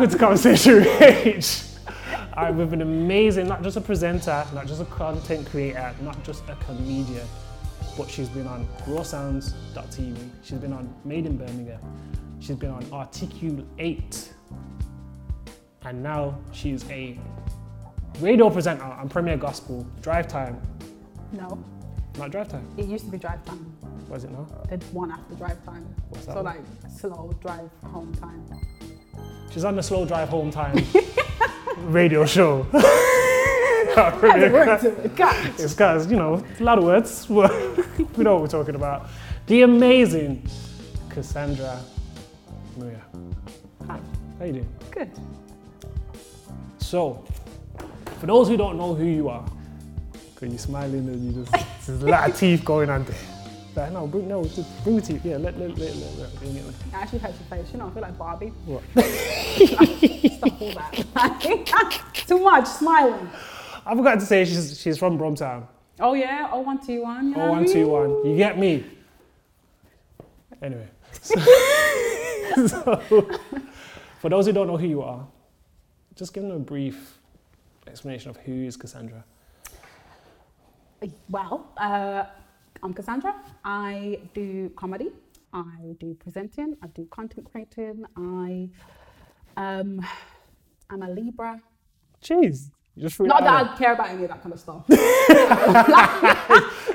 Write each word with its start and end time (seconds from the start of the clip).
with 0.00 0.14
H. 0.14 0.18
Welcome 0.18 0.18
to 0.18 0.18
Conversation 0.18 0.86
H. 1.02 1.62
I'm 2.34 2.56
with 2.58 2.72
an 2.72 2.82
amazing, 2.82 3.46
not 3.46 3.62
just 3.62 3.76
a 3.76 3.80
presenter, 3.80 4.44
not 4.52 4.66
just 4.66 4.82
a 4.82 4.84
content 4.86 5.46
creator, 5.48 5.94
not 6.02 6.22
just 6.24 6.42
a 6.48 6.56
comedian, 6.56 7.26
but 7.96 8.10
she's 8.10 8.28
been 8.28 8.46
on 8.46 8.66
rawsounds.tv, 8.86 10.30
she's 10.42 10.58
been 10.58 10.72
on 10.72 10.92
Made 11.04 11.26
in 11.26 11.36
Birmingham, 11.36 11.80
she's 12.40 12.56
been 12.56 12.70
on 12.70 12.84
Articulate, 12.92 14.32
and 15.82 16.02
now 16.02 16.36
she's 16.52 16.88
a 16.90 17.16
radio 18.18 18.50
presenter 18.50 18.82
on 18.82 19.08
Premier 19.08 19.36
Gospel, 19.36 19.86
Drive 20.02 20.26
Time, 20.26 20.60
No, 21.32 21.62
not 22.18 22.32
Drive 22.32 22.48
Time, 22.48 22.68
it 22.76 22.86
used 22.86 23.04
to 23.04 23.10
be 23.12 23.18
drive 23.18 23.44
time. 23.44 23.76
was 24.08 24.24
it 24.24 24.32
now? 24.32 24.46
Did 24.68 24.82
one 24.92 25.12
after 25.12 25.36
drive 25.36 25.64
time. 25.64 25.86
What's 26.08 26.26
that 26.26 26.32
so 26.32 26.42
one? 26.42 26.56
like 26.56 26.60
slow 26.90 27.32
drive 27.40 27.70
home 27.84 28.12
time. 28.14 28.44
She's 29.54 29.64
on 29.64 29.76
the 29.76 29.84
Slow 29.84 30.04
Drive 30.04 30.30
Home 30.30 30.50
Time 30.50 30.84
radio 31.76 32.26
show. 32.26 32.66
That's 32.72 34.16
a 34.20 34.50
word 34.52 34.80
to 34.80 35.04
it. 35.04 35.14
God. 35.14 35.60
It's 35.60 35.74
guys, 35.74 36.10
you 36.10 36.16
know, 36.16 36.44
a 36.58 36.62
lot 36.64 36.78
of 36.78 36.82
words. 36.82 37.28
we 37.28 37.36
know 38.24 38.34
what 38.34 38.42
we're 38.42 38.48
talking 38.48 38.74
about. 38.74 39.06
The 39.46 39.62
amazing 39.62 40.44
Cassandra 41.08 41.80
Maria. 42.76 43.00
Hi. 43.86 44.00
How 44.40 44.44
you 44.44 44.54
doing? 44.54 44.68
Good. 44.90 45.10
So, 46.78 47.24
for 48.18 48.26
those 48.26 48.48
who 48.48 48.56
don't 48.56 48.76
know 48.76 48.92
who 48.92 49.04
you 49.04 49.28
are, 49.28 49.48
because 50.34 50.48
you're 50.48 50.58
smiling 50.58 51.06
and 51.06 51.32
you 51.32 51.44
just, 51.44 51.52
there's 51.86 52.02
a 52.02 52.08
lot 52.08 52.28
of 52.28 52.36
teeth 52.36 52.64
going 52.64 52.90
on 52.90 53.04
there. 53.04 53.33
Like, 53.76 53.92
no, 53.92 54.06
bring, 54.06 54.28
no, 54.28 54.44
just 54.44 54.84
bring 54.84 54.96
the 54.96 55.02
teeth. 55.02 55.24
Yeah, 55.24 55.36
let, 55.36 55.58
let, 55.58 55.76
let, 55.76 55.96
let, 55.96 56.18
let 56.18 56.36
bring 56.36 56.56
it 56.56 56.64
on. 56.64 56.70
It 56.70 56.76
actually 56.94 57.18
hurts 57.18 57.38
your 57.40 57.58
face. 57.58 57.72
You 57.72 57.78
know, 57.78 57.88
I 57.88 57.90
feel 57.90 58.02
like 58.02 58.16
Barbie. 58.16 58.52
What? 58.66 58.82
Stop 60.36 60.62
all 60.62 60.72
that. 60.74 62.12
Too 62.26 62.38
much 62.38 62.66
smiling. 62.66 63.28
I 63.84 63.94
forgot 63.96 64.20
to 64.20 64.26
say 64.26 64.44
she's, 64.44 64.80
she's 64.80 64.96
from 64.96 65.18
Bromtown. 65.18 65.66
Oh 66.00 66.14
yeah, 66.14 66.50
0121. 66.52 67.28
You 67.28 67.36
know 67.36 67.50
what 67.50 67.58
I 67.58 67.62
mean? 67.62 67.86
0121. 67.86 68.30
You 68.30 68.36
get 68.36 68.58
me? 68.58 68.84
Anyway. 70.62 70.88
So, 71.20 71.34
so, 72.66 73.30
for 74.20 74.30
those 74.30 74.46
who 74.46 74.52
don't 74.52 74.66
know 74.66 74.76
who 74.76 74.86
you 74.86 75.02
are, 75.02 75.26
just 76.14 76.32
give 76.32 76.42
them 76.42 76.52
a 76.52 76.58
brief 76.58 77.18
explanation 77.86 78.30
of 78.30 78.36
who 78.38 78.52
is 78.64 78.76
Cassandra. 78.76 79.24
Well, 81.28 81.70
uh, 81.76 82.24
I'm 82.84 82.92
Cassandra. 82.92 83.34
I 83.64 84.18
do 84.34 84.68
comedy. 84.76 85.08
I 85.54 85.96
do 85.98 86.12
presenting. 86.12 86.76
I 86.82 86.88
do 86.88 87.06
content 87.06 87.50
creating. 87.50 88.04
I 88.14 88.68
um, 89.56 90.06
I'm 90.90 91.02
a 91.02 91.08
Libra. 91.08 91.62
Jeez. 92.22 92.70
You 92.94 93.04
just 93.04 93.18
Not 93.20 93.42
that 93.42 93.54
I 93.54 93.74
care 93.78 93.94
about 93.94 94.10
any 94.10 94.24
of 94.24 94.28
that 94.28 94.42
kind 94.42 94.52
of 94.52 94.60
stuff. 94.60 94.84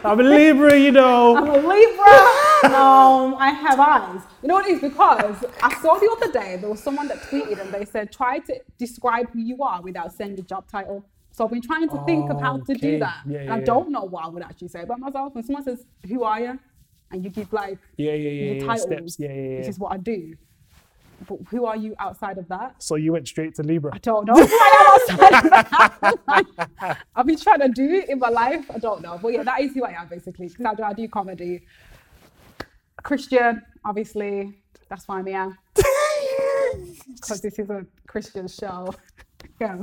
I'm 0.06 0.20
a 0.20 0.24
Libra, 0.24 0.78
you 0.78 0.92
know. 0.92 1.36
I'm 1.36 1.50
a 1.50 1.58
Libra. 1.58 2.70
No, 2.70 3.36
I 3.40 3.50
have 3.50 3.80
eyes. 3.80 4.22
You 4.44 4.48
know 4.48 4.54
what 4.54 4.68
it 4.68 4.74
is? 4.74 4.82
Because 4.82 5.44
I 5.64 5.74
saw 5.82 5.98
the 5.98 6.16
other 6.18 6.32
day 6.32 6.58
there 6.58 6.70
was 6.70 6.84
someone 6.84 7.08
that 7.08 7.18
tweeted 7.24 7.60
and 7.60 7.74
they 7.74 7.84
said, 7.84 8.12
try 8.12 8.38
to 8.40 8.62
describe 8.78 9.32
who 9.32 9.40
you 9.40 9.64
are 9.64 9.82
without 9.82 10.14
saying 10.14 10.36
the 10.36 10.44
job 10.44 10.70
title. 10.70 11.04
So 11.40 11.46
I've 11.46 11.52
been 11.52 11.62
trying 11.62 11.88
to 11.88 12.04
think 12.06 12.30
of 12.30 12.42
how 12.42 12.58
to 12.58 12.62
Okay. 12.64 12.74
do 12.74 13.00
that. 13.00 13.22
Yeah, 13.26 13.44
yeah, 13.44 13.54
I 13.54 13.60
yeah. 13.60 13.64
don't 13.64 13.92
know 13.92 14.04
what 14.04 14.26
I 14.26 14.28
would 14.28 14.44
actually 14.44 14.68
say 14.68 14.82
about 14.82 15.00
myself. 15.00 15.34
When 15.34 15.42
someone 15.46 15.64
says, 15.64 15.86
Who 16.06 16.24
are 16.24 16.38
you? 16.38 16.60
And 17.12 17.24
you 17.24 17.30
give 17.30 17.54
like 17.54 17.78
Yeah, 17.96 18.12
yeah, 18.12 18.30
yeah, 18.30 18.44
your 18.48 18.56
yeah. 18.56 18.68
title, 18.68 18.88
Steps. 18.88 19.16
Yeah, 19.20 19.32
yeah, 19.32 19.58
This 19.60 19.70
is 19.70 19.80
what 19.80 19.94
I 19.94 19.98
do. 20.00 20.34
But 21.30 21.38
who 21.50 21.66
are 21.66 21.78
you 21.78 21.96
outside 21.98 22.40
of 22.40 22.50
that? 22.50 22.84
So 22.84 22.96
you 22.96 23.14
went 23.14 23.26
straight 23.30 23.56
to 23.56 23.64
Libra. 23.64 23.92
I 23.96 24.00
don't 24.00 24.26
know 24.26 24.34
I 24.36 24.70
am 24.82 24.88
outside 24.94 25.46
of 25.46 25.50
that. 26.28 26.98
I've 27.16 27.26
been 27.26 27.40
trying 27.40 27.62
to 27.62 27.70
do 27.70 27.88
it 27.90 28.10
in 28.10 28.20
my 28.20 28.28
life. 28.28 28.70
I 28.70 28.78
don't 28.80 29.02
know. 29.02 29.18
But 29.22 29.30
yeah, 29.32 29.44
that 29.44 29.62
is 29.62 29.74
who 29.74 29.86
I 29.86 29.92
am 29.92 30.10
basically. 30.10 30.50
Because 30.50 30.66
I 30.66 30.76
do, 30.76 30.84
I 30.84 30.92
do 30.92 31.08
comedy. 31.08 31.62
Christian, 33.02 33.62
obviously. 33.86 34.62
That's 34.90 35.08
why 35.08 35.20
I'm 35.20 35.26
here. 35.26 35.58
Because 37.16 37.40
this 37.42 37.58
is 37.60 37.70
a 37.70 37.86
Christian 38.08 38.48
show. 38.50 38.94
yeah. 39.62 39.78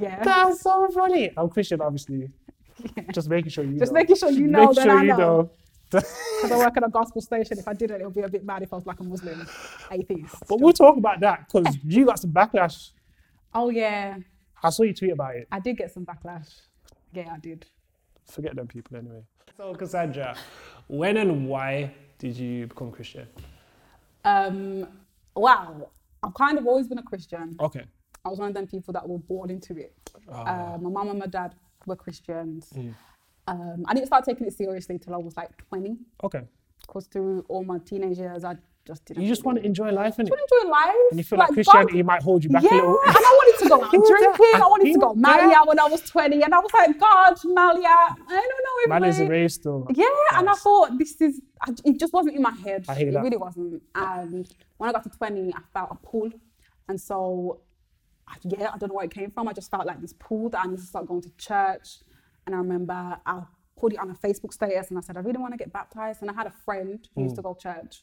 Yeah. 0.00 0.22
That's 0.22 0.60
so 0.60 0.88
funny. 0.88 1.30
I'm 1.36 1.48
Christian, 1.48 1.80
obviously. 1.80 2.28
Just 3.12 3.28
making 3.28 3.50
sure 3.50 3.64
you 3.64 3.78
Just 3.78 3.92
know. 3.92 4.00
making 4.00 4.16
sure 4.16 4.30
you 4.30 4.46
know 4.46 4.66
Make 4.66 4.76
that 4.76 4.82
sure 4.84 4.98
I 4.98 5.02
you 5.02 5.08
know. 5.08 5.16
know. 5.16 5.50
Because 5.90 6.50
I 6.50 6.56
work 6.58 6.76
at 6.76 6.84
a 6.84 6.88
gospel 7.00 7.20
station. 7.20 7.58
If 7.58 7.68
I 7.68 7.74
didn't, 7.74 8.00
it 8.00 8.04
would 8.04 8.14
be 8.14 8.22
a 8.22 8.28
bit 8.28 8.44
mad 8.44 8.62
if 8.62 8.72
I 8.72 8.76
was 8.76 8.86
like 8.86 9.00
a 9.00 9.04
Muslim 9.04 9.46
atheist. 9.90 10.36
But 10.48 10.60
we'll 10.60 10.72
talk 10.72 10.96
about 10.96 11.20
that 11.20 11.46
because 11.52 11.76
you 11.84 12.06
got 12.06 12.18
some 12.18 12.32
backlash. 12.32 12.90
Oh, 13.54 13.68
yeah. 13.68 14.16
I 14.62 14.70
saw 14.70 14.84
you 14.84 14.94
tweet 14.94 15.12
about 15.12 15.36
it. 15.36 15.48
I 15.52 15.60
did 15.60 15.76
get 15.76 15.92
some 15.92 16.06
backlash. 16.06 16.48
Yeah, 17.12 17.30
I 17.34 17.38
did. 17.38 17.66
Forget 18.30 18.56
them 18.56 18.66
people 18.68 18.96
anyway. 18.96 19.22
So 19.56 19.74
Cassandra, 19.74 20.34
when 20.86 21.18
and 21.18 21.46
why 21.46 21.92
did 22.18 22.36
you 22.36 22.66
become 22.68 22.90
Christian? 22.90 23.26
Um, 24.24 24.86
wow. 25.36 25.90
I've 26.22 26.34
kind 26.34 26.56
of 26.56 26.66
always 26.66 26.88
been 26.88 26.98
a 26.98 27.02
Christian. 27.02 27.56
Okay. 27.60 27.84
I 28.24 28.28
was 28.28 28.38
one 28.38 28.48
of 28.48 28.54
them 28.54 28.66
people 28.66 28.92
that 28.92 29.08
were 29.08 29.18
born 29.18 29.50
into 29.50 29.76
it. 29.76 29.94
Uh, 30.30 30.78
my 30.80 30.90
mum 30.90 31.08
and 31.10 31.18
my 31.18 31.26
dad 31.26 31.54
were 31.86 31.96
Christians. 31.96 32.70
Mm. 32.76 32.94
Um, 33.48 33.84
I 33.88 33.94
didn't 33.94 34.06
start 34.06 34.24
taking 34.24 34.46
it 34.46 34.52
seriously 34.52 34.98
till 34.98 35.14
I 35.14 35.18
was 35.18 35.36
like 35.36 35.56
20, 35.68 35.96
Okay. 36.22 36.42
because 36.86 37.06
through 37.06 37.44
all 37.48 37.64
my 37.64 37.78
teenage 37.78 38.18
years, 38.18 38.44
I 38.44 38.56
just 38.86 39.04
didn't. 39.04 39.24
You 39.24 39.28
just 39.28 39.44
want 39.44 39.58
to 39.58 39.64
enjoy 39.66 39.90
life, 39.90 40.16
innit? 40.18 40.28
I 40.28 40.30
want 40.30 40.48
to 40.48 40.56
enjoy 40.62 40.70
life. 40.70 40.94
And 41.10 41.18
you 41.18 41.24
feel 41.24 41.38
like, 41.40 41.48
God- 41.48 41.54
Christianity 41.54 42.02
might 42.04 42.22
hold 42.22 42.44
you 42.44 42.50
back 42.50 42.62
yeah, 42.62 42.74
a 42.74 42.76
little. 42.76 42.98
and 43.04 43.16
I 43.16 43.38
wanted 43.40 43.62
to 43.64 43.68
go 43.68 43.74
out 43.84 43.90
drinking. 43.90 44.46
that? 44.52 44.60
I 44.62 44.66
wanted 44.68 44.92
to 44.92 44.98
go 45.00 45.12
Hear 45.14 45.20
marry 45.20 45.48
that? 45.48 45.56
out 45.56 45.66
when 45.66 45.80
I 45.80 45.86
was 45.86 46.02
20, 46.02 46.42
and 46.44 46.54
I 46.54 46.58
was 46.60 46.70
like, 46.72 47.00
God, 47.00 47.34
Malia, 47.44 47.88
I 47.88 48.14
don't 48.28 48.98
know 49.00 49.06
if 49.08 49.18
I- 49.20 49.24
a 49.24 49.28
race 49.28 49.54
still. 49.54 49.88
Yeah, 49.92 50.04
and 50.34 50.48
I 50.48 50.54
thought 50.54 50.96
this 50.96 51.20
is, 51.20 51.40
I- 51.60 51.74
it 51.84 51.98
just 51.98 52.12
wasn't 52.12 52.36
in 52.36 52.42
my 52.42 52.52
head. 52.52 52.84
I 52.88 52.94
hear 52.94 53.08
it 53.08 53.12
that. 53.14 53.22
really 53.24 53.36
wasn't. 53.36 53.82
And 53.96 54.48
when 54.78 54.88
I 54.88 54.92
got 54.92 55.02
to 55.02 55.10
20, 55.10 55.52
I 55.52 55.58
felt 55.74 55.88
a 55.90 55.96
pull. 55.96 56.30
And 56.88 57.00
so, 57.00 57.60
I- 58.28 58.36
yeah, 58.42 58.70
I 58.72 58.78
don't 58.78 58.88
know 58.88 58.94
where 58.94 59.04
it 59.04 59.10
came 59.14 59.30
from. 59.30 59.48
I 59.48 59.52
just 59.52 59.70
felt 59.70 59.86
like 59.86 60.00
this 60.00 60.12
pull 60.14 60.48
that 60.50 60.64
I 60.64 60.68
need 60.68 60.78
to 60.78 60.82
start 60.82 61.06
going 61.06 61.22
to 61.22 61.30
church. 61.36 61.98
And 62.46 62.54
I 62.54 62.58
remember 62.58 63.18
I 63.26 63.42
put 63.76 63.92
it 63.92 63.98
on 63.98 64.10
a 64.10 64.14
Facebook 64.14 64.52
status 64.52 64.88
and 64.90 64.98
I 64.98 65.00
said, 65.02 65.16
I 65.16 65.20
really 65.20 65.38
want 65.38 65.52
to 65.54 65.58
get 65.58 65.72
baptized. 65.72 66.22
And 66.22 66.30
I 66.30 66.34
had 66.34 66.46
a 66.46 66.54
friend 66.64 67.06
who 67.14 67.20
Mm. 67.20 67.24
used 67.24 67.36
to 67.36 67.42
go 67.42 67.54
to 67.54 67.60
church. 67.60 68.02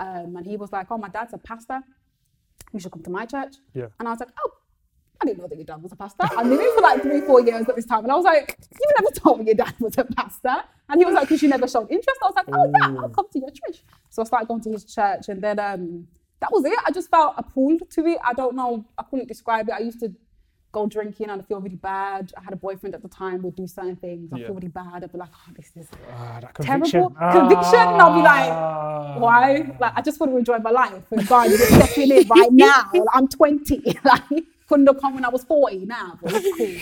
Um, 0.00 0.36
and 0.36 0.46
he 0.46 0.56
was 0.56 0.72
like, 0.72 0.86
Oh, 0.90 0.98
my 0.98 1.08
dad's 1.08 1.32
a 1.34 1.38
pastor. 1.38 1.80
You 2.72 2.80
should 2.80 2.92
come 2.92 3.02
to 3.02 3.10
my 3.10 3.24
church. 3.26 3.56
Yeah. 3.74 3.86
And 3.98 4.06
I 4.08 4.10
was 4.12 4.20
like, 4.20 4.30
Oh, 4.44 4.50
I 5.20 5.24
didn't 5.26 5.38
know 5.40 5.48
that 5.48 5.56
your 5.56 5.64
dad 5.64 5.82
was 5.82 5.90
a 5.92 5.96
pastor. 5.96 6.28
I 6.36 6.42
knew 6.44 6.58
him 6.60 6.70
for 6.76 6.82
like 6.82 7.02
three, 7.02 7.20
four 7.22 7.40
years 7.40 7.68
at 7.68 7.74
this 7.76 7.86
time. 7.86 8.04
And 8.04 8.12
I 8.12 8.14
was 8.16 8.24
like, 8.24 8.56
You 8.72 8.86
never 9.00 9.10
told 9.14 9.40
me 9.40 9.46
your 9.46 9.54
dad 9.54 9.74
was 9.80 9.98
a 9.98 10.04
pastor. 10.04 10.56
And 10.88 11.00
he 11.00 11.04
was 11.04 11.14
like, 11.14 11.28
Because 11.28 11.42
you 11.42 11.48
never 11.48 11.66
showed 11.68 11.90
interest. 11.90 12.18
I 12.22 12.26
was 12.26 12.34
like, 12.36 12.46
Oh, 12.52 12.72
yeah, 12.80 13.00
I'll 13.00 13.08
come 13.08 13.26
to 13.32 13.38
your 13.38 13.50
church. 13.50 13.82
So 14.10 14.22
I 14.22 14.24
started 14.26 14.48
going 14.48 14.60
to 14.62 14.70
his 14.70 14.84
church. 14.84 15.28
And 15.28 15.42
then 15.42 15.58
um, 15.58 16.06
that 16.40 16.52
was 16.52 16.64
it. 16.64 16.78
I 16.86 16.90
just 16.90 17.10
felt 17.10 17.34
appalled 17.36 17.82
to 17.90 18.06
it. 18.06 18.18
I 18.24 18.32
don't 18.34 18.54
know. 18.54 18.84
I 18.96 19.02
couldn't 19.02 19.28
describe 19.28 19.68
it. 19.68 19.74
I 19.74 19.80
used 19.80 20.00
to 20.00 20.12
go 20.70 20.86
drinking 20.86 21.30
and 21.30 21.40
I 21.40 21.44
feel 21.44 21.60
really 21.60 21.76
bad. 21.76 22.30
I 22.36 22.42
had 22.42 22.52
a 22.52 22.56
boyfriend 22.56 22.94
at 22.94 23.02
the 23.02 23.08
time, 23.08 23.42
We'd 23.42 23.56
do 23.56 23.66
certain 23.66 23.96
things. 23.96 24.30
I 24.32 24.36
Yeah. 24.38 24.46
feel 24.46 24.54
really 24.54 24.68
bad. 24.68 25.02
I'd 25.02 25.10
be 25.12 25.18
like, 25.18 25.30
Oh, 25.34 25.52
this 25.56 25.72
is 25.76 25.88
Ah, 26.12 26.38
that 26.42 26.54
terrible 26.54 26.90
conviction. 26.90 27.14
conviction. 27.32 27.80
And 27.80 28.02
I'll 28.02 28.14
be 28.14 28.20
like, 28.22 28.50
Ah. 28.52 29.18
why? 29.18 29.74
Like, 29.80 29.92
I 29.96 30.02
just 30.02 30.20
want 30.20 30.30
to 30.32 30.36
enjoy 30.38 30.58
my 30.58 30.70
life. 30.70 31.10
And 31.10 31.26
God, 31.26 31.48
you're 31.48 31.58
stepping 31.58 32.10
in 32.10 32.28
right 32.28 32.52
now. 32.66 32.90
Like, 32.92 33.02
I'm 33.14 33.28
20. 33.28 33.98
Like, 34.04 34.22
couldn't 34.68 34.86
have 34.86 35.00
come 35.00 35.14
when 35.14 35.24
I 35.24 35.30
was 35.30 35.44
40 35.44 35.86
now. 35.86 36.18
But 36.22 36.34
it's 36.34 36.56
cool. 36.58 36.76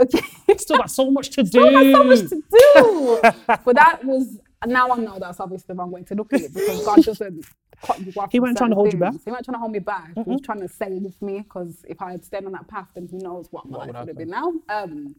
Okay. 0.00 0.56
Still 0.58 0.78
got 0.78 0.90
so 0.90 1.08
much 1.10 1.30
to 1.30 1.42
do. 1.44 1.48
Still 1.48 1.70
got 1.70 1.96
so 1.96 2.04
much 2.04 2.28
to 2.30 2.42
do. 2.50 3.56
but 3.64 3.76
that 3.76 4.04
was, 4.04 4.40
now 4.66 4.90
I 4.90 4.96
know 4.96 5.18
that's 5.20 5.38
obviously 5.38 5.66
the 5.68 5.74
wrong 5.78 5.92
way 5.92 6.02
to 6.02 6.14
look 6.16 6.32
at 6.32 6.40
it 6.40 6.52
because 6.52 6.84
God 6.84 7.02
doesn't 7.04 7.44
cut 7.82 8.00
you 8.00 8.12
off. 8.16 8.32
He 8.32 8.38
from 8.38 8.44
weren't 8.44 8.58
trying 8.58 8.70
to 8.70 8.76
certain 8.76 8.76
hold 8.76 8.92
you 8.92 8.98
back. 8.98 9.14
He 9.24 9.30
weren't 9.30 9.44
trying 9.44 9.54
to 9.54 9.58
hold 9.58 9.72
me 9.72 9.78
back. 9.78 10.10
He 10.14 10.22
was 10.30 10.40
trying 10.40 10.60
to 10.60 10.68
save 10.68 11.20
me 11.20 11.40
because 11.40 11.84
if 11.88 12.00
I 12.00 12.12
had 12.12 12.24
stayed 12.24 12.44
on 12.44 12.52
that 12.52 12.68
path, 12.68 12.88
then 12.94 13.08
who 13.10 13.18
knows 13.18 13.48
what 13.50 13.66
my 13.66 13.78
life 13.78 13.86
would 13.88 13.96
would 13.96 14.08
have 14.08 14.18
been 14.18 14.30
now. 14.30 14.48
Um, 14.68 15.16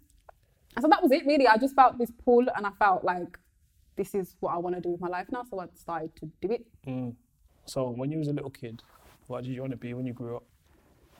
and 0.76 0.82
so 0.82 0.88
that 0.90 1.02
was 1.04 1.12
it, 1.12 1.26
really. 1.26 1.48
I 1.48 1.58
just 1.58 1.76
felt 1.76 1.98
this 1.98 2.12
pull 2.24 2.46
and 2.56 2.66
I 2.66 2.72
felt 2.80 3.04
like 3.04 3.38
this 3.96 4.16
is 4.16 4.36
what 4.40 4.54
I 4.54 4.58
want 4.58 4.76
to 4.76 4.82
do 4.82 4.90
with 4.90 5.02
my 5.02 5.08
life 5.08 5.28
now. 5.32 5.44
So 5.50 5.60
I 5.60 5.68
decided 5.68 6.16
to 6.18 6.30
do 6.42 6.52
it. 6.52 6.66
So 7.66 7.90
when 7.90 8.12
you 8.12 8.18
was 8.18 8.28
a 8.28 8.34
little 8.34 8.50
kid, 8.50 8.82
what 9.28 9.44
did 9.44 9.54
you 9.54 9.62
want 9.62 9.72
to 9.72 9.78
be 9.78 9.94
when 9.94 10.06
you 10.06 10.14
grew 10.14 10.38
up? 10.38 10.44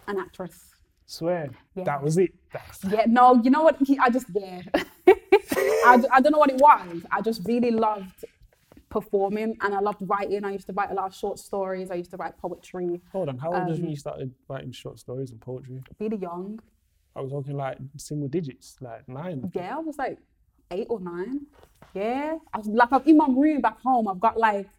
An 0.08 0.20
actress. 0.20 0.72
Swear. 1.06 1.50
Yeah. 1.76 1.84
That 1.84 2.02
was 2.02 2.18
it. 2.18 2.34
That's, 2.52 2.84
Yeah, 2.86 3.06
no, 3.08 3.40
you 3.44 3.52
know 3.52 3.64
what? 3.64 3.78
I 4.02 4.10
just, 4.10 4.28
yeah. 4.34 4.62
I, 5.08 6.02
I 6.12 6.22
don't 6.22 6.32
know 6.32 6.40
what 6.40 6.50
it 6.50 6.60
was. 6.60 7.02
I 7.12 7.22
just 7.22 7.42
really 7.46 7.72
loved 7.72 8.26
performing 8.94 9.58
and 9.62 9.74
I 9.74 9.80
loved 9.80 10.02
writing. 10.02 10.46
I 10.46 10.52
used 10.52 10.68
to 10.68 10.74
write 10.74 10.92
a 10.92 10.94
lot 10.94 11.08
of 11.08 11.16
short 11.16 11.40
stories. 11.40 11.90
I 11.90 11.96
used 11.96 12.12
to 12.12 12.18
write 12.18 12.38
poetry. 12.38 13.02
Hold 13.12 13.30
on, 13.30 13.38
how 13.40 13.52
old 13.52 13.68
was 13.68 13.78
you 13.80 13.84
when 13.84 13.88
Um, 13.88 13.90
you 13.90 13.98
started 13.98 14.32
writing 14.48 14.72
short 14.72 15.00
stories 15.00 15.32
and 15.32 15.42
poetry? 15.42 15.82
Really 16.00 16.18
young. 16.18 16.60
I 17.16 17.22
was 17.22 17.32
talking 17.32 17.58
like 17.58 17.78
single 17.98 18.28
digits, 18.28 18.78
like 18.82 19.08
nine. 19.10 19.52
Yeah, 19.56 19.78
I 19.78 19.80
was 19.80 19.98
like 19.98 20.20
eight 20.70 20.88
or 20.90 21.00
nine. 21.00 21.48
Yeah, 21.96 22.38
I 22.54 22.58
was 22.60 22.68
like 22.68 22.92
I'm 22.92 23.02
in 23.06 23.18
my 23.18 23.28
room 23.28 23.62
back 23.62 23.80
home. 23.82 24.08
I've 24.08 24.20
got 24.20 24.38
like 24.38 24.70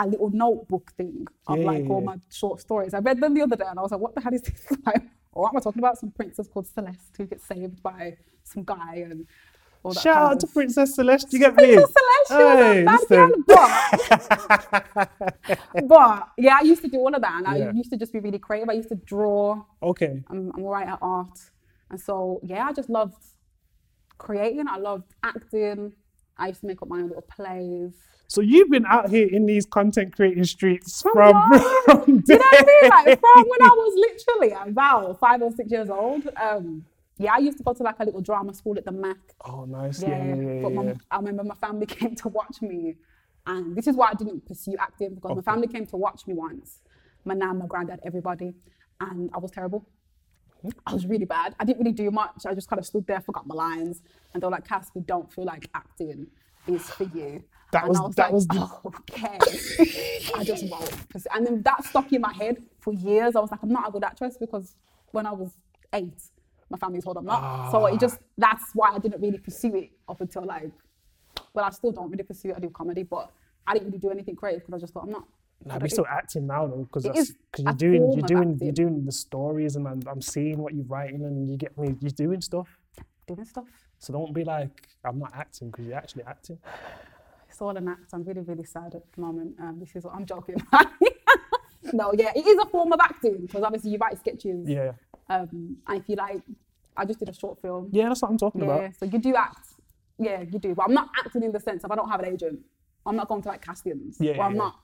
a 0.00 0.06
little 0.08 0.30
notebook 0.30 0.92
thing 0.96 1.24
of 1.46 1.58
Yeah, 1.58 1.66
like 1.66 1.88
all 1.88 2.00
yeah. 2.00 2.06
my 2.12 2.16
short 2.30 2.60
stories. 2.60 2.94
I 2.94 2.98
read 2.98 3.20
them 3.20 3.32
the 3.34 3.42
other 3.42 3.56
day 3.56 3.64
and 3.68 3.78
I 3.78 3.82
was 3.82 3.92
like, 3.92 4.00
what 4.00 4.14
the 4.16 4.20
hell 4.20 4.34
is 4.34 4.42
this? 4.42 4.66
like, 4.86 5.02
what 5.32 5.50
am 5.50 5.56
I 5.56 5.60
talking 5.60 5.78
about? 5.80 5.98
Some 5.98 6.10
princess 6.10 6.48
called 6.48 6.66
Celeste 6.66 7.14
who 7.16 7.26
gets 7.26 7.44
saved 7.46 7.80
by 7.80 8.16
some 8.42 8.64
guy 8.64 8.96
and. 9.08 9.26
Shout 9.92 10.16
out 10.16 10.40
to 10.40 10.46
Princess 10.46 10.94
Celeste, 10.94 11.32
you 11.32 11.38
get 11.38 11.54
me? 11.56 11.74
Princess 11.74 11.94
Celeste, 12.26 13.08
Hey, 13.10 13.28
but, 13.46 15.08
but 15.88 16.28
yeah, 16.38 16.58
I 16.60 16.64
used 16.64 16.82
to 16.82 16.88
do 16.88 16.98
all 16.98 17.14
of 17.14 17.20
that 17.20 17.44
and 17.44 17.58
Yeah. 17.58 17.66
I 17.66 17.70
used 17.72 17.90
to 17.90 17.96
just 17.98 18.12
be 18.12 18.20
really 18.20 18.38
creative. 18.38 18.68
I 18.70 18.72
used 18.74 18.88
to 18.88 18.94
draw. 18.94 19.62
Okay. 19.82 20.22
I'm, 20.30 20.52
I'm 20.54 20.64
all 20.64 20.72
right 20.72 20.88
at 20.88 20.98
art. 21.02 21.38
And 21.90 22.00
so, 22.00 22.40
yeah, 22.42 22.64
I 22.66 22.72
just 22.72 22.88
loved 22.88 23.14
creating. 24.16 24.66
I 24.68 24.78
loved 24.78 25.12
acting. 25.22 25.92
I 26.38 26.48
used 26.48 26.60
to 26.60 26.66
make 26.66 26.80
up 26.82 26.88
my 26.88 26.96
own 26.96 27.08
little 27.08 27.22
plays. 27.22 27.92
So 28.26 28.40
you've 28.40 28.70
been 28.70 28.86
out 28.86 29.10
here 29.10 29.28
in 29.28 29.46
these 29.46 29.66
content 29.66 30.16
creating 30.16 30.44
streets 30.44 31.02
From 31.02 31.12
from, 31.14 31.60
from 31.84 32.24
You 32.26 32.38
know 32.38 32.44
what 32.50 32.62
I 32.62 32.64
mean? 32.66 32.90
Like 32.90 33.20
from 33.20 33.44
when 33.46 33.62
I 33.62 33.68
was 33.68 34.16
literally 34.16 34.70
about 34.70 35.20
five 35.20 35.42
or 35.42 35.52
six 35.52 35.70
years 35.70 35.90
old. 35.90 36.26
Um, 36.40 36.86
yeah, 37.16 37.32
I 37.34 37.38
used 37.38 37.58
to 37.58 37.64
go 37.64 37.72
to 37.72 37.82
like 37.82 37.96
a 38.00 38.04
little 38.04 38.20
drama 38.20 38.52
school 38.54 38.76
at 38.76 38.84
the 38.84 38.92
Mac. 38.92 39.16
Oh, 39.44 39.64
nice. 39.64 40.02
Yeah, 40.02 40.08
Yeah, 40.10 40.34
yeah, 40.34 40.52
yeah. 40.54 40.62
but 40.62 40.72
my, 40.72 40.94
I 41.10 41.16
remember 41.18 41.44
my 41.44 41.54
family 41.54 41.86
came 41.98 42.14
to 42.16 42.28
watch 42.28 42.60
me, 42.62 42.96
and 43.46 43.76
this 43.76 43.86
is 43.86 43.96
why 43.96 44.08
I 44.10 44.14
didn't 44.14 44.46
pursue 44.46 44.74
acting 44.78 45.14
because 45.14 45.36
my 45.36 45.42
family 45.42 45.68
came 45.68 45.86
to 45.86 45.96
watch 45.96 46.26
me 46.26 46.34
once. 46.34 46.80
My 47.24 47.34
nan, 47.34 47.58
my 47.58 47.66
granddad, 47.66 48.00
everybody, 48.04 48.54
and 49.00 49.30
I 49.34 49.38
was 49.38 49.50
terrible. 49.50 49.86
Mm-hmm. 50.64 50.78
I 50.86 50.94
was 50.94 51.06
really 51.06 51.24
bad. 51.26 51.54
I 51.60 51.64
didn't 51.64 51.78
really 51.80 51.92
do 51.92 52.10
much. 52.10 52.46
I 52.46 52.54
just 52.54 52.68
kind 52.68 52.80
of 52.80 52.86
stood 52.86 53.06
there, 53.06 53.20
forgot 53.20 53.46
my 53.46 53.54
lines, 53.54 54.02
and 54.32 54.42
they 54.42 54.46
were 54.46 54.50
like, 54.52 54.66
"Cass, 54.66 54.90
we 54.94 55.02
don't 55.02 55.32
feel 55.32 55.44
like 55.44 55.68
acting 55.74 56.26
is 56.66 56.82
for 56.90 57.04
you." 57.04 57.42
That 57.72 57.82
and 57.84 57.90
was- 57.90 58.00
was 58.00 58.14
that 58.16 58.22
like, 58.24 58.32
was 58.32 58.46
the- 58.48 58.60
"Oh, 58.60 58.92
okay. 59.10 59.38
I 60.34 60.44
just 60.44 60.64
won't. 60.70 61.08
pursue-" 61.08 61.28
And 61.34 61.46
then 61.46 61.62
that 61.62 61.84
stuck 61.84 62.12
in 62.12 62.20
my 62.22 62.32
head 62.32 62.62
for 62.80 62.92
years. 62.92 63.36
I 63.36 63.40
was 63.40 63.50
like, 63.50 63.62
I'm 63.62 63.68
not 63.70 63.88
a 63.88 63.92
good 63.92 64.04
actress 64.04 64.36
because 64.38 64.74
when 65.12 65.26
I 65.26 65.32
was 65.32 65.56
eight, 65.92 66.20
my 66.70 66.78
family 66.78 67.00
told 67.00 67.16
I'm 67.16 67.24
not. 67.24 67.70
So 67.70 67.86
it 67.86 68.00
just 68.00 68.18
that's 68.36 68.70
why 68.74 68.90
I 68.90 68.98
didn't 68.98 69.20
really 69.20 69.38
pursue 69.38 69.74
it 69.76 69.90
up 70.08 70.20
until 70.20 70.44
like, 70.44 70.70
well, 71.52 71.64
I 71.64 71.70
still 71.70 71.92
don't 71.92 72.10
really 72.10 72.24
pursue 72.24 72.50
it. 72.50 72.56
I 72.56 72.60
do 72.60 72.70
comedy, 72.70 73.02
but 73.02 73.30
I 73.66 73.74
didn't 73.74 73.88
really 73.88 73.98
do 73.98 74.10
anything 74.10 74.36
creative 74.36 74.62
because 74.62 74.74
I 74.74 74.80
just 74.80 74.92
thought 74.92 75.04
I'm 75.04 75.10
not. 75.10 75.24
Good 75.66 75.82
we're 75.82 75.88
still 75.88 76.06
acting 76.06 76.46
now 76.46 76.66
though, 76.66 76.88
because 76.92 77.04
because 77.04 77.64
you're 77.64 77.72
doing 77.72 78.12
you're 78.12 78.26
doing 78.26 78.58
you're 78.60 78.72
doing 78.72 79.04
the 79.04 79.12
stories, 79.12 79.76
and 79.76 79.88
I'm, 79.88 80.02
I'm 80.06 80.20
seeing 80.20 80.58
what 80.58 80.74
you're 80.74 80.84
writing, 80.84 81.24
and 81.24 81.48
you 81.48 81.56
get 81.56 81.76
me. 81.78 81.94
You're 82.00 82.10
doing 82.10 82.40
stuff. 82.40 82.68
doing 83.26 83.44
stuff. 83.44 83.68
So 83.98 84.12
don't 84.12 84.34
be 84.34 84.44
like 84.44 84.88
I'm 85.04 85.18
not 85.18 85.32
acting 85.34 85.70
because 85.70 85.86
you're 85.86 85.96
actually 85.96 86.24
acting. 86.24 86.58
It's 87.48 87.62
all 87.62 87.76
an 87.76 87.86
act. 87.86 88.12
I'm 88.12 88.24
really, 88.24 88.40
really 88.40 88.64
sad 88.64 88.96
at 88.96 89.02
the 89.12 89.20
moment. 89.20 89.54
Um, 89.60 89.78
this 89.78 89.94
is 89.94 90.02
what 90.02 90.16
I'm 90.16 90.26
joking. 90.26 90.56
no, 91.92 92.12
yeah, 92.12 92.32
it 92.34 92.44
is 92.44 92.58
a 92.58 92.66
form 92.66 92.92
of 92.92 92.98
acting 93.00 93.42
because 93.42 93.62
obviously 93.62 93.92
you 93.92 93.98
write 93.98 94.18
sketches. 94.18 94.68
Yeah, 94.68 94.90
Um, 95.28 95.76
and 95.86 96.00
if 96.00 96.08
you 96.08 96.16
like, 96.16 96.42
I 96.96 97.04
just 97.04 97.18
did 97.18 97.28
a 97.28 97.34
short 97.34 97.60
film. 97.60 97.88
yeah, 97.92 98.08
that's 98.08 98.22
what 98.22 98.30
I'm 98.30 98.38
talking 98.38 98.62
Yeah, 98.62 98.66
about. 98.76 98.94
so 98.96 99.06
you 99.06 99.18
do 99.18 99.34
act. 99.34 99.68
Yeah, 100.18 100.42
you 100.42 100.58
do. 100.58 100.74
But 100.74 100.84
I'm 100.84 100.94
not 100.94 101.08
acting 101.24 101.42
in 101.42 101.52
the 101.52 101.60
sense 101.60 101.82
of 101.84 101.90
I 101.90 101.96
don't 101.96 102.08
have 102.08 102.20
an 102.20 102.26
agent. 102.32 102.60
I'm 103.06 103.16
not 103.16 103.28
going 103.28 103.42
to 103.42 103.48
like 103.48 103.62
castings. 103.62 104.16
Yeah, 104.20 104.32
Well, 104.32 104.38
yeah, 104.38 104.44
I'm 104.46 104.52
yeah. 104.52 104.58
not. 104.58 104.74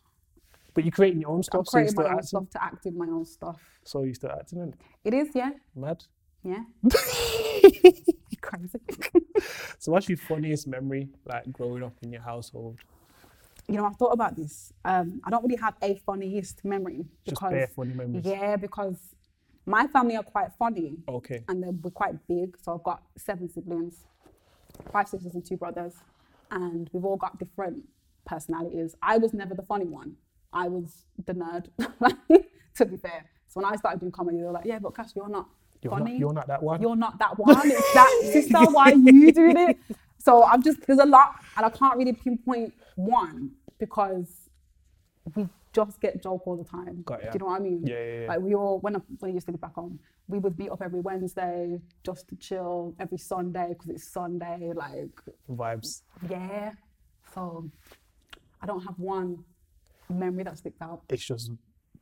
But 0.75 0.85
you're 0.85 0.93
creating 0.93 1.21
your 1.21 1.31
own 1.31 1.37
I'm 1.37 1.43
stuff, 1.43 1.69
so 1.69 1.79
you're 1.79 1.87
creating 1.87 1.93
still 1.93 2.05
my 2.05 2.11
own 2.11 2.15
acting. 2.17 2.27
stuff 2.29 2.51
to 2.51 2.63
act 2.65 2.87
in 2.87 2.99
my 2.99 3.07
own 3.07 3.25
stuff. 3.25 3.61
So 3.85 4.03
you're 4.05 4.15
still 4.15 4.31
acting, 4.31 4.59
innit? 4.59 4.75
It 5.05 5.15
is, 5.15 5.29
yeah. 5.35 5.51
Mad. 5.75 6.05
Yeah. 6.43 6.65
Crazy. 8.41 8.81
So 9.79 9.93
what's 9.93 10.09
your 10.09 10.19
funniest 10.19 10.67
memory, 10.67 11.09
like 11.27 11.51
growing 11.53 11.83
up 11.83 11.93
in 12.03 12.13
your 12.13 12.23
household? 12.23 12.79
you 13.69 13.77
know, 13.77 13.85
I've 13.87 13.95
thought 13.97 14.13
about 14.13 14.35
this. 14.35 14.73
Um, 14.85 15.21
I 15.25 15.31
don't 15.31 15.45
really 15.45 15.61
have 15.61 15.75
a 15.81 15.95
funniest 16.05 16.65
memory 16.65 17.05
Just 17.25 17.37
because 17.37 17.53
bare 17.53 17.69
funny 17.69 17.95
memories. 17.95 18.25
yeah, 18.27 18.57
because 18.57 18.97
my 19.71 19.87
family 19.87 20.17
are 20.17 20.23
quite 20.23 20.51
funny. 20.59 20.97
Okay. 21.09 21.45
and 21.49 21.63
then 21.63 21.81
we're 21.83 21.91
quite 21.91 22.15
big. 22.27 22.57
So 22.63 22.75
I've 22.75 22.83
got 22.83 23.03
seven 23.17 23.49
siblings, 23.49 24.05
five 24.93 25.09
sisters 25.09 25.35
and 25.35 25.45
two 25.45 25.57
brothers, 25.57 25.95
and 26.51 26.91
we've 26.93 27.05
all 27.05 27.17
got 27.17 27.39
different 27.39 27.85
personalities. 28.27 28.97
I 29.03 29.19
was 29.19 29.33
never 29.33 29.55
the 29.55 29.63
funny 29.63 29.87
one. 29.87 30.17
I 30.53 30.69
was 30.69 31.05
the 31.27 31.35
nerd, 31.35 31.67
to 32.77 32.85
be 32.85 32.97
fair. 32.97 33.25
So 33.49 33.61
when 33.61 33.65
I 33.73 33.77
started 33.77 34.01
doing 34.01 34.13
comedy, 34.13 34.39
they 34.39 34.45
were 34.45 34.53
like, 34.53 34.65
"Yeah, 34.65 34.79
but 34.81 34.95
Cash, 34.97 35.11
you're 35.15 35.29
not 35.29 35.49
You're 35.83 35.93
funny. 35.93 36.13
not, 36.13 36.21
you're 36.21 36.33
not 36.33 36.47
that 36.49 36.63
one. 36.63 36.83
You're 36.83 36.97
not 36.97 37.19
that 37.19 37.39
one. 37.39 37.61
It's 37.65 37.95
that 37.95 38.21
sister. 38.33 38.59
Why 38.71 38.93
are 38.93 38.97
you 38.97 39.33
doing 39.33 39.57
it?" 39.57 39.79
So 40.19 40.45
I'm 40.45 40.63
just 40.63 40.81
there's 40.87 40.99
a 40.99 41.07
lot, 41.07 41.35
and 41.57 41.65
I 41.65 41.71
can't 41.71 41.97
really 41.97 42.13
pinpoint 42.13 42.75
one 42.97 43.53
because 43.79 44.50
we 45.35 45.49
just 45.73 46.01
get 46.01 46.23
joke 46.23 46.43
all 46.47 46.57
the 46.57 46.65
time. 46.65 47.03
Got. 47.05 47.21
Do 47.21 47.29
you 47.33 47.39
know 47.41 47.47
what 47.47 47.61
I 47.61 47.65
mean? 47.65 47.87
Yeah, 47.87 47.97
yeah, 48.05 48.21
yeah. 48.23 48.29
Like 48.29 48.41
we 48.41 48.55
all 48.55 48.79
when 48.81 48.97
I, 48.97 49.01
when 49.19 49.31
I 49.31 49.35
used 49.35 49.47
to 49.47 49.53
live 49.53 49.61
back 49.61 49.75
home, 49.75 49.99
we 50.29 50.39
would 50.39 50.59
meet 50.59 50.71
up 50.71 50.83
every 50.83 51.01
Wednesday 51.01 51.81
just 52.05 52.29
to 52.29 52.37
chill 52.37 52.95
every 52.99 53.19
Sunday 53.19 53.69
because 53.71 53.89
it's 53.91 54.05
Sunday. 54.09 54.73
Like 54.75 55.11
Vibes. 55.51 56.03
yeah, 56.29 56.73
so 57.35 57.71
I 58.61 58.67
don't 58.67 58.81
have 58.85 58.99
one 58.99 59.45
memory 60.09 60.45
that 60.45 60.59
sticks 60.59 60.81
out. 60.83 61.03
It's 61.09 61.25
just 61.25 61.53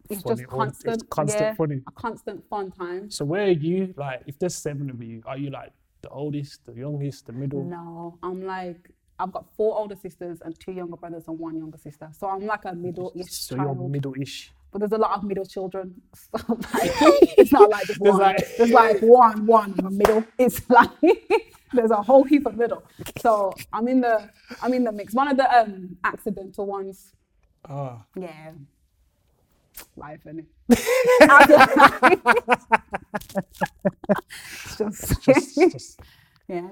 It's 0.09 0.23
funny. 0.23 0.37
just 0.43 0.49
constant. 0.49 0.95
It's 0.95 1.03
constant 1.11 1.43
yeah, 1.43 1.55
funny. 1.55 1.83
A 1.87 1.93
constant 1.93 2.49
fun 2.49 2.71
time. 2.71 3.11
So 3.11 3.25
where 3.25 3.45
are 3.47 3.51
you? 3.51 3.95
Like, 3.97 4.23
if 4.27 4.39
there's 4.39 4.55
seven 4.55 4.89
of 4.91 5.03
you, 5.03 5.23
are 5.27 5.37
you 5.37 5.51
like 5.51 5.73
the 6.03 6.09
oldest, 6.09 6.65
the 6.67 6.73
youngest, 6.73 7.27
the 7.27 7.33
middle? 7.33 7.63
No, 7.65 8.19
I'm 8.23 8.43
like 8.47 8.91
I've 9.19 9.33
got 9.33 9.47
four 9.57 9.77
older 9.79 9.97
sisters 9.97 10.39
and 10.45 10.59
two 10.59 10.73
younger 10.73 10.97
brothers 10.97 11.25
and 11.29 11.39
one 11.39 11.57
younger 11.59 11.79
sister. 11.79 12.09
So 12.19 12.29
I'm 12.29 12.47
like 12.47 12.65
a 12.65 12.75
middle-ish 12.75 13.33
So 13.33 13.57
child. 13.57 13.79
you're 13.79 13.89
middle-ish. 13.89 14.53
but 14.71 14.79
there's 14.81 14.93
a 14.93 14.99
lot 14.99 15.13
of 15.19 15.25
middle 15.25 15.45
children. 15.45 16.01
So 16.15 16.39
like, 16.49 16.93
it's 17.39 17.53
not 17.53 17.69
like 17.71 17.87
just 17.87 18.01
There's 18.01 18.13
one. 18.13 18.21
like- 18.23 18.57
there's 18.57 18.71
like 18.71 19.01
one, 19.01 19.47
one 19.47 19.75
in 19.79 19.85
the 19.85 19.91
middle. 19.91 20.25
It's 20.39 20.69
like 20.71 20.91
there's 21.73 21.91
a 21.91 22.01
whole 22.03 22.25
heap 22.25 22.47
of 22.47 22.57
middle. 22.57 22.83
So 23.21 23.53
I'm 23.73 23.89
in 23.89 24.01
the 24.01 24.31
I'm 24.63 24.73
in 24.73 24.85
the 24.85 24.93
mix. 24.93 25.15
One 25.15 25.29
of 25.29 25.37
the 25.37 25.47
um 25.59 25.97
accidental 26.05 26.65
ones. 26.67 27.13
Ah, 27.69 28.05
Yeah. 28.17 28.53
Life, 29.97 30.21
innit? 30.27 30.47
it's 34.53 34.77
just, 34.79 35.23
just, 35.23 35.55
just, 35.73 36.01
yeah. 36.49 36.69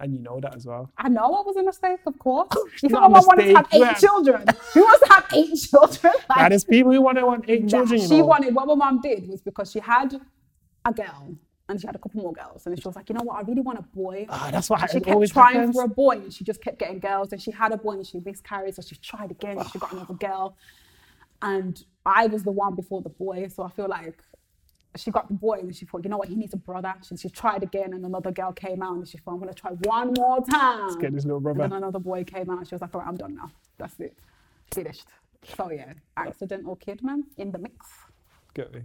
And 0.00 0.12
you 0.14 0.18
know 0.20 0.40
that 0.40 0.54
as 0.56 0.66
well. 0.66 0.90
I 0.98 1.08
know 1.08 1.22
I 1.24 1.42
was 1.42 1.56
a 1.56 1.62
mistake, 1.62 2.00
of 2.06 2.18
course. 2.18 2.48
You 2.82 2.88
thought 2.88 3.10
my 3.10 3.18
mum 3.18 3.26
wanted 3.26 3.46
to 3.46 3.54
have 3.56 3.68
eight 3.72 3.80
yeah. 3.80 3.92
children. 3.94 4.44
Who 4.74 4.80
wants 4.82 5.06
to 5.06 5.12
have 5.12 5.26
eight 5.34 5.54
children? 5.70 6.12
Like, 6.28 6.48
there's 6.50 6.64
people 6.64 6.92
who 6.92 7.00
want 7.02 7.18
to 7.18 7.26
want 7.26 7.44
eight 7.48 7.64
Nah, 7.64 7.68
children. 7.68 8.00
She 8.00 8.18
know. 8.18 8.26
wanted 8.26 8.54
what 8.54 8.66
my 8.66 8.74
mum 8.74 9.00
did 9.02 9.28
was 9.28 9.40
because 9.42 9.70
she 9.70 9.78
had 9.80 10.18
a 10.84 10.92
girl 10.92 11.36
and 11.68 11.80
she 11.80 11.86
had 11.86 11.94
a 11.94 11.98
couple 11.98 12.20
more 12.22 12.32
girls 12.32 12.66
and 12.66 12.76
she 12.80 12.88
was 12.88 12.96
like, 12.96 13.08
you 13.08 13.14
know 13.14 13.22
what, 13.22 13.36
I 13.36 13.42
really 13.42 13.60
want 13.60 13.78
a 13.78 13.82
boy. 13.82 14.26
Ah, 14.28 14.48
that's 14.50 14.68
what 14.70 14.80
And 14.80 14.90
she 14.90 14.96
it 14.96 15.04
kept 15.04 15.14
always 15.14 15.30
trying 15.32 15.54
happens. 15.56 15.76
for 15.76 15.84
a 15.84 15.88
boy 15.88 16.12
and 16.16 16.32
she 16.32 16.42
just 16.44 16.60
kept 16.62 16.78
getting 16.78 16.98
girls 16.98 17.32
and 17.32 17.40
she 17.40 17.50
had 17.50 17.70
a 17.72 17.76
boy 17.76 17.92
and 17.92 18.06
she 18.06 18.18
miscarried 18.24 18.74
so 18.74 18.82
she 18.82 18.96
tried 18.96 19.30
again 19.30 19.58
and 19.58 19.68
she 19.70 19.78
got 19.78 19.92
another 19.96 20.14
girl 20.14 20.56
and 21.42 21.84
I 22.04 22.26
was 22.26 22.42
the 22.42 22.50
one 22.50 22.74
before 22.74 23.02
the 23.02 23.08
boy 23.10 23.48
so 23.54 23.62
I 23.62 23.70
feel 23.70 23.88
like 23.88 24.18
she 24.96 25.10
got 25.10 25.28
the 25.28 25.34
boy 25.34 25.58
and 25.60 25.74
she 25.74 25.84
thought 25.86 26.02
you 26.04 26.10
know 26.10 26.16
what 26.16 26.28
he 26.28 26.34
needs 26.34 26.52
a 26.52 26.56
brother 26.56 26.92
she, 27.06 27.16
she 27.16 27.28
tried 27.28 27.62
again 27.62 27.92
and 27.92 28.04
another 28.04 28.30
girl 28.32 28.52
came 28.52 28.82
out 28.82 28.96
and 28.96 29.06
she 29.06 29.18
thought 29.18 29.32
I'm 29.34 29.38
gonna 29.40 29.54
try 29.54 29.70
one 29.70 30.12
more 30.16 30.44
time 30.44 30.82
Let's 30.82 30.96
get 30.96 31.12
this 31.12 31.24
little 31.24 31.36
and 31.36 31.44
brother. 31.44 31.60
then 31.60 31.72
another 31.72 31.98
boy 32.00 32.24
came 32.24 32.50
out 32.50 32.58
and 32.58 32.68
she 32.68 32.74
was 32.74 32.82
like 32.82 32.94
all 32.94 33.00
right 33.00 33.08
I'm 33.08 33.16
done 33.16 33.34
now 33.36 33.50
that's 33.78 33.98
it 34.00 34.16
finished 34.72 35.06
so 35.56 35.70
yeah 35.70 35.92
accidental 36.16 36.76
kid 36.76 37.02
man 37.02 37.24
in 37.36 37.52
the 37.52 37.58
mix 37.58 37.86
Get 38.54 38.74
me. 38.74 38.82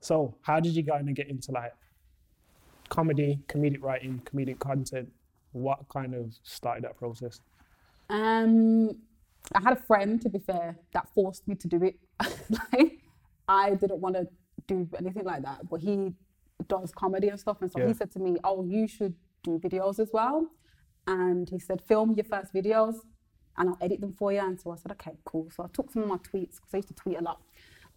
So, 0.00 0.34
how 0.42 0.60
did 0.60 0.76
you 0.76 0.84
kind 0.84 1.08
of 1.08 1.14
get 1.14 1.28
into 1.28 1.52
like 1.52 1.72
comedy, 2.88 3.40
comedic 3.48 3.82
writing, 3.82 4.20
comedic 4.24 4.58
content? 4.58 5.10
What 5.52 5.88
kind 5.88 6.14
of 6.14 6.34
started 6.42 6.84
that 6.84 6.96
process? 6.96 7.40
Um, 8.10 8.90
I 9.54 9.62
had 9.62 9.72
a 9.72 9.80
friend, 9.80 10.20
to 10.22 10.28
be 10.28 10.40
fair, 10.40 10.76
that 10.92 11.08
forced 11.14 11.48
me 11.48 11.54
to 11.54 11.68
do 11.68 11.82
it. 11.82 11.96
like, 12.72 13.00
I 13.48 13.70
didn't 13.70 14.00
want 14.00 14.16
to 14.16 14.28
do 14.66 14.88
anything 14.98 15.24
like 15.24 15.42
that, 15.42 15.68
but 15.68 15.80
he 15.80 16.14
does 16.68 16.92
comedy 16.92 17.28
and 17.28 17.38
stuff, 17.38 17.60
and 17.62 17.70
so 17.70 17.80
Yeah. 17.80 17.88
he 17.88 17.94
said 17.94 18.10
to 18.12 18.18
me, 18.18 18.36
"Oh, 18.44 18.64
you 18.64 18.86
should 18.86 19.14
do 19.42 19.58
videos 19.58 19.98
as 19.98 20.10
well." 20.12 20.50
And 21.06 21.48
he 21.50 21.58
said, 21.58 21.82
"Film 21.82 22.12
your 22.12 22.24
first 22.24 22.52
videos, 22.54 22.96
and 23.56 23.68
I'll 23.70 23.78
edit 23.80 24.00
them 24.00 24.14
for 24.14 24.32
you." 24.32 24.40
And 24.40 24.60
so 24.60 24.70
I 24.70 24.76
said, 24.76 24.92
"Okay, 24.92 25.18
cool." 25.24 25.50
So 25.50 25.64
I 25.64 25.68
took 25.68 25.90
some 25.90 26.02
of 26.02 26.08
my 26.08 26.16
tweets 26.18 26.56
because 26.56 26.72
I 26.72 26.76
used 26.78 26.88
to 26.88 26.94
tweet 26.94 27.18
a 27.18 27.22
lot. 27.22 27.42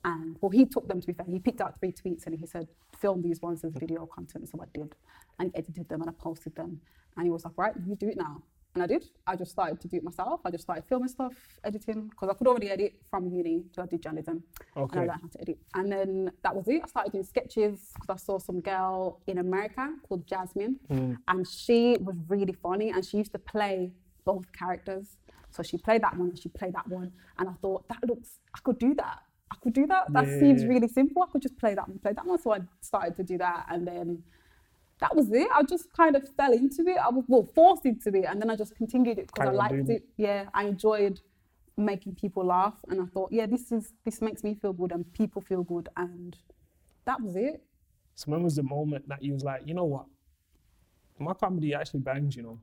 And 0.04 0.38
well, 0.42 0.52
he 0.52 0.66
took 0.66 0.88
them 0.88 1.02
to 1.02 1.08
be 1.08 1.14
fair. 1.14 1.26
He 1.26 1.40
picked 1.40 1.60
out 1.60 1.80
three 1.80 1.92
tweets 1.92 2.28
and 2.28 2.36
he 2.40 2.46
said, 2.46 2.68
film 3.00 3.22
these 3.22 3.42
ones 3.42 3.64
as 3.64 3.74
video 3.74 4.06
content. 4.06 4.48
So 4.48 4.60
I 4.62 4.66
did. 4.74 4.96
And 5.40 5.52
edited 5.56 5.90
them 5.90 6.02
and 6.02 6.10
I 6.10 6.14
posted 6.14 6.56
them. 6.56 6.82
And 7.16 7.26
he 7.26 7.32
was 7.32 7.44
like, 7.44 7.58
right, 7.58 7.74
you 7.86 7.96
do 7.96 8.08
it 8.10 8.18
now. 8.18 8.44
And 8.78 8.84
I 8.84 8.86
did. 8.86 9.10
I 9.26 9.36
just 9.36 9.50
started 9.50 9.82
to 9.82 9.88
do 9.88 9.98
it 9.98 10.04
myself. 10.04 10.42
I 10.46 10.52
just 10.52 10.66
started 10.66 10.84
filming 10.88 11.08
stuff, 11.08 11.34
editing, 11.64 12.10
because 12.10 12.30
I 12.30 12.36
could 12.36 12.46
already 12.46 12.70
edit 12.70 13.02
from 13.10 13.28
uni, 13.28 13.64
so 13.74 13.82
I 13.82 13.88
did 13.88 14.04
journalism. 14.04 14.44
Okay. 14.78 15.00
And 15.00 15.10
I 15.10 15.14
learned 15.14 15.22
how 15.24 15.30
to 15.30 15.42
edit. 15.42 15.58
And 15.74 15.92
then 15.92 16.32
that 16.44 16.56
was 16.56 16.68
it. 16.68 16.82
I 16.84 16.88
started 16.88 17.12
doing 17.12 17.24
sketches 17.24 17.90
because 17.96 18.10
I 18.10 18.18
saw 18.18 18.38
some 18.38 18.60
girl 18.62 19.20
in 19.26 19.40
America 19.40 19.96
called 20.08 20.28
Jasmine. 20.28 20.76
Mm. 20.92 21.18
And 21.28 21.48
she 21.48 21.98
was 22.00 22.16
really 22.28 22.54
funny 22.54 22.92
and 22.92 23.04
she 23.04 23.18
used 23.18 23.32
to 23.32 23.40
play 23.40 23.94
both 24.26 24.46
characters. 24.54 25.18
So 25.50 25.64
she 25.64 25.80
played 25.80 26.04
that 26.04 26.16
one 26.16 26.30
and 26.30 26.40
she 26.40 26.50
played 26.50 26.76
that 26.76 26.88
one. 26.88 27.12
And 27.40 27.50
I 27.50 27.54
thought, 27.54 27.88
that 27.88 28.08
looks, 28.08 28.38
I 28.56 28.60
could 28.64 28.78
do 28.78 28.94
that. 28.94 29.22
I 29.52 29.56
could 29.64 29.74
do 29.74 29.88
that. 29.88 30.14
That 30.14 30.28
Yeah, 30.28 30.40
seems 30.40 30.66
really 30.66 30.88
simple. 30.88 31.24
I 31.24 31.32
could 31.32 31.42
just 31.42 31.58
play 31.58 31.74
that 31.74 31.90
one, 31.90 31.98
play 31.98 32.14
that 32.14 32.28
one. 32.28 32.40
So 32.40 32.54
I 32.54 32.60
started 32.82 33.16
to 33.16 33.24
do 33.24 33.40
that. 33.40 33.66
And 33.72 33.88
then 33.88 34.22
that 35.00 35.16
was 35.16 35.32
it. 35.32 35.48
I 35.54 35.64
just 35.64 35.92
kind 35.94 36.16
of 36.16 36.28
fell 36.36 36.54
into 36.54 36.82
it. 36.88 36.98
I 36.98 37.10
was 37.10 37.26
well 37.28 37.48
forced 37.54 37.86
into 37.86 38.10
it, 38.10 38.26
and 38.26 38.42
then 38.42 38.50
I 38.50 38.56
just 38.56 38.76
continued 38.76 39.20
it 39.20 39.28
because 39.28 39.50
I 39.50 39.52
liked 39.52 39.90
it. 39.90 40.04
Yeah, 40.18 40.46
I 40.54 40.64
enjoyed 40.66 41.22
making 41.78 42.16
people 42.16 42.46
laugh, 42.46 42.76
and 42.90 43.02
I 43.02 43.06
thought, 43.06 43.32
yeah, 43.32 43.46
this 43.46 43.72
is 43.72 43.94
this 44.06 44.22
makes 44.22 44.44
me 44.44 44.56
feel 44.56 44.74
good, 44.74 44.92
and 44.92 45.12
people 45.14 45.42
feel 45.42 45.64
good, 45.64 45.90
and 45.98 46.36
that 47.06 47.22
was 47.22 47.36
it. 47.36 47.64
So 48.16 48.32
when 48.32 48.42
was 48.44 48.56
the 48.56 48.64
moment 48.64 49.08
that 49.10 49.22
you 49.24 49.34
was 49.34 49.44
like, 49.44 49.62
you 49.66 49.76
know 49.76 49.86
what? 49.86 50.06
My 51.20 51.34
comedy 51.34 51.74
actually 51.74 52.00
bangs, 52.00 52.36
you 52.36 52.44
know. 52.44 52.60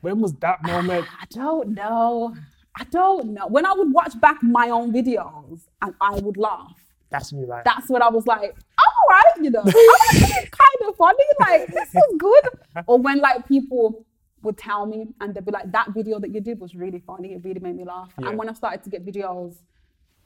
When 0.00 0.20
was 0.20 0.32
that 0.34 0.58
ah, 0.64 0.68
moment? 0.68 1.06
I 1.20 1.24
don't 1.30 1.70
know. 1.70 2.36
I 2.78 2.84
don't 2.84 3.34
know. 3.34 3.46
When 3.48 3.66
I 3.66 3.72
would 3.72 3.92
watch 3.92 4.20
back 4.20 4.42
my 4.42 4.70
own 4.70 4.92
videos 4.92 5.62
and 5.82 5.94
I 6.00 6.20
would 6.20 6.36
laugh, 6.36 6.85
That's 7.10 7.32
me 7.32 7.46
like 7.46 7.64
that's 7.64 7.88
when 7.88 8.02
I 8.02 8.08
was 8.08 8.26
like, 8.26 8.50
I'm 8.50 8.92
all 9.02 9.16
right, 9.16 9.42
you 9.42 9.50
know. 9.50 9.62
I'm 9.64 9.68
actually 10.10 10.48
kind 10.50 10.88
of 10.88 10.96
funny. 10.96 11.24
Like, 11.40 11.68
this 11.68 11.94
is 11.94 12.14
good. 12.18 12.48
Or 12.86 12.98
when 12.98 13.20
like 13.20 13.46
people 13.46 14.04
would 14.42 14.58
tell 14.58 14.86
me 14.86 15.06
and 15.20 15.34
they'd 15.34 15.44
be 15.44 15.52
like, 15.52 15.70
that 15.72 15.90
video 15.90 16.18
that 16.18 16.34
you 16.34 16.40
did 16.40 16.60
was 16.60 16.74
really 16.74 16.98
funny. 16.98 17.34
It 17.34 17.44
really 17.44 17.60
made 17.60 17.76
me 17.76 17.84
laugh. 17.84 18.12
Yeah. 18.20 18.28
And 18.28 18.38
when 18.38 18.48
I 18.48 18.52
started 18.52 18.82
to 18.84 18.90
get 18.90 19.04
videos 19.04 19.58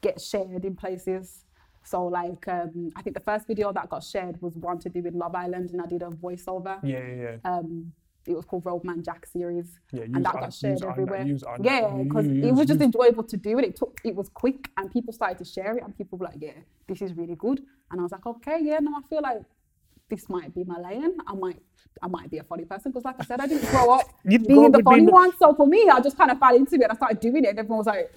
get 0.01 0.21
shared 0.21 0.65
in 0.65 0.77
places. 0.77 1.45
So 1.85 2.05
like 2.07 2.47
um, 2.49 2.91
I 2.97 3.03
think 3.03 3.15
the 3.15 3.21
first 3.23 3.47
video 3.47 3.73
that 3.73 3.89
got 3.89 4.05
shared 4.05 4.41
was 4.43 4.57
one 4.57 4.79
to 4.81 4.89
do 4.89 5.03
with 5.03 5.15
Love 5.15 5.35
Island 5.35 5.71
and 5.71 5.81
I 5.81 5.87
did 5.87 6.03
a 6.03 6.07
voiceover. 6.07 6.79
yeah, 6.83 6.99
yeah, 6.99 7.15
yeah. 7.23 7.37
Um, 7.45 7.93
it 8.27 8.35
was 8.35 8.45
called 8.45 8.65
Roadman 8.65 9.03
Jack 9.03 9.27
series, 9.27 9.81
Yeah, 9.93 10.03
and 10.05 10.25
that 10.25 10.35
got 10.35 10.53
shared 10.53 10.83
everywhere. 10.85 11.25
you 11.25 11.33
was 11.33 11.43
on 11.43 11.63
that. 11.63 11.65
yeah, 11.65 12.03
because 12.03 12.27
it 12.27 12.53
was 12.53 12.67
just 12.67 12.81
enjoyable 12.81 13.25
to 13.25 13.37
do 13.37 13.57
and 13.59 13.67
It 13.67 13.77
took, 13.77 13.99
it 14.05 14.15
was 14.15 14.29
quick, 14.29 14.69
and 14.77 14.91
people 14.93 15.13
started 15.13 15.39
to 15.39 15.45
share 15.45 15.77
it, 15.79 15.83
and 15.85 15.97
people 15.97 16.19
were 16.19 16.27
like, 16.27 16.37
"Yeah, 16.39 16.53
this 16.87 17.01
is 17.03 17.15
really 17.15 17.35
good." 17.37 17.63
And 17.91 18.01
I 18.01 18.03
was 18.03 18.13
like, 18.13 18.27
"Okay, 18.27 18.59
yeah, 18.63 18.79
no, 18.81 18.93
I 18.97 19.03
feel 19.09 19.23
like 19.23 19.43
this 20.11 20.29
might 20.29 20.55
be 20.55 20.65
my 20.65 20.79
lane. 20.79 21.17
I 21.27 21.35
might, 21.35 21.59
I 22.03 22.09
might 22.09 22.31
be 22.31 22.39
a 22.39 22.43
funny 22.45 22.65
person 22.65 22.91
because, 22.91 23.05
like 23.05 23.17
I 23.21 23.25
said, 23.25 23.41
I 23.41 23.47
didn't 23.47 23.69
grow 23.71 23.93
up 23.95 24.07
being 24.27 24.71
the 24.73 24.83
funny 24.83 25.07
one. 25.07 25.31
So 25.39 25.55
for 25.55 25.67
me, 25.67 25.89
I 25.89 26.01
just 26.01 26.17
kind 26.19 26.31
of 26.31 26.39
fell 26.39 26.55
into 26.55 26.75
it. 26.75 26.83
and 26.83 26.93
I 26.93 26.95
started 26.97 27.21
doing 27.21 27.45
it, 27.45 27.51
and 27.51 27.59
everyone 27.59 27.79
was 27.79 27.87
like, 27.87 28.13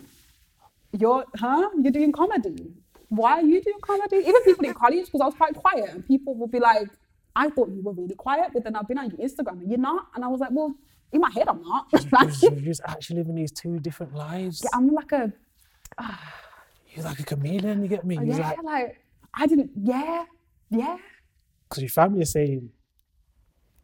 "You're, 0.92 1.26
huh? 1.36 1.70
You're 1.82 1.92
doing 1.92 2.12
comedy? 2.12 2.72
Why 3.10 3.34
are 3.34 3.42
you 3.44 3.62
doing 3.62 3.80
comedy?" 3.82 4.18
Even 4.18 4.42
people 4.44 4.66
in 4.66 4.74
college, 4.74 5.06
because 5.06 5.22
I 5.22 5.26
was 5.26 5.36
quite 5.36 5.56
quiet, 5.56 5.90
and 5.92 6.06
people 6.08 6.36
would 6.36 6.52
be 6.52 6.60
like, 6.60 6.90
"I 7.36 7.50
thought 7.50 7.70
you 7.70 7.82
were 7.82 7.94
really 7.94 8.16
quiet, 8.16 8.52
but 8.54 8.64
then 8.64 8.76
I've 8.76 8.88
been 8.88 8.98
on 8.98 9.10
your 9.10 9.20
Instagram 9.20 9.62
and 9.62 9.70
you're 9.70 9.80
not." 9.80 10.08
And 10.16 10.24
I 10.24 10.28
was 10.28 10.40
like, 10.40 10.52
"Well, 10.52 10.76
in 11.12 11.22
my 11.22 11.32
head, 11.32 11.48
I'm 11.48 11.62
not. 11.62 11.88
like, 12.12 12.42
You're 12.42 12.52
just 12.52 12.82
actually 12.86 13.18
living 13.18 13.36
these 13.36 13.52
two 13.52 13.80
different 13.80 14.16
lives. 14.16 14.62
Yeah, 14.64 14.72
I'm 14.74 14.88
like 14.90 15.12
a, 15.12 15.32
You're 16.94 17.06
like 17.06 17.20
a 17.20 17.24
chameleon, 17.24 17.82
you 17.84 17.88
get 17.88 18.06
me? 18.06 18.16
You're 18.16 18.26
yeah, 18.26 18.50
like, 18.50 18.64
like 18.64 19.06
I 19.34 19.48
didn't, 19.48 19.72
yeah, 19.76 20.26
yeah." 20.70 20.98
because 21.70 21.82
your 21.82 21.90
family 21.90 22.22
is 22.22 22.32
saying, 22.32 22.70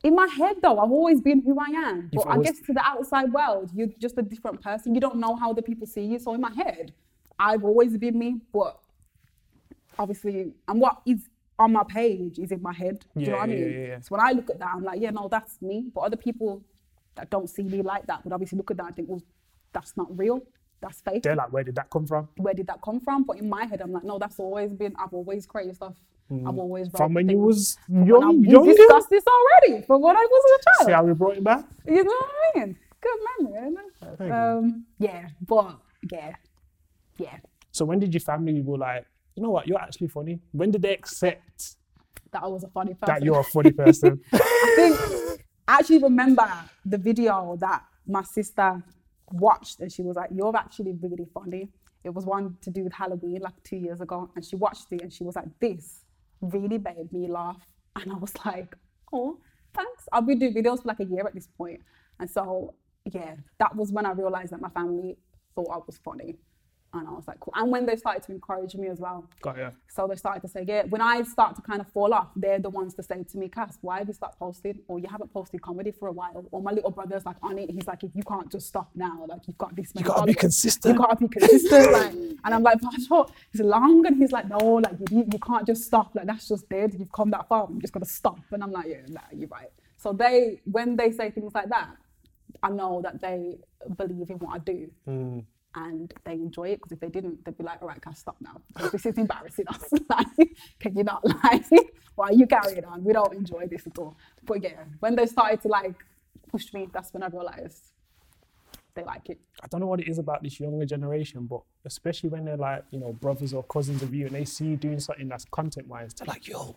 in 0.04 0.16
my 0.16 0.28
head 0.28 0.56
though 0.62 0.80
i've 0.80 0.92
always 0.92 1.20
been 1.20 1.42
who 1.42 1.58
i 1.60 1.70
am 1.72 2.10
but 2.14 2.26
i 2.28 2.38
guess 2.38 2.60
to 2.60 2.74
the 2.74 2.82
outside 2.86 3.32
world 3.34 3.70
you're 3.74 3.90
just 4.00 4.18
a 4.18 4.22
different 4.22 4.62
person 4.62 4.96
you 4.96 5.02
don't 5.02 5.18
know 5.18 5.36
how 5.36 5.52
the 5.54 5.62
people 5.62 5.86
see 5.86 6.04
you 6.04 6.20
so 6.20 6.34
in 6.34 6.42
my 6.42 6.54
head 6.54 6.94
i've 7.38 7.64
always 7.64 7.98
been 7.98 8.18
me 8.18 8.40
but 8.54 8.80
obviously 9.98 10.54
and 10.68 10.80
what 10.80 11.02
is 11.06 11.29
on 11.60 11.74
my 11.74 11.84
page 11.84 12.40
is 12.40 12.52
in 12.52 12.62
my 12.62 12.74
head 12.74 13.06
do 13.16 13.22
you 13.24 13.28
know 13.28 13.34
Yeah, 13.34 13.40
what 13.40 13.44
i 13.44 13.48
mean 13.54 13.72
yeah, 13.72 13.88
yeah. 13.88 14.00
so 14.00 14.08
when 14.16 14.22
i 14.22 14.32
look 14.32 14.50
at 14.50 14.60
that 14.60 14.70
i'm 14.76 14.84
like 14.84 15.00
yeah 15.02 15.12
no 15.12 15.28
that's 15.30 15.62
me 15.62 15.86
but 15.94 16.02
other 16.02 16.16
people 16.18 16.64
that 17.16 17.30
don't 17.30 17.50
see 17.50 17.64
me 17.64 17.82
like 17.82 18.08
that 18.08 18.24
would 18.24 18.34
obviously 18.34 18.58
look 18.58 18.72
at 18.72 18.78
that 18.78 18.88
and 18.88 18.96
think 18.96 19.10
well 19.10 19.22
that's 19.74 19.96
not 19.98 20.08
real 20.18 20.42
that's 20.82 21.02
fake 21.02 21.22
they're 21.24 21.36
like, 21.36 21.52
where 21.52 21.64
did 21.64 21.76
that 21.76 21.90
come 21.90 22.08
from? 22.08 22.30
where 22.38 22.54
did 22.54 22.66
that 22.68 22.82
come 22.82 23.00
from 23.02 23.24
but 23.24 23.38
in 23.38 23.50
my 23.50 23.66
head 23.66 23.82
i'm 23.82 23.92
like 23.92 24.04
no 24.06 24.18
that's 24.18 24.40
always 24.40 24.72
been 24.74 24.94
i've 24.98 25.14
always 25.14 25.46
created 25.46 25.76
stuff 25.76 25.96
i've 26.48 26.58
always 26.58 26.88
Mm. 26.90 26.98
From 26.98 27.14
when 27.16 27.28
you 27.28 27.36
things. 27.38 27.46
was 27.46 27.78
From 27.88 28.06
young, 28.06 28.44
young 28.46 28.66
we 28.68 28.76
discussed 28.76 29.10
this 29.10 29.24
already 29.28 29.82
from 29.86 30.02
when 30.04 30.16
I 30.16 30.26
was 30.30 30.44
a 30.60 30.64
child. 30.66 30.86
See 30.88 30.94
how 30.94 31.04
we 31.04 31.14
brought 31.14 31.38
it 31.38 31.44
back? 31.44 31.66
You 31.88 32.04
know 32.04 32.12
what 32.12 32.30
I 32.56 32.60
mean? 32.60 32.78
Good 33.02 33.20
memory? 33.50 34.32
Um, 34.32 34.86
yeah, 35.00 35.30
but 35.42 35.80
yeah, 36.12 36.34
yeah. 37.18 37.38
So 37.72 37.84
when 37.86 37.98
did 38.00 38.14
your 38.14 38.22
family 38.22 38.62
were 38.62 38.78
like, 38.78 39.06
you 39.40 39.44
know 39.44 39.52
what, 39.52 39.70
you're 39.70 39.80
actually 39.80 40.10
funny? 40.10 40.42
When 40.52 40.70
did 40.70 40.82
they 40.82 40.94
accept 40.94 41.78
That 42.34 42.44
I 42.44 42.48
was 42.48 42.66
a 42.66 42.68
funny 42.68 42.94
person. 42.94 43.16
that 43.16 43.24
you're 43.24 43.40
a 43.40 43.44
funny 43.46 43.72
person? 43.72 44.20
I 44.34 44.74
think 44.76 45.46
I 45.66 45.80
actually 45.80 46.04
remember 46.04 46.46
the 46.86 46.98
video 46.98 47.56
that 47.62 47.84
my 48.06 48.22
sister 48.22 48.84
watched 49.32 49.80
and 49.80 49.90
she 49.90 50.02
was 50.02 50.18
like, 50.18 50.30
You're 50.34 50.54
actually 50.58 50.92
really 51.02 51.26
funny. 51.34 51.70
It 52.04 52.10
was 52.14 52.26
one 52.26 52.58
to 52.64 52.70
do 52.70 52.84
with 52.84 52.92
Halloween 52.92 53.40
like 53.40 53.54
two 53.64 53.78
years 53.78 54.02
ago. 54.02 54.30
And 54.36 54.44
she 54.44 54.58
watched 54.58 54.88
it 54.92 55.04
and 55.04 55.14
she 55.14 55.24
was 55.24 55.38
like, 55.38 55.48
This 55.62 56.04
really 56.42 56.78
made 56.78 57.14
me 57.14 57.30
laugh. 57.30 57.66
And 57.96 58.12
I 58.12 58.18
was 58.18 58.34
like, 58.46 58.76
Oh, 59.14 59.40
thanks. 59.74 60.10
I've 60.12 60.28
been 60.28 60.40
doing 60.40 60.54
videos 60.54 60.82
for 60.82 60.90
like 60.90 61.00
a 61.00 61.06
year 61.06 61.26
at 61.26 61.34
this 61.34 61.48
point. 61.48 61.80
And 62.20 62.30
so, 62.30 62.74
yeah, 63.06 63.36
that 63.60 63.74
was 63.74 63.94
when 63.94 64.06
I 64.06 64.12
realized 64.12 64.52
that 64.52 64.60
my 64.60 64.70
family 64.70 65.16
thought 65.56 65.70
I 65.72 65.78
was 65.86 65.98
funny. 66.04 66.36
And 66.92 67.08
I 67.08 67.12
was 67.12 67.28
like, 67.28 67.40
cool. 67.40 67.54
And 67.56 67.70
when 67.70 67.86
they 67.86 67.96
started 67.96 68.24
to 68.24 68.32
encourage 68.32 68.74
me 68.74 68.88
as 68.88 69.00
well. 69.00 69.30
Got 69.42 69.58
ya. 69.58 69.70
So 69.88 70.08
they 70.08 70.16
started 70.16 70.42
to 70.42 70.48
say, 70.48 70.66
yeah, 70.68 70.84
when 70.86 71.02
I 71.02 71.22
start 71.22 71.56
to 71.58 71.62
kind 71.62 71.82
of 71.82 71.88
fall 71.92 72.14
off, 72.14 72.30
they're 72.36 72.58
the 72.58 72.70
ones 72.70 72.96
to 72.96 73.04
say 73.04 73.24
to 73.24 73.38
me, 73.38 73.48
Cass, 73.48 73.78
why 73.82 74.00
have 74.00 74.08
you 74.08 74.14
stopped 74.14 74.40
posting? 74.40 74.80
Or 74.88 74.98
you 74.98 75.08
haven't 75.08 75.32
posted 75.32 75.62
comedy 75.62 75.92
for 75.92 76.08
a 76.08 76.12
while. 76.12 76.46
Or 76.52 76.62
my 76.64 76.72
little 76.72 76.90
brother's 76.90 77.26
like 77.26 77.36
on 77.44 77.60
it. 77.60 77.70
He's 77.70 77.86
like, 77.86 78.04
if 78.04 78.16
you 78.16 78.24
can't 78.24 78.52
just 78.52 78.68
stop 78.68 78.90
now, 78.96 79.26
like 79.28 79.42
you've 79.48 79.58
got 79.60 79.76
this. 79.76 79.92
You 79.94 80.02
many 80.02 80.08
gotta 80.08 80.26
be 80.26 80.34
consistent. 80.34 80.96
You 80.96 81.00
gotta 81.00 81.16
be 81.16 81.28
consistent. 81.28 81.92
like, 81.92 82.12
and 82.14 82.54
I'm 82.56 82.64
like, 82.64 82.82
but 82.82 82.94
I 82.96 83.04
thought 83.06 83.32
it's 83.54 83.62
long. 83.62 84.06
And 84.08 84.18
he's 84.18 84.32
like, 84.32 84.48
no, 84.50 84.58
like 84.58 84.94
you, 85.12 85.28
you 85.32 85.40
can't 85.40 85.68
just 85.68 85.84
stop. 85.84 86.16
Like 86.16 86.26
that's 86.26 86.48
just 86.48 86.68
dead. 86.70 86.96
You've 86.98 87.12
come 87.12 87.30
that 87.32 87.48
far. 87.48 87.68
You 87.72 87.80
just 87.80 87.94
gotta 87.94 88.08
stop. 88.08 88.40
And 88.52 88.64
I'm 88.64 88.72
like, 88.72 88.88
yeah, 88.88 89.02
nah, 89.10 89.22
you're 89.32 89.50
right. 89.50 89.70
So 89.98 90.12
they, 90.14 90.62
when 90.66 90.96
they 90.96 91.12
say 91.12 91.30
things 91.30 91.54
like 91.54 91.70
that, 91.70 91.90
I 92.64 92.70
know 92.70 93.02
that 93.04 93.22
they 93.22 93.60
believe 93.96 94.30
in 94.30 94.38
what 94.40 94.56
I 94.56 94.58
do 94.58 94.90
Mm. 95.08 95.46
And 95.76 96.14
they 96.24 96.34
enjoy 96.34 96.70
it 96.70 96.78
because 96.78 96.92
if 96.92 97.00
they 97.00 97.10
didn't, 97.10 97.44
they'd 97.46 97.58
be 97.58 97.64
like, 97.64 97.82
all 97.82 97.88
right, 97.88 98.02
can 98.02 98.12
I 98.12 98.16
stop 98.16 98.38
now? 98.42 98.62
This 98.92 99.06
is 99.06 99.18
embarrassing 99.18 99.68
us. 99.68 99.84
like, 100.10 100.58
can 100.80 100.96
you 100.96 101.04
not 101.04 101.24
like, 101.44 101.66
why 102.16 102.28
are 102.28 102.34
you 102.34 102.48
carrying 102.48 102.86
on? 102.86 103.04
We 103.04 103.14
don't 103.14 103.34
enjoy 103.34 103.68
this 103.68 103.86
at 103.88 103.98
all. 103.98 104.16
But 104.46 104.64
yeah, 104.64 104.84
when 105.00 105.16
they 105.16 105.26
started 105.26 105.62
to 105.62 105.68
like 105.68 105.96
push 106.52 106.74
me, 106.74 106.90
that's 106.92 107.14
when 107.14 107.24
I 107.24 107.28
realized 107.28 107.84
they 108.96 109.04
like 109.04 109.30
it. 109.30 109.40
I 109.62 109.68
don't 109.68 109.82
know 109.82 109.88
what 109.88 110.00
it 110.00 110.08
is 110.08 110.18
about 110.18 110.42
this 110.42 110.60
younger 110.60 110.86
generation, 110.86 111.46
but 111.46 111.62
especially 111.86 112.30
when 112.30 112.46
they're 112.46 112.58
like, 112.58 112.84
you 112.92 113.00
know, 113.00 113.14
brothers 113.14 113.54
or 113.54 113.64
cousins 113.64 114.02
of 114.02 114.14
you 114.14 114.26
and 114.26 114.36
they 114.36 114.46
see 114.46 114.66
you 114.66 114.76
doing 114.76 115.00
something 115.00 115.28
that's 115.28 115.46
content 115.46 115.88
wise, 115.88 116.14
they're 116.14 116.26
like, 116.28 116.48
yo, 116.48 116.76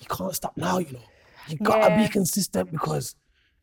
you 0.00 0.06
can't 0.08 0.34
stop 0.34 0.56
now, 0.56 0.78
you 0.78 0.92
know. 0.92 1.04
You 1.48 1.58
gotta 1.58 1.90
Yeah. 1.90 1.96
be 1.96 2.08
consistent 2.08 2.70
because 2.72 3.14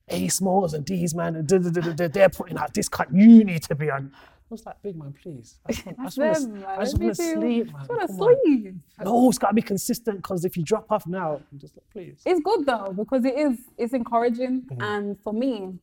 A 0.09 0.27
Smalls 0.27 0.73
and 0.73 0.85
D's 0.85 1.13
man, 1.15 1.35
and 1.35 1.47
da, 1.47 1.57
da, 1.57 1.69
da, 1.69 1.93
da, 1.93 2.07
they're 2.07 2.29
putting 2.29 2.57
out 2.57 2.73
this 2.73 2.89
cut. 2.89 3.13
You 3.13 3.43
need 3.43 3.63
to 3.63 3.75
be 3.75 3.89
on. 3.91 4.11
I 4.15 4.17
was 4.49 4.65
like, 4.65 4.81
big 4.81 4.95
man, 4.95 5.13
please. 5.21 5.59
I 5.67 5.71
just 5.73 5.85
want, 5.85 5.99
I 5.99 6.03
just 6.05 6.17
wanna, 6.17 6.33
them, 6.39 6.65
I 6.67 6.75
man. 6.77 6.79
just 6.85 6.97
want 6.99 7.15
to 7.15 7.23
sleep, 7.23 7.69
I 7.69 7.77
man. 7.87 8.07
just 8.07 8.13
wanna 8.19 8.35
sleep. 8.43 8.73
No, 9.03 9.29
it's 9.29 9.37
gotta 9.37 9.53
be 9.53 9.61
consistent 9.61 10.17
because 10.17 10.43
if 10.43 10.57
you 10.57 10.63
drop 10.63 10.91
off 10.91 11.05
now, 11.05 11.39
I'm 11.51 11.59
just 11.59 11.75
like, 11.77 11.85
please. 11.93 12.21
It's 12.25 12.39
good 12.41 12.65
though 12.65 12.93
because 12.97 13.25
it 13.25 13.37
is 13.37 13.59
it's 13.77 13.93
encouraging 13.93 14.61
Mm-hmm. 14.71 14.81
and 14.81 15.17
for 15.23 15.33
me 15.33 15.73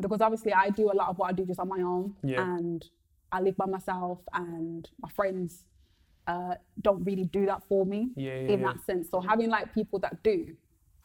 because 0.00 0.20
obviously 0.20 0.52
I 0.52 0.70
do 0.70 0.90
a 0.90 0.94
lot 0.94 1.08
of 1.08 1.18
what 1.18 1.30
I 1.30 1.32
do 1.32 1.44
just 1.46 1.60
on 1.60 1.68
my 1.68 1.80
own 1.80 2.14
Yeah. 2.24 2.42
and 2.42 2.84
I 3.30 3.40
live 3.40 3.56
by 3.56 3.66
myself 3.66 4.18
and 4.32 4.88
my 5.00 5.08
friends 5.10 5.64
uh, 6.26 6.56
don't 6.82 7.04
really 7.04 7.24
do 7.26 7.46
that 7.46 7.62
for 7.68 7.86
me 7.86 8.10
Yeah, 8.16 8.32
yeah, 8.40 8.48
in 8.54 8.62
that 8.62 8.84
sense. 8.84 9.08
So 9.08 9.20
having 9.20 9.50
like 9.50 9.72
people 9.72 10.00
that 10.00 10.24
do 10.24 10.56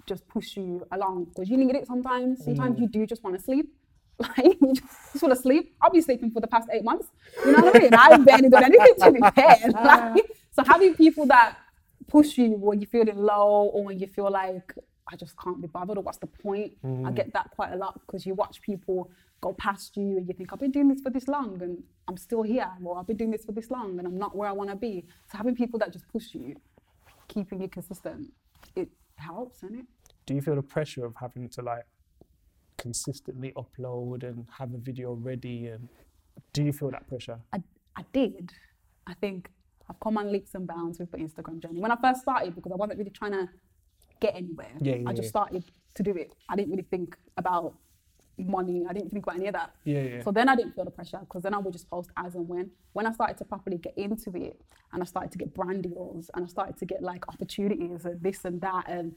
just 0.07 0.27
push 0.27 0.57
you 0.57 0.85
along 0.91 1.25
because 1.25 1.49
you 1.49 1.57
need 1.57 1.75
it 1.75 1.87
sometimes. 1.87 2.43
Sometimes 2.43 2.77
Mm. 2.77 2.81
you 2.81 2.87
do 2.89 3.05
just 3.05 3.23
want 3.23 3.37
to 3.37 3.41
sleep. 3.43 3.73
Like 4.19 4.57
you 4.61 4.73
just 4.75 5.21
want 5.23 5.33
to 5.35 5.41
sleep. 5.41 5.73
I'll 5.81 5.89
be 5.89 5.99
sleeping 6.01 6.29
for 6.29 6.41
the 6.41 6.47
past 6.47 6.67
eight 6.71 6.83
months. 6.83 7.07
You 7.43 7.53
know 7.53 7.63
what 7.65 7.75
I 7.75 7.79
mean? 7.79 7.93
I've 7.93 8.23
barely 8.23 8.49
done 8.49 8.65
anything 8.65 8.95
to 8.99 9.11
be 9.11 9.19
fair. 9.41 9.57
Like, 9.71 10.23
so 10.51 10.63
having 10.63 10.93
people 10.93 11.25
that 11.27 11.57
push 12.07 12.37
you 12.37 12.51
when 12.51 12.81
you're 12.81 12.87
feeling 12.89 13.17
low 13.17 13.71
or 13.73 13.83
when 13.83 13.97
you 13.97 14.05
feel 14.05 14.29
like 14.29 14.73
I 15.11 15.15
just 15.15 15.35
can't 15.37 15.59
be 15.59 15.67
bothered 15.67 15.97
or 15.97 16.01
what's 16.03 16.19
the 16.19 16.27
point? 16.27 16.73
Mm. 16.85 17.07
I 17.07 17.11
get 17.11 17.33
that 17.33 17.49
quite 17.55 17.71
a 17.73 17.75
lot 17.77 17.99
because 18.05 18.25
you 18.27 18.35
watch 18.35 18.61
people 18.61 19.09
go 19.41 19.53
past 19.53 19.97
you 19.97 20.17
and 20.17 20.27
you 20.27 20.35
think 20.35 20.53
I've 20.53 20.59
been 20.59 20.69
doing 20.71 20.89
this 20.89 21.01
for 21.01 21.09
this 21.09 21.27
long 21.27 21.59
and 21.63 21.81
I'm 22.07 22.17
still 22.17 22.43
here 22.43 22.69
or 22.83 22.99
I've 22.99 23.07
been 23.07 23.17
doing 23.17 23.31
this 23.31 23.43
for 23.43 23.53
this 23.53 23.71
long 23.71 23.97
and 23.97 24.05
I'm 24.07 24.19
not 24.19 24.35
where 24.35 24.47
I 24.47 24.51
want 24.51 24.69
to 24.69 24.75
be. 24.75 25.03
So 25.31 25.37
having 25.39 25.55
people 25.55 25.79
that 25.79 25.91
just 25.93 26.07
push 26.09 26.35
you, 26.35 26.57
keeping 27.27 27.59
you 27.59 27.69
consistent, 27.69 28.31
it 28.75 28.89
helps, 29.15 29.61
doesn't 29.61 29.79
it? 29.79 29.85
Do 30.25 30.33
you 30.35 30.41
feel 30.41 30.55
the 30.55 30.61
pressure 30.61 31.05
of 31.05 31.13
having 31.19 31.49
to 31.49 31.61
like 31.61 31.85
consistently 32.77 33.53
upload 33.55 34.23
and 34.23 34.45
have 34.57 34.73
a 34.73 34.77
video 34.77 35.13
ready? 35.13 35.67
And 35.67 35.87
do 36.53 36.63
you 36.63 36.73
feel 36.73 36.91
that 36.91 37.07
pressure? 37.07 37.39
I, 37.53 37.61
I 37.95 38.03
did. 38.13 38.51
I 39.07 39.13
think 39.15 39.49
I've 39.89 39.99
come 39.99 40.17
on 40.17 40.31
leaps 40.31 40.55
and 40.55 40.67
bounds 40.67 40.99
with 40.99 41.11
the 41.11 41.17
Instagram 41.17 41.61
journey. 41.61 41.79
When 41.79 41.91
I 41.91 41.97
first 42.01 42.21
started, 42.21 42.55
because 42.55 42.71
I 42.71 42.75
wasn't 42.75 42.99
really 42.99 43.11
trying 43.11 43.31
to 43.33 43.49
get 44.19 44.35
anywhere, 44.35 44.71
Yeah, 44.79 44.95
yeah, 44.95 45.09
I 45.09 45.13
just 45.13 45.23
yeah. 45.25 45.29
started 45.29 45.65
to 45.95 46.03
do 46.03 46.11
it. 46.15 46.33
I 46.47 46.55
didn't 46.55 46.71
really 46.71 46.87
think 46.89 47.17
about 47.37 47.73
money. 48.47 48.85
I 48.89 48.93
didn't 48.93 49.09
think 49.11 49.25
about 49.25 49.37
any 49.37 49.47
of 49.47 49.53
that. 49.53 49.73
Yeah, 49.83 50.01
yeah. 50.01 50.23
So 50.23 50.31
then 50.31 50.49
I 50.49 50.55
didn't 50.55 50.73
feel 50.75 50.85
the 50.85 50.91
pressure 50.91 51.19
because 51.19 51.43
then 51.43 51.53
I 51.53 51.57
would 51.57 51.73
just 51.73 51.89
post 51.89 52.09
as 52.17 52.35
and 52.35 52.47
when. 52.47 52.71
When 52.93 53.05
I 53.05 53.11
started 53.11 53.37
to 53.37 53.45
properly 53.45 53.77
get 53.77 53.97
into 53.97 54.31
it 54.35 54.59
and 54.93 55.01
I 55.01 55.05
started 55.05 55.31
to 55.31 55.37
get 55.37 55.53
brand 55.53 55.83
deals 55.83 56.29
and 56.33 56.43
I 56.45 56.47
started 56.47 56.77
to 56.77 56.85
get 56.85 57.01
like 57.01 57.27
opportunities 57.29 58.05
and 58.05 58.21
this 58.21 58.45
and 58.45 58.59
that 58.61 58.85
and 58.87 59.15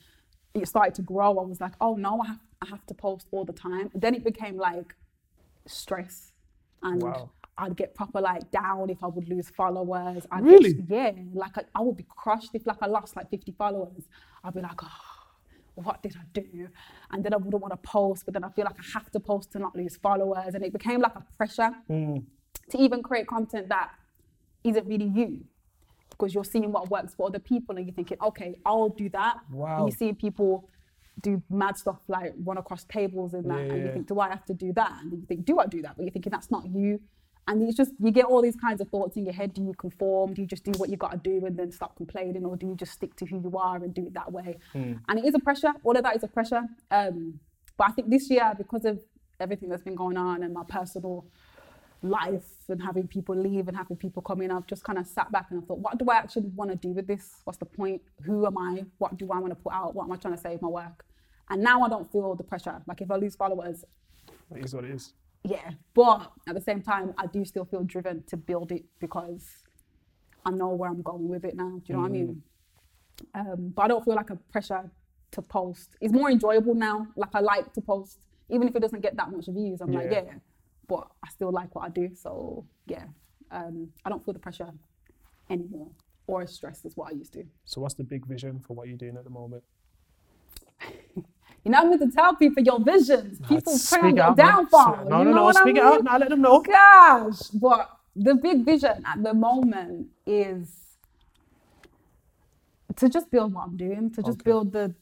it 0.54 0.68
started 0.68 0.94
to 0.96 1.02
grow, 1.02 1.38
I 1.38 1.42
was 1.42 1.60
like, 1.60 1.74
oh 1.80 1.94
no, 1.96 2.20
I 2.22 2.26
have, 2.28 2.40
I 2.62 2.66
have 2.68 2.86
to 2.86 2.94
post 2.94 3.26
all 3.32 3.44
the 3.44 3.52
time. 3.52 3.90
And 3.92 4.00
then 4.02 4.14
it 4.14 4.24
became 4.24 4.56
like 4.56 4.94
stress 5.66 6.32
and 6.82 7.02
Wow. 7.02 7.30
I'd 7.56 7.76
get 7.76 7.94
proper 7.94 8.20
like 8.20 8.50
down 8.50 8.90
if 8.90 9.02
I 9.02 9.06
would 9.06 9.28
lose 9.28 9.48
followers. 9.48 10.26
I'd 10.30 10.42
Really? 10.44 10.72
Get, 10.74 11.16
yeah, 11.16 11.22
like 11.34 11.56
I, 11.56 11.62
I 11.74 11.80
would 11.82 11.96
be 11.96 12.06
crushed 12.08 12.50
if 12.54 12.66
like 12.66 12.78
I 12.82 12.86
lost 12.86 13.14
like 13.16 13.30
50 13.30 13.52
followers. 13.52 14.08
I'd 14.42 14.54
be 14.54 14.60
like, 14.60 14.82
oh, 14.82 14.88
what 15.74 16.02
did 16.02 16.14
I 16.16 16.24
do? 16.32 16.68
And 17.10 17.24
then 17.24 17.34
I 17.34 17.36
wouldn't 17.36 17.60
want 17.62 17.72
to 17.72 17.76
post, 17.88 18.24
but 18.24 18.34
then 18.34 18.44
I 18.44 18.50
feel 18.50 18.64
like 18.64 18.76
I 18.78 18.84
have 18.98 19.10
to 19.12 19.20
post 19.20 19.52
to 19.52 19.58
not 19.58 19.74
lose 19.76 19.96
followers. 19.96 20.54
And 20.54 20.64
it 20.64 20.72
became 20.72 21.00
like 21.00 21.14
a 21.16 21.24
pressure 21.36 21.70
Mm. 21.90 22.24
to 22.70 22.78
even 22.78 23.02
create 23.02 23.26
content 23.26 23.68
that 23.68 23.90
isn't 24.62 24.86
really 24.86 25.06
you. 25.14 25.44
Because 26.10 26.32
you're 26.34 26.44
seeing 26.44 26.70
what 26.70 26.90
works 26.90 27.14
for 27.14 27.26
other 27.26 27.40
people 27.40 27.76
and 27.76 27.86
you're 27.86 27.94
thinking, 27.94 28.18
okay, 28.22 28.54
I'll 28.64 28.88
do 28.88 29.08
that. 29.10 29.38
Wow. 29.50 29.78
And 29.78 29.88
you 29.92 29.96
see 29.96 30.12
people 30.12 30.68
do 31.20 31.42
mad 31.50 31.76
stuff 31.76 31.98
like 32.08 32.32
run 32.44 32.58
across 32.58 32.84
tables 32.84 33.34
and 33.34 33.50
that, 33.50 33.58
Yeah, 33.66 33.72
and 33.72 33.78
you 33.80 33.86
yeah. 33.86 33.92
think, 33.94 34.06
do 34.06 34.20
I 34.20 34.28
have 34.28 34.44
to 34.46 34.54
do 34.54 34.72
that? 34.74 34.92
And 35.02 35.12
you 35.12 35.26
think, 35.26 35.44
do 35.44 35.58
I 35.58 35.66
do 35.66 35.82
that? 35.82 35.96
But 35.96 36.04
you're 36.04 36.12
thinking 36.12 36.30
that's 36.30 36.50
not 36.50 36.66
you. 36.66 37.00
And 37.46 37.62
it's 37.62 37.76
just 37.76 37.92
you 37.98 38.10
get 38.10 38.24
all 38.24 38.40
these 38.40 38.56
kinds 38.56 38.80
of 38.80 38.88
thoughts 38.88 39.16
in 39.16 39.24
your 39.24 39.34
head. 39.34 39.52
Do 39.52 39.62
you 39.62 39.74
conform? 39.74 40.34
Do 40.34 40.40
you 40.40 40.48
just 40.48 40.64
do 40.64 40.72
what 40.78 40.88
you 40.88 40.96
got 40.96 41.12
to 41.12 41.18
do 41.18 41.44
and 41.46 41.58
then 41.58 41.70
stop 41.70 41.96
complaining, 41.96 42.44
or 42.44 42.56
do 42.56 42.66
you 42.66 42.74
just 42.74 42.92
stick 42.92 43.14
to 43.16 43.26
who 43.26 43.40
you 43.40 43.56
are 43.56 43.76
and 43.76 43.92
do 43.92 44.06
it 44.06 44.14
that 44.14 44.32
way? 44.32 44.58
Hmm. 44.72 44.94
And 45.08 45.18
it 45.18 45.24
is 45.26 45.34
a 45.34 45.38
pressure. 45.38 45.72
All 45.82 45.96
of 45.96 46.02
that 46.02 46.16
is 46.16 46.22
a 46.22 46.28
pressure. 46.28 46.62
Um, 46.90 47.40
but 47.76 47.88
I 47.88 47.92
think 47.92 48.08
this 48.08 48.30
year, 48.30 48.54
because 48.56 48.84
of 48.84 49.00
everything 49.40 49.68
that's 49.68 49.82
been 49.82 49.94
going 49.94 50.16
on 50.16 50.42
and 50.42 50.54
my 50.54 50.62
personal 50.68 51.26
life 52.02 52.46
and 52.68 52.82
having 52.82 53.08
people 53.08 53.34
leave 53.34 53.66
and 53.68 53.76
having 53.76 53.96
people 53.96 54.22
come 54.22 54.40
in, 54.42 54.50
I've 54.50 54.66
just 54.66 54.84
kind 54.84 54.98
of 54.98 55.06
sat 55.06 55.32
back 55.32 55.46
and 55.50 55.62
I 55.62 55.66
thought, 55.66 55.78
what 55.78 55.98
do 55.98 56.06
I 56.10 56.16
actually 56.16 56.50
want 56.54 56.70
to 56.70 56.76
do 56.76 56.90
with 56.90 57.06
this? 57.06 57.40
What's 57.44 57.58
the 57.58 57.64
point? 57.66 58.02
Who 58.24 58.46
am 58.46 58.56
I? 58.56 58.84
What 58.98 59.16
do 59.16 59.30
I 59.32 59.38
want 59.38 59.50
to 59.50 59.56
put 59.56 59.72
out? 59.72 59.94
What 59.94 60.04
am 60.04 60.12
I 60.12 60.16
trying 60.16 60.34
to 60.34 60.40
say 60.40 60.52
with 60.52 60.62
my 60.62 60.68
work? 60.68 61.04
And 61.50 61.62
now 61.62 61.82
I 61.82 61.88
don't 61.88 62.10
feel 62.10 62.34
the 62.34 62.44
pressure. 62.44 62.80
Like 62.86 63.00
if 63.00 63.10
I 63.10 63.16
lose 63.16 63.36
followers, 63.36 63.84
It 64.54 64.64
is 64.64 64.74
what 64.74 64.84
it 64.84 64.90
is. 64.92 65.12
Yeah. 65.44 65.70
But 65.94 66.32
at 66.48 66.54
the 66.54 66.60
same 66.60 66.82
time, 66.82 67.14
I 67.18 67.26
do 67.26 67.44
still 67.44 67.64
feel 67.64 67.84
driven 67.84 68.22
to 68.24 68.36
build 68.36 68.72
it 68.72 68.84
because 68.98 69.46
I 70.44 70.50
know 70.50 70.68
where 70.68 70.90
I'm 70.90 71.02
going 71.02 71.28
with 71.28 71.44
it 71.44 71.54
now. 71.56 71.70
Do 71.70 71.82
you 71.86 71.94
know 71.94 72.00
what 72.00 72.06
I 72.06 72.10
mean? 72.10 72.42
Um, 73.34 73.72
but 73.74 73.82
I 73.82 73.88
don't 73.88 74.04
feel 74.04 74.14
like 74.14 74.30
a 74.30 74.36
pressure 74.36 74.90
to 75.32 75.42
post. 75.42 75.96
It's 76.00 76.12
more 76.12 76.30
enjoyable 76.30 76.74
now. 76.74 77.06
Like 77.16 77.30
I 77.34 77.40
like 77.40 77.72
to 77.74 77.80
post, 77.80 78.18
even 78.50 78.68
if 78.68 78.74
it 78.74 78.80
doesn't 78.80 79.00
get 79.00 79.16
that 79.16 79.30
much 79.30 79.46
views. 79.46 79.80
I'm 79.80 79.92
like, 79.92 80.10
Yeah. 80.10 80.22
yeah. 80.24 80.34
But 80.88 81.08
I 81.24 81.30
still 81.30 81.50
like 81.50 81.74
what 81.74 81.84
I 81.84 81.88
do. 81.88 82.10
So 82.14 82.66
yeah, 82.86 83.04
um, 83.50 83.88
I 84.04 84.10
don't 84.10 84.24
feel 84.24 84.34
the 84.34 84.40
pressure 84.40 84.70
anymore 85.50 85.88
or 86.26 86.42
as 86.42 86.52
stressed 86.52 86.84
as 86.84 86.96
what 86.96 87.12
I 87.12 87.16
used 87.16 87.32
to. 87.34 87.44
So 87.64 87.80
what's 87.80 87.94
the 87.94 88.04
big 88.04 88.26
vision 88.26 88.60
for 88.66 88.74
what 88.74 88.88
you're 88.88 88.96
doing 88.96 89.16
at 89.16 89.24
the 89.24 89.30
moment? 89.30 89.62
You 91.64 91.70
know, 91.70 91.78
I 91.78 91.84
need 91.84 92.00
to 92.00 92.10
tell 92.10 92.34
people 92.36 92.62
your 92.62 92.78
visions. 92.80 93.40
People 93.48 93.72
on 94.02 94.16
your 94.16 94.34
downfall. 94.34 95.06
No, 95.08 95.18
you 95.20 95.24
no, 95.24 95.30
know 95.30 95.36
no. 95.36 95.44
what 95.44 95.56
Speak 95.56 95.66
I 95.66 95.70
it 95.70 95.74
mean? 95.74 95.82
out. 95.84 96.04
Now 96.04 96.18
let 96.18 96.28
them 96.28 96.42
know. 96.42 96.60
gosh, 96.60 97.40
but 97.54 97.90
the 98.14 98.34
big 98.34 98.64
vision 98.64 99.02
at 99.06 99.22
the 99.22 99.32
moment 99.34 100.08
is 100.26 100.68
to 102.96 103.08
just 103.08 103.30
build 103.30 103.54
what 103.54 103.64
I'm 103.64 103.76
doing, 103.76 104.10
to 104.10 104.22
just 104.22 104.40
Okay. 104.40 104.50
build 104.50 104.72
the 104.72 104.94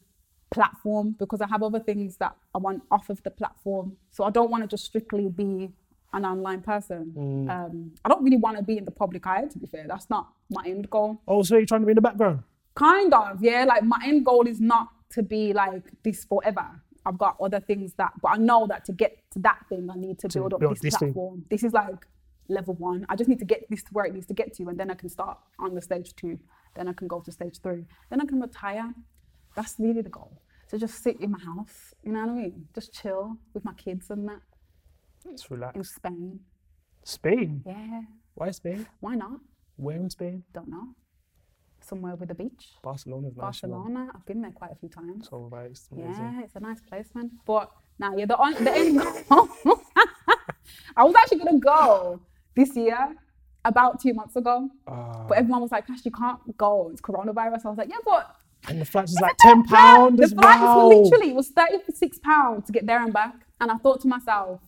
platform 0.51 1.15
because 1.19 1.41
I 1.41 1.47
have 1.47 1.63
other 1.63 1.79
things 1.79 2.17
that 2.17 2.35
I 2.55 2.59
want 2.59 2.83
off 2.89 3.09
of 3.09 3.21
the 3.23 3.29
platform. 3.31 3.97
So 4.11 4.23
I 4.23 4.29
don't 4.29 4.49
want 4.49 4.63
to 4.63 4.67
just 4.67 4.85
strictly 4.85 5.27
be 5.27 5.71
an 6.13 6.25
online 6.25 6.61
person. 6.61 7.11
Mm. 7.15 7.49
Um, 7.49 7.91
I 8.05 8.09
don't 8.09 8.23
really 8.23 8.37
want 8.37 8.57
to 8.57 8.63
be 8.63 8.77
in 8.77 8.85
the 8.85 8.91
public 8.91 9.25
eye, 9.27 9.45
to 9.45 9.57
be 9.59 9.65
fair. 9.67 9.85
That's 9.87 10.09
not 10.09 10.29
my 10.49 10.63
end 10.65 10.89
goal. 10.89 11.19
Oh, 11.27 11.41
so 11.43 11.57
you're 11.57 11.65
trying 11.65 11.81
to 11.81 11.87
be 11.87 11.91
in 11.91 11.95
the 11.95 12.01
background? 12.01 12.43
Kind 12.75 13.13
of, 13.13 13.43
yeah. 13.43 13.65
Like 13.65 13.83
my 13.83 13.99
end 14.05 14.25
goal 14.25 14.47
is 14.47 14.61
not 14.61 14.89
to 15.13 15.23
be 15.23 15.53
like 15.53 15.83
this 16.03 16.25
forever. 16.25 16.65
I've 17.05 17.17
got 17.17 17.35
other 17.41 17.59
things 17.59 17.93
that, 17.97 18.13
but 18.21 18.29
I 18.29 18.37
know 18.37 18.65
that 18.67 18.85
to 18.85 18.93
get 18.93 19.17
to 19.31 19.39
that 19.39 19.59
thing, 19.69 19.89
I 19.91 19.95
need 19.97 20.19
to, 20.19 20.27
To 20.29 20.39
build 20.39 20.53
up 20.53 20.59
build 20.61 20.73
this, 20.75 20.81
this 20.81 20.97
thing. 20.97 21.09
platform. 21.13 21.45
This 21.49 21.63
is 21.63 21.73
like 21.73 22.07
level 22.47 22.75
one. 22.75 23.05
I 23.09 23.15
just 23.15 23.29
need 23.29 23.39
to 23.39 23.45
get 23.45 23.65
this 23.69 23.83
to 23.83 23.89
where 23.91 24.05
it 24.05 24.13
needs 24.13 24.27
to 24.27 24.33
get 24.33 24.53
to, 24.55 24.63
and 24.69 24.79
then 24.79 24.89
I 24.89 24.95
can 24.95 25.09
start 25.09 25.37
on 25.59 25.75
the 25.75 25.81
stage 25.81 26.15
two. 26.15 26.39
Then 26.75 26.87
I 26.87 26.93
can 26.93 27.07
go 27.07 27.19
to 27.21 27.31
stage 27.31 27.59
three. 27.61 27.85
Then 28.09 28.21
I 28.21 28.25
can 28.25 28.39
retire. 28.39 28.93
That's 29.55 29.75
really 29.79 30.01
the 30.01 30.09
goal. 30.09 30.41
To 30.69 30.79
just 30.79 31.03
sit 31.03 31.19
in 31.21 31.31
my 31.31 31.39
house, 31.39 31.93
you 32.03 32.11
know 32.13 32.21
what 32.21 32.29
I 32.29 32.33
mean? 32.33 32.65
Just 32.73 32.93
chill 32.93 33.37
with 33.53 33.63
my 33.63 33.73
kids 33.73 34.09
and 34.09 34.27
that 34.29 34.41
Let's 35.25 35.45
in. 35.75 35.83
Spain. 35.83 36.39
Spain. 37.03 37.61
Yeah, 37.65 38.01
Why 38.33 38.51
Spain? 38.51 38.87
why 39.01 39.15
not? 39.15 39.39
Where 39.75 39.97
in 39.97 40.09
Spain? 40.09 40.43
Don't 40.53 40.69
know. 40.69 40.95
Somewhere 41.83 42.15
with 42.15 42.31
a 42.31 42.35
beach. 42.35 42.69
Barcelona's 42.81 43.35
nice. 43.35 43.41
Barcelona. 43.41 44.07
I've 44.15 44.25
been 44.25 44.41
there 44.41 44.51
quite 44.51 44.71
a 44.71 44.75
few 44.75 44.89
times. 44.89 45.27
So 45.29 45.49
right, 45.51 45.71
it's 45.71 45.89
amazing. 45.91 46.11
Yeah, 46.13 46.43
it's 46.43 46.55
a 46.55 46.59
nice 46.59 46.81
place, 46.81 47.09
man. 47.13 47.31
But 47.45 47.71
now, 47.99 48.15
yeah, 48.15 48.25
the, 48.25 48.37
on, 48.37 48.53
the 48.63 48.71
end 48.71 48.99
goal. 48.99 49.17
I 50.95 51.03
was 51.03 51.15
actually 51.15 51.39
gonna 51.39 51.59
go 51.59 52.21
this 52.55 52.75
year, 52.75 53.15
about 53.65 54.01
two 54.01 54.13
months 54.13 54.35
ago, 54.35 54.69
Ah, 54.87 55.25
but 55.27 55.37
everyone 55.37 55.61
was 55.61 55.71
like, 55.71 55.87
"Gosh, 55.87 56.03
you 56.03 56.11
can't 56.11 56.57
go. 56.57 56.89
It's 56.91 57.01
coronavirus." 57.01 57.65
I 57.65 57.69
was 57.69 57.77
like, 57.77 57.89
"Yeah, 57.89 57.97
but 58.05 58.35
and 58.67 58.79
the 58.81 58.85
flights 58.85 59.11
was 59.11 59.21
like 59.21 59.35
ten 59.39 59.63
pound 59.63 60.19
the 60.19 60.27
flights 60.27 60.61
well. 60.61 60.89
were 60.89 60.95
literally 60.95 61.29
it 61.31 61.35
was 61.35 61.49
thirty 61.49 61.77
six 61.93 62.19
pounds 62.19 62.65
to 62.67 62.71
get 62.71 62.85
there 62.85 63.01
and 63.03 63.13
back." 63.13 63.35
And 63.61 63.71
I 63.71 63.77
thought 63.77 64.01
to 64.01 64.07
myself, 64.07 64.61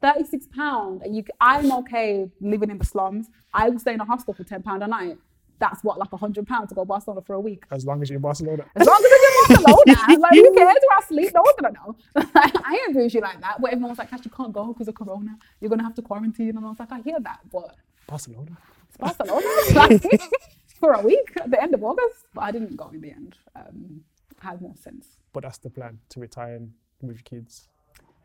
thirty 0.00 0.24
six 0.24 0.46
pound, 0.46 1.02
and 1.02 1.16
you, 1.16 1.24
I'm 1.40 1.72
okay 1.80 2.30
living 2.40 2.70
in 2.70 2.78
the 2.78 2.84
slums. 2.84 3.28
I 3.52 3.68
would 3.68 3.80
stay 3.80 3.94
in 3.94 4.00
a 4.00 4.04
hostel 4.04 4.34
for 4.34 4.44
ten 4.44 4.62
pound 4.62 4.82
a 4.82 4.86
night. 4.86 5.18
That's 5.58 5.82
what 5.84 5.98
like 5.98 6.12
a 6.12 6.16
hundred 6.16 6.46
pounds 6.46 6.70
to 6.70 6.74
go 6.74 6.82
to 6.82 6.86
Barcelona 6.86 7.22
for 7.22 7.34
a 7.34 7.40
week. 7.40 7.64
As 7.70 7.84
long 7.86 8.02
as 8.02 8.10
you're 8.10 8.16
in 8.16 8.22
Barcelona. 8.22 8.64
As 8.74 8.86
long 8.86 8.96
as 8.96 9.04
it's 9.06 9.50
in 9.50 9.62
Barcelona, 9.64 10.18
like 10.20 10.32
who 10.34 10.54
cares 10.54 10.76
where 10.88 10.98
I 10.98 11.00
sleep? 11.06 11.32
No 11.34 11.42
one's 11.42 11.56
gonna 11.60 11.74
know. 11.74 11.96
I 12.34 12.84
ain't 12.86 12.94
bougie 12.94 13.20
like 13.20 13.40
that. 13.40 13.60
But 13.60 13.72
everyone 13.72 13.90
was 13.90 13.98
like, 13.98 14.10
"Cash, 14.10 14.24
you 14.24 14.30
can't 14.30 14.52
go 14.52 14.72
because 14.72 14.88
of 14.88 14.94
Corona. 14.94 15.36
You're 15.60 15.70
gonna 15.70 15.82
have 15.84 15.94
to 15.94 16.02
quarantine." 16.02 16.56
And 16.56 16.64
I 16.64 16.68
was 16.68 16.78
like, 16.78 16.92
"I 16.92 17.00
hear 17.00 17.18
that, 17.20 17.40
but 17.52 17.76
Barcelona. 18.06 18.58
it's 18.88 18.96
Barcelona 18.96 19.46
like, 19.74 20.02
for 20.80 20.92
a 20.92 21.02
week 21.02 21.32
at 21.40 21.50
the 21.50 21.62
end 21.62 21.74
of 21.74 21.82
August." 21.84 22.26
But 22.34 22.42
I 22.42 22.50
didn't 22.50 22.76
go 22.76 22.88
in 22.88 23.00
the 23.00 23.10
end. 23.10 23.36
Um, 23.54 24.00
had 24.40 24.60
more 24.60 24.74
sense. 24.76 25.06
But 25.32 25.44
that's 25.44 25.58
the 25.58 25.70
plan 25.70 25.98
to 26.10 26.20
retire 26.20 26.56
and 26.56 26.72
with 27.02 27.24
kids. 27.24 27.68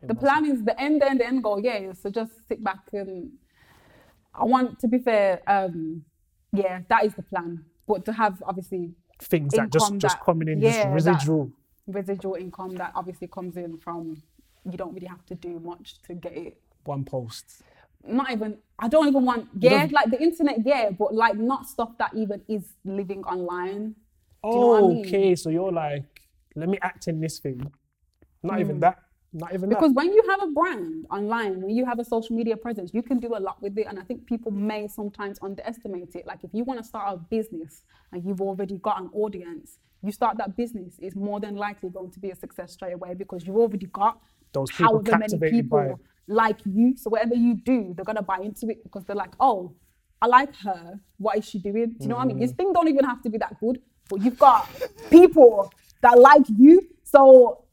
The 0.02 0.14
Barcelona. 0.14 0.40
plan 0.40 0.56
is 0.56 0.64
the 0.64 0.80
end, 0.80 1.02
end, 1.02 1.20
end 1.22 1.42
goal. 1.42 1.60
Yeah, 1.60 1.92
so 1.92 2.10
just 2.10 2.32
sit 2.48 2.62
back 2.64 2.80
and 2.92 3.32
I 4.34 4.44
want 4.44 4.78
to 4.80 4.88
be 4.88 4.98
fair. 4.98 5.40
Um, 5.46 6.04
yeah, 6.52 6.80
that 6.88 7.04
is 7.04 7.14
the 7.14 7.22
plan. 7.22 7.64
But 7.86 8.04
to 8.06 8.12
have 8.12 8.42
obviously 8.46 8.92
things 9.18 9.52
that 9.54 9.70
just 9.70 9.86
income 9.86 9.98
just 9.98 10.16
that- 10.16 10.24
coming 10.24 10.48
in, 10.48 10.60
yeah, 10.60 10.84
just 10.84 11.06
residual. 11.06 11.50
residual 11.86 12.34
income 12.34 12.76
that 12.76 12.92
obviously 12.94 13.26
comes 13.26 13.56
in 13.56 13.76
from 13.78 14.22
you 14.70 14.76
don't 14.76 14.94
really 14.94 15.06
have 15.06 15.24
to 15.26 15.34
do 15.34 15.58
much 15.60 16.00
to 16.02 16.14
get 16.14 16.36
it 16.36 16.60
One 16.84 17.04
post. 17.04 17.62
not 18.04 18.30
even 18.30 18.58
I 18.78 18.88
don't 18.88 19.08
even 19.08 19.24
want 19.24 19.48
yeah 19.58 19.88
like 19.90 20.10
the 20.10 20.22
internet 20.22 20.58
yeah 20.64 20.90
but 20.90 21.14
like 21.14 21.36
not 21.36 21.66
stuff 21.66 21.96
that 21.98 22.12
even 22.14 22.42
is 22.46 22.64
living 22.84 23.24
online 23.24 23.94
you 24.44 24.50
know 24.50 24.74
I 24.74 24.78
oh, 24.80 24.88
mean? 24.88 25.06
okay, 25.06 25.34
so 25.36 25.50
you're 25.50 25.72
like, 25.72 26.04
let 26.54 26.68
me 26.68 26.78
act 26.80 27.08
in 27.08 27.20
this 27.20 27.38
thing. 27.38 27.70
Not 28.42 28.60
even 28.60 28.76
mm. 28.76 28.80
that. 28.80 28.98
Not 29.32 29.54
even 29.54 29.68
because 29.68 29.92
when 29.92 30.12
you 30.12 30.22
have 30.28 30.42
a 30.42 30.48
brand 30.48 31.06
online 31.10 31.60
when 31.62 31.70
you 31.70 31.86
have 31.86 32.00
a 32.00 32.04
social 32.04 32.34
media 32.34 32.56
presence 32.56 32.92
you 32.92 33.02
can 33.02 33.20
do 33.20 33.36
a 33.36 33.38
lot 33.38 33.62
with 33.62 33.78
it 33.78 33.86
and 33.86 33.98
I 33.98 34.02
think 34.02 34.26
people 34.26 34.50
may 34.50 34.88
sometimes 34.88 35.38
underestimate 35.40 36.16
it 36.16 36.26
like 36.26 36.42
if 36.42 36.50
you 36.52 36.64
want 36.64 36.80
to 36.80 36.84
start 36.84 37.14
a 37.14 37.16
business 37.16 37.82
and 38.10 38.24
you've 38.24 38.40
already 38.40 38.78
got 38.78 39.00
an 39.00 39.08
audience 39.12 39.78
you 40.02 40.10
start 40.10 40.36
that 40.38 40.56
business 40.56 40.94
it's 40.98 41.14
more 41.14 41.38
than 41.38 41.54
likely 41.54 41.90
going 41.90 42.10
to 42.10 42.18
be 42.18 42.30
a 42.30 42.34
success 42.34 42.72
straight 42.72 42.94
away 42.94 43.14
because 43.14 43.46
you've 43.46 43.56
already 43.56 43.86
got 43.86 44.20
Those 44.52 44.70
people 44.72 45.04
however 45.04 45.18
many 45.18 45.50
people 45.50 46.00
like 46.30 46.60
you. 46.64 46.96
So 46.96 47.10
whatever 47.10 47.34
you 47.34 47.54
do, 47.54 47.92
they're 47.94 48.04
gonna 48.04 48.22
buy 48.22 48.38
into 48.38 48.68
it 48.68 48.82
because 48.82 49.04
they're 49.04 49.16
like, 49.16 49.32
oh, 49.40 49.74
I 50.22 50.26
like 50.26 50.54
her. 50.56 51.00
What 51.18 51.38
is 51.38 51.44
she 51.48 51.58
doing? 51.58 51.90
Do 51.90 51.96
you 52.00 52.08
know 52.08 52.16
what 52.16 52.22
I 52.22 52.26
mean? 52.26 52.38
Mm. 52.38 52.40
This 52.40 52.52
thing 52.52 52.72
don't 52.72 52.88
even 52.88 53.04
have 53.04 53.22
to 53.22 53.30
be 53.30 53.38
that 53.38 53.58
good, 53.60 53.80
but 54.08 54.22
you've 54.22 54.38
got 54.38 54.68
people 55.10 55.72
that 56.02 56.18
like 56.18 56.44
you. 56.56 56.82
So 57.04 57.64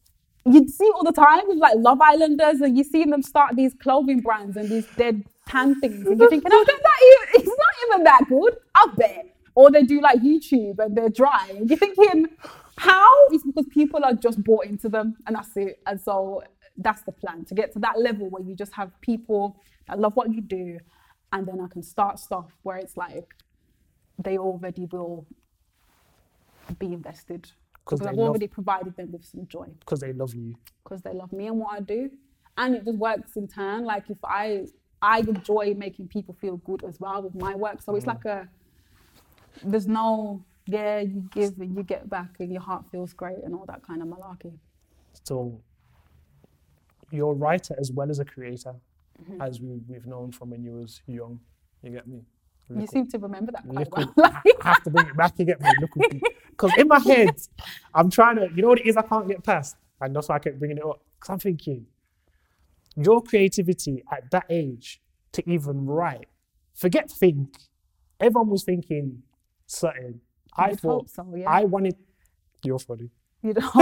you 0.53 0.67
see 0.67 0.89
all 0.95 1.03
the 1.03 1.11
time 1.11 1.41
with 1.47 1.57
like 1.57 1.75
Love 1.77 1.99
Islanders, 2.01 2.61
and 2.61 2.77
you 2.77 2.83
see 2.83 3.03
them 3.03 3.21
start 3.21 3.55
these 3.55 3.73
clothing 3.73 4.21
brands 4.21 4.57
and 4.57 4.69
these 4.69 4.87
dead 4.95 5.23
tan 5.47 5.79
things, 5.79 6.05
and 6.05 6.19
you're 6.19 6.29
thinking, 6.29 6.51
oh, 6.51 6.63
that, 6.65 6.79
that 6.83 6.99
even, 7.05 7.41
it's 7.41 7.57
not 7.57 7.95
even 7.95 8.03
that 8.03 8.21
good. 8.29 8.57
I 8.75 8.87
bet. 8.95 9.35
Or 9.55 9.71
they 9.71 9.83
do 9.83 10.01
like 10.01 10.19
YouTube 10.19 10.77
and 10.79 10.95
they're 10.95 11.09
dry, 11.09 11.47
and 11.49 11.69
you're 11.69 11.79
thinking, 11.79 12.27
how? 12.77 13.09
It's 13.31 13.43
because 13.43 13.65
people 13.71 14.03
are 14.03 14.13
just 14.13 14.43
bought 14.43 14.65
into 14.65 14.89
them, 14.89 15.17
and 15.25 15.35
that's 15.35 15.55
it. 15.57 15.79
And 15.85 15.99
so 15.99 16.43
that's 16.77 17.01
the 17.01 17.11
plan 17.11 17.43
to 17.45 17.55
get 17.55 17.73
to 17.73 17.79
that 17.79 17.99
level 17.99 18.29
where 18.29 18.43
you 18.43 18.55
just 18.55 18.73
have 18.73 18.91
people 19.01 19.57
that 19.87 19.99
love 19.99 20.15
what 20.15 20.31
you 20.31 20.41
do, 20.41 20.79
and 21.33 21.47
then 21.47 21.59
I 21.59 21.67
can 21.67 21.83
start 21.83 22.19
stuff 22.19 22.45
where 22.63 22.77
it's 22.77 22.95
like 22.95 23.33
they 24.19 24.37
already 24.37 24.85
will 24.85 25.25
be 26.79 26.87
invested 26.87 27.49
because 27.89 28.01
I've 28.05 28.15
love- 28.15 28.29
already 28.29 28.47
provided 28.47 28.95
them 28.97 29.11
with 29.11 29.25
some 29.25 29.47
joy 29.47 29.67
because 29.79 29.99
they 30.01 30.13
love 30.13 30.33
you. 30.35 30.55
because 30.83 31.01
they 31.01 31.13
love 31.13 31.31
me 31.31 31.47
and 31.47 31.57
what 31.57 31.73
I 31.73 31.79
do, 31.81 32.09
and 32.57 32.75
it 32.75 32.83
just 32.85 32.97
works 32.97 33.35
in 33.37 33.47
turn. 33.47 33.85
Like 33.85 34.09
if 34.09 34.17
I 34.23 34.67
I 35.01 35.19
enjoy 35.19 35.73
making 35.77 36.07
people 36.07 36.33
feel 36.41 36.57
good 36.57 36.83
as 36.83 36.99
well 36.99 37.21
with 37.21 37.35
my 37.35 37.53
work, 37.55 37.81
so 37.81 37.95
it's 37.95 38.05
Mm. 38.05 38.13
like 38.13 38.25
a 38.25 38.49
there's 39.63 39.87
no 39.87 40.43
yeah 40.65 40.99
you 40.99 41.21
give 41.31 41.59
and 41.59 41.75
you 41.75 41.83
get 41.83 42.09
back 42.09 42.31
and 42.39 42.51
your 42.51 42.61
heart 42.61 42.83
feels 42.91 43.13
great 43.13 43.37
and 43.43 43.55
all 43.55 43.65
that 43.67 43.81
kind 43.83 44.01
of 44.01 44.07
malarkey. 44.07 44.57
So 45.23 45.61
you're 47.11 47.31
a 47.31 47.35
writer 47.35 47.75
as 47.79 47.91
well 47.91 48.09
as 48.09 48.19
a 48.19 48.25
creator, 48.25 48.75
Mm-hmm. 49.21 49.41
as 49.41 49.59
we, 49.59 49.79
we've 49.87 50.05
known 50.05 50.31
from 50.31 50.51
when 50.51 50.61
you 50.63 50.73
was 50.73 51.01
young. 51.07 51.39
You 51.81 51.89
get 51.91 52.05
me? 52.05 52.19
You 52.69 52.75
Look 52.81 52.89
seem 52.91 53.07
to 53.07 53.17
remember 53.17 53.51
that 53.51 53.67
quite 53.67 53.89
well. 53.91 54.13
I 54.23 54.41
have 54.61 54.83
to 54.83 54.89
bring 54.91 55.07
it 55.07 55.17
back. 55.17 55.33
You 55.39 55.45
get 55.45 55.59
me? 55.59 56.21
Because 56.57 56.71
in 56.77 56.87
my 56.87 56.99
head, 56.99 57.29
I'm 57.93 58.09
trying 58.09 58.37
to, 58.37 58.49
you 58.55 58.61
know 58.63 58.69
what 58.69 58.79
it 58.79 58.87
is 58.87 58.97
I 58.97 59.03
can't 59.03 59.27
get 59.27 59.43
past? 59.43 59.75
And 60.01 60.15
that's 60.15 60.29
why 60.29 60.35
I 60.35 60.39
kept 60.39 60.57
bringing 60.57 60.77
it 60.77 60.83
up. 60.85 61.01
Because 61.19 61.29
I'm 61.33 61.39
thinking, 61.39 61.85
your 62.95 63.21
creativity 63.21 64.03
at 64.11 64.31
that 64.31 64.45
age 64.49 65.01
to 65.33 65.47
even 65.49 65.85
write, 65.85 66.27
forget 66.73 67.11
think. 67.11 67.55
Everyone 68.19 68.49
was 68.49 68.63
thinking 68.63 69.21
certain. 69.67 70.21
I 70.55 70.69
You'd 70.71 70.79
thought, 70.79 71.09
so, 71.09 71.31
yeah. 71.35 71.47
I 71.47 71.65
wanted, 71.65 71.95
you're 72.63 72.79
funny. 72.79 73.11
you 73.43 73.53
people 73.53 73.63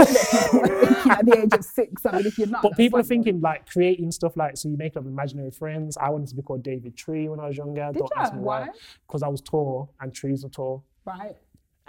at 1.10 1.24
the 1.24 1.42
age 1.44 1.54
of 1.54 1.64
six. 1.64 2.04
I 2.04 2.16
mean, 2.18 2.26
if 2.26 2.36
you're 2.36 2.48
not, 2.48 2.62
But 2.62 2.76
people 2.76 2.98
are 2.98 3.02
thinking 3.02 3.40
like 3.40 3.66
creating 3.70 4.12
stuff 4.12 4.36
like, 4.36 4.58
so 4.58 4.68
you 4.68 4.76
make 4.76 4.96
up 4.98 5.06
imaginary 5.06 5.50
friends. 5.50 5.96
I 5.96 6.10
wanted 6.10 6.28
to 6.28 6.34
be 6.34 6.42
called 6.42 6.62
David 6.62 6.94
Tree 6.94 7.28
when 7.28 7.40
I 7.40 7.46
was 7.48 7.56
younger. 7.56 7.88
Did 7.92 8.00
Don't 8.00 8.12
ask 8.16 8.34
me 8.34 8.40
why. 8.40 8.60
Why? 8.60 8.68
Because 9.06 9.22
I 9.22 9.28
was 9.28 9.40
tall 9.40 9.94
and 10.00 10.12
trees 10.14 10.44
are 10.44 10.50
tall. 10.50 10.84
right? 11.06 11.36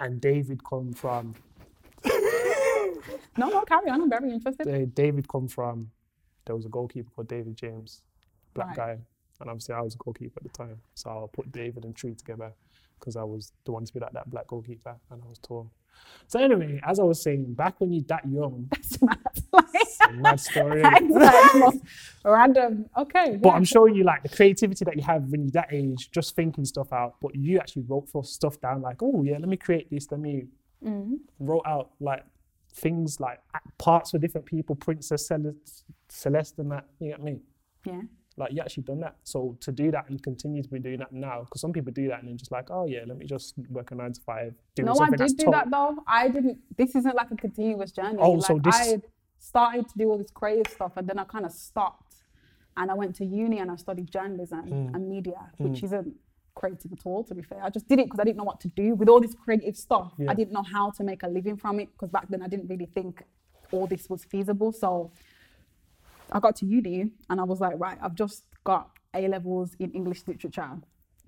And 0.00 0.20
David 0.20 0.62
come 0.64 0.92
from 0.92 1.34
No, 3.36 3.48
no, 3.48 3.60
carry 3.62 3.88
on. 3.90 4.02
I'm 4.02 4.10
very 4.10 4.32
interested. 4.32 4.66
uh, 4.66 4.86
David 4.94 5.28
come 5.28 5.48
from 5.48 5.90
there 6.44 6.56
was 6.56 6.64
a 6.66 6.68
goalkeeper 6.68 7.10
called 7.14 7.28
David 7.28 7.56
James, 7.56 8.02
black 8.54 8.68
Right. 8.68 8.76
guy, 8.76 8.98
and 9.40 9.50
obviously 9.50 9.74
I 9.74 9.80
was 9.82 9.94
a 9.94 9.98
goalkeeper 9.98 10.38
at 10.38 10.42
the 10.44 10.48
time, 10.48 10.80
so 10.94 11.10
I'll 11.10 11.28
put 11.28 11.52
David 11.52 11.84
and 11.84 11.94
Tree 11.94 12.14
together 12.14 12.52
because 12.98 13.16
I 13.16 13.22
was 13.22 13.52
the 13.64 13.72
one 13.72 13.84
to 13.84 13.92
be 13.92 14.00
like 14.00 14.12
that 14.12 14.28
black 14.30 14.46
goalkeeper 14.48 14.96
and 15.10 15.22
I 15.22 15.28
was 15.28 15.38
tall. 15.38 15.70
So 16.26 16.40
anyway, 16.40 16.80
as 16.86 16.98
I 16.98 17.02
was 17.04 17.20
saying, 17.22 17.52
back 17.54 17.80
when 17.80 17.92
you're 17.92 18.04
that 18.08 18.26
young, 18.28 18.68
mad. 19.02 19.18
Mad 20.12 20.40
story. 20.40 20.82
it's 20.84 21.10
like 21.14 21.52
the 21.52 21.58
most 21.58 21.78
random. 22.24 22.86
Okay. 22.96 23.36
But 23.40 23.48
yeah. 23.50 23.54
I'm 23.54 23.64
showing 23.64 23.94
you 23.94 24.04
like 24.04 24.22
the 24.22 24.28
creativity 24.28 24.84
that 24.84 24.96
you 24.96 25.02
have 25.02 25.24
when 25.24 25.42
you're 25.42 25.50
that 25.52 25.68
age, 25.72 26.10
just 26.10 26.34
thinking 26.36 26.64
stuff 26.64 26.92
out. 26.92 27.14
But 27.20 27.34
you 27.34 27.58
actually 27.58 27.82
wrote 27.88 28.08
for 28.08 28.24
stuff 28.24 28.60
down, 28.60 28.82
like, 28.82 29.02
oh 29.02 29.22
yeah, 29.22 29.38
let 29.38 29.48
me 29.48 29.56
create 29.56 29.90
this. 29.90 30.10
Let 30.10 30.20
me 30.20 30.46
Mm-hmm. 30.84 31.14
wrote 31.40 31.64
out 31.66 31.90
like 31.98 32.24
things 32.72 33.18
like 33.18 33.40
parts 33.78 34.12
for 34.12 34.18
different 34.18 34.46
people, 34.46 34.76
Princess 34.76 35.26
Celeste, 35.26 35.82
Celeste 36.08 36.58
and 36.60 36.70
that. 36.70 36.84
You 37.00 37.08
get 37.10 37.20
me? 37.22 37.40
Yeah. 37.84 38.02
Like 38.36 38.52
you 38.52 38.60
actually 38.60 38.84
done 38.84 39.00
that. 39.00 39.16
So 39.24 39.56
to 39.60 39.72
do 39.72 39.90
that 39.90 40.08
and 40.08 40.22
continue 40.22 40.62
to 40.62 40.68
be 40.68 40.78
doing 40.78 41.00
that 41.00 41.12
now, 41.12 41.40
because 41.40 41.60
some 41.60 41.72
people 41.72 41.90
do 41.92 42.06
that 42.06 42.20
and 42.20 42.28
then 42.28 42.36
just 42.38 42.52
like, 42.52 42.70
oh 42.70 42.86
yeah, 42.86 43.00
let 43.06 43.18
me 43.18 43.26
just 43.26 43.54
work 43.68 43.90
a 43.90 43.96
nine 43.96 44.12
to 44.12 44.20
five. 44.20 44.54
No, 44.78 44.94
I 45.00 45.10
did 45.10 45.36
do 45.36 45.46
tot- 45.46 45.52
that 45.54 45.70
though. 45.72 45.96
I 46.06 46.28
didn't. 46.28 46.58
This 46.76 46.94
isn't 46.94 47.16
like 47.16 47.32
a 47.32 47.36
continuous 47.36 47.90
journey. 47.90 48.18
Oh, 48.20 48.32
like, 48.34 48.46
so 48.46 48.60
this- 48.62 48.76
I 48.76 49.02
started 49.38 49.88
to 49.88 49.98
do 49.98 50.10
all 50.10 50.18
this 50.18 50.30
creative 50.30 50.72
stuff, 50.72 50.92
and 50.96 51.08
then 51.08 51.18
I 51.18 51.24
kind 51.24 51.44
of 51.46 51.52
stopped, 51.52 52.14
and 52.76 52.90
I 52.90 52.94
went 52.94 53.14
to 53.16 53.24
uni 53.24 53.58
and 53.58 53.70
I 53.70 53.76
studied 53.76 54.10
journalism 54.10 54.64
Mm. 54.66 54.94
and 54.94 55.08
media, 55.08 55.50
which 55.58 55.82
isn't 55.82 56.14
creative 56.54 56.92
at 56.92 57.06
all. 57.06 57.22
To 57.24 57.34
be 57.34 57.42
fair, 57.42 57.62
I 57.62 57.70
just 57.70 57.88
did 57.88 57.98
it 58.00 58.06
because 58.06 58.20
I 58.20 58.24
didn't 58.24 58.38
know 58.38 58.44
what 58.44 58.60
to 58.60 58.68
do 58.68 58.94
with 58.94 59.08
all 59.08 59.20
this 59.20 59.34
creative 59.34 59.76
stuff. 59.76 60.12
Yeah. 60.18 60.30
I 60.30 60.34
didn't 60.34 60.52
know 60.52 60.62
how 60.62 60.90
to 60.90 61.04
make 61.04 61.22
a 61.22 61.28
living 61.28 61.56
from 61.56 61.78
it 61.80 61.88
because 61.92 62.10
back 62.10 62.28
then 62.28 62.42
I 62.42 62.48
didn't 62.48 62.68
really 62.68 62.86
think 62.86 63.22
all 63.72 63.86
this 63.86 64.08
was 64.10 64.24
feasible. 64.24 64.72
So 64.72 65.12
I 66.32 66.40
got 66.40 66.56
to 66.56 66.66
uni 66.66 67.10
and 67.30 67.40
I 67.40 67.44
was 67.44 67.60
like, 67.60 67.78
right, 67.78 67.98
I've 68.02 68.14
just 68.14 68.44
got 68.64 68.90
A 69.14 69.28
levels 69.28 69.74
in 69.78 69.90
English 69.92 70.26
literature, 70.26 70.78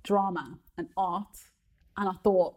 drama, 0.03 0.59
and 0.77 0.89
art, 0.97 1.37
and 1.97 2.09
I 2.09 2.13
thought 2.25 2.57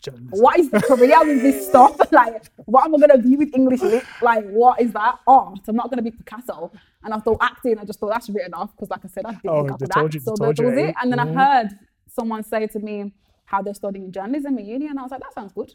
journalism. 0.00 0.38
what 0.42 0.58
is 0.58 0.70
the 0.70 0.80
career 0.80 1.18
with 1.24 1.42
this 1.42 1.66
stuff? 1.68 1.96
like, 2.12 2.44
what 2.66 2.84
am 2.86 2.94
I 2.94 2.98
gonna 3.06 3.18
be 3.22 3.36
with 3.36 3.54
English 3.54 3.80
lit? 3.82 4.04
Like, 4.22 4.44
what 4.50 4.80
is 4.80 4.92
that? 4.92 5.18
Art. 5.26 5.60
I'm 5.68 5.76
not 5.76 5.90
gonna 5.90 6.02
be 6.02 6.10
Picasso. 6.10 6.72
And 7.02 7.12
I 7.14 7.18
thought 7.18 7.38
acting, 7.40 7.78
I 7.78 7.84
just 7.84 8.00
thought 8.00 8.10
that's 8.10 8.28
written 8.30 8.54
off 8.54 8.70
because, 8.74 8.90
like 8.90 9.04
I 9.04 9.08
said, 9.08 9.26
I 9.26 9.32
didn't 9.32 9.48
Oh, 9.48 9.76
they 9.76 9.86
told 9.86 10.14
you- 10.14 10.20
so 10.20 10.34
told 10.34 10.56
that 10.56 10.64
was 10.64 10.74
that, 10.74 10.78
it. 10.78 10.88
eh? 10.90 10.92
And 11.02 11.12
then 11.12 11.18
Mhm. 11.18 11.36
I 11.36 11.44
heard 11.62 11.78
someone 12.08 12.42
say 12.44 12.66
to 12.68 12.78
me 12.78 13.12
how 13.46 13.60
they're 13.62 13.74
studying 13.74 14.10
journalism 14.10 14.56
at 14.58 14.64
uni, 14.64 14.86
and 14.86 14.98
I 14.98 15.02
was 15.02 15.10
like, 15.10 15.20
that 15.20 15.34
sounds 15.34 15.52
good. 15.52 15.72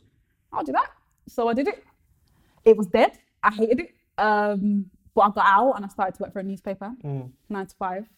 I'll 0.51 0.63
do 0.63 0.71
that. 0.71 0.89
So 1.27 1.47
I 1.47 1.53
did 1.53 1.67
it. 1.67 1.83
It 2.65 2.75
was 2.77 2.87
dead. 2.87 3.17
I 3.43 3.51
hated 3.51 3.79
it. 3.81 3.91
Um, 4.17 4.89
but 5.13 5.21
I 5.21 5.29
got 5.29 5.45
out 5.45 5.71
and 5.75 5.85
I 5.85 5.87
started 5.89 6.15
to 6.15 6.23
work 6.23 6.33
for 6.33 6.39
a 6.39 6.43
newspaper, 6.43 6.91
Mm. 7.03 7.31
nine 7.49 7.67
to 7.67 7.75
five, 7.75 8.09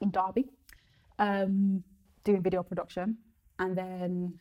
in 0.00 0.10
Derby, 0.10 0.48
um, 1.18 1.82
doing 2.24 2.42
video 2.42 2.62
production. 2.62 3.16
And 3.58 3.76
then, 3.76 4.38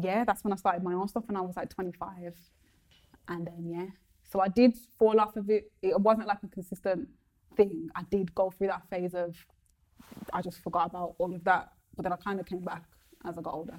yeah, 0.00 0.24
that's 0.24 0.44
when 0.44 0.52
I 0.52 0.56
started 0.56 0.82
my 0.82 0.94
own 0.94 1.08
stuff 1.08 1.24
and 1.28 1.36
I 1.36 1.40
was 1.40 1.56
like 1.56 1.70
25. 1.70 2.34
And 3.28 3.46
then, 3.46 3.66
yeah. 3.66 3.86
So 4.30 4.40
I 4.40 4.48
did 4.48 4.76
fall 4.98 5.20
off 5.20 5.36
of 5.36 5.50
it. 5.50 5.70
It 5.82 5.98
wasn't 6.00 6.26
like 6.26 6.42
a 6.42 6.48
consistent 6.48 7.08
thing. 7.56 7.88
I 7.94 8.02
did 8.10 8.34
go 8.34 8.50
through 8.50 8.68
that 8.68 8.88
phase 8.88 9.14
of, 9.14 9.34
I 10.32 10.42
just 10.42 10.62
forgot 10.62 10.90
about 10.90 11.14
all 11.18 11.34
of 11.34 11.44
that. 11.44 11.72
But 11.96 12.02
then 12.02 12.12
I 12.12 12.16
kind 12.16 12.38
of 12.38 12.46
came 12.46 12.60
back 12.60 12.84
as 13.24 13.36
I 13.36 13.42
got 13.42 13.54
older. 13.54 13.76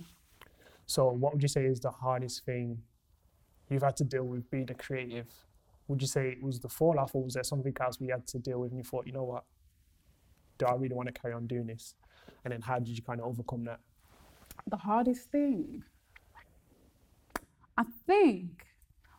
So 0.86 1.10
what 1.10 1.34
would 1.34 1.42
you 1.42 1.48
say 1.48 1.66
is 1.66 1.80
the 1.80 1.92
hardest 1.92 2.46
thing 2.46 2.82
you've 3.70 3.84
had 3.84 3.96
to 3.98 4.04
deal 4.04 4.24
with 4.24 4.50
being 4.50 4.70
a 4.70 4.74
creative? 4.74 5.28
Would 5.88 6.02
you 6.02 6.08
say 6.08 6.30
it 6.30 6.44
was 6.44 6.60
the 6.60 6.70
fall 6.70 7.00
off 7.00 7.16
or 7.16 7.24
was 7.24 7.36
there 7.36 7.44
something 7.44 7.76
else 7.80 8.00
we 8.00 8.08
had 8.08 8.28
to 8.28 8.40
deal 8.40 8.60
with 8.60 8.72
and 8.72 8.80
you 8.80 8.84
thought, 8.84 9.08
you 9.08 9.14
know 9.14 9.24
what? 9.24 9.46
Do 10.58 10.66
I 10.66 10.74
really 10.76 10.96
want 10.96 11.08
to 11.08 11.20
carry 11.20 11.34
on 11.34 11.48
doing 11.48 11.68
this? 11.68 11.96
And 12.44 12.52
then 12.52 12.62
how 12.62 12.80
did 12.80 12.90
you 12.90 13.02
kind 13.02 13.20
of 13.20 13.28
overcome 13.28 13.64
that? 13.66 13.80
the 14.68 14.78
hardest 14.78 15.32
thing? 15.32 15.84
I 17.80 17.86
think 18.06 18.66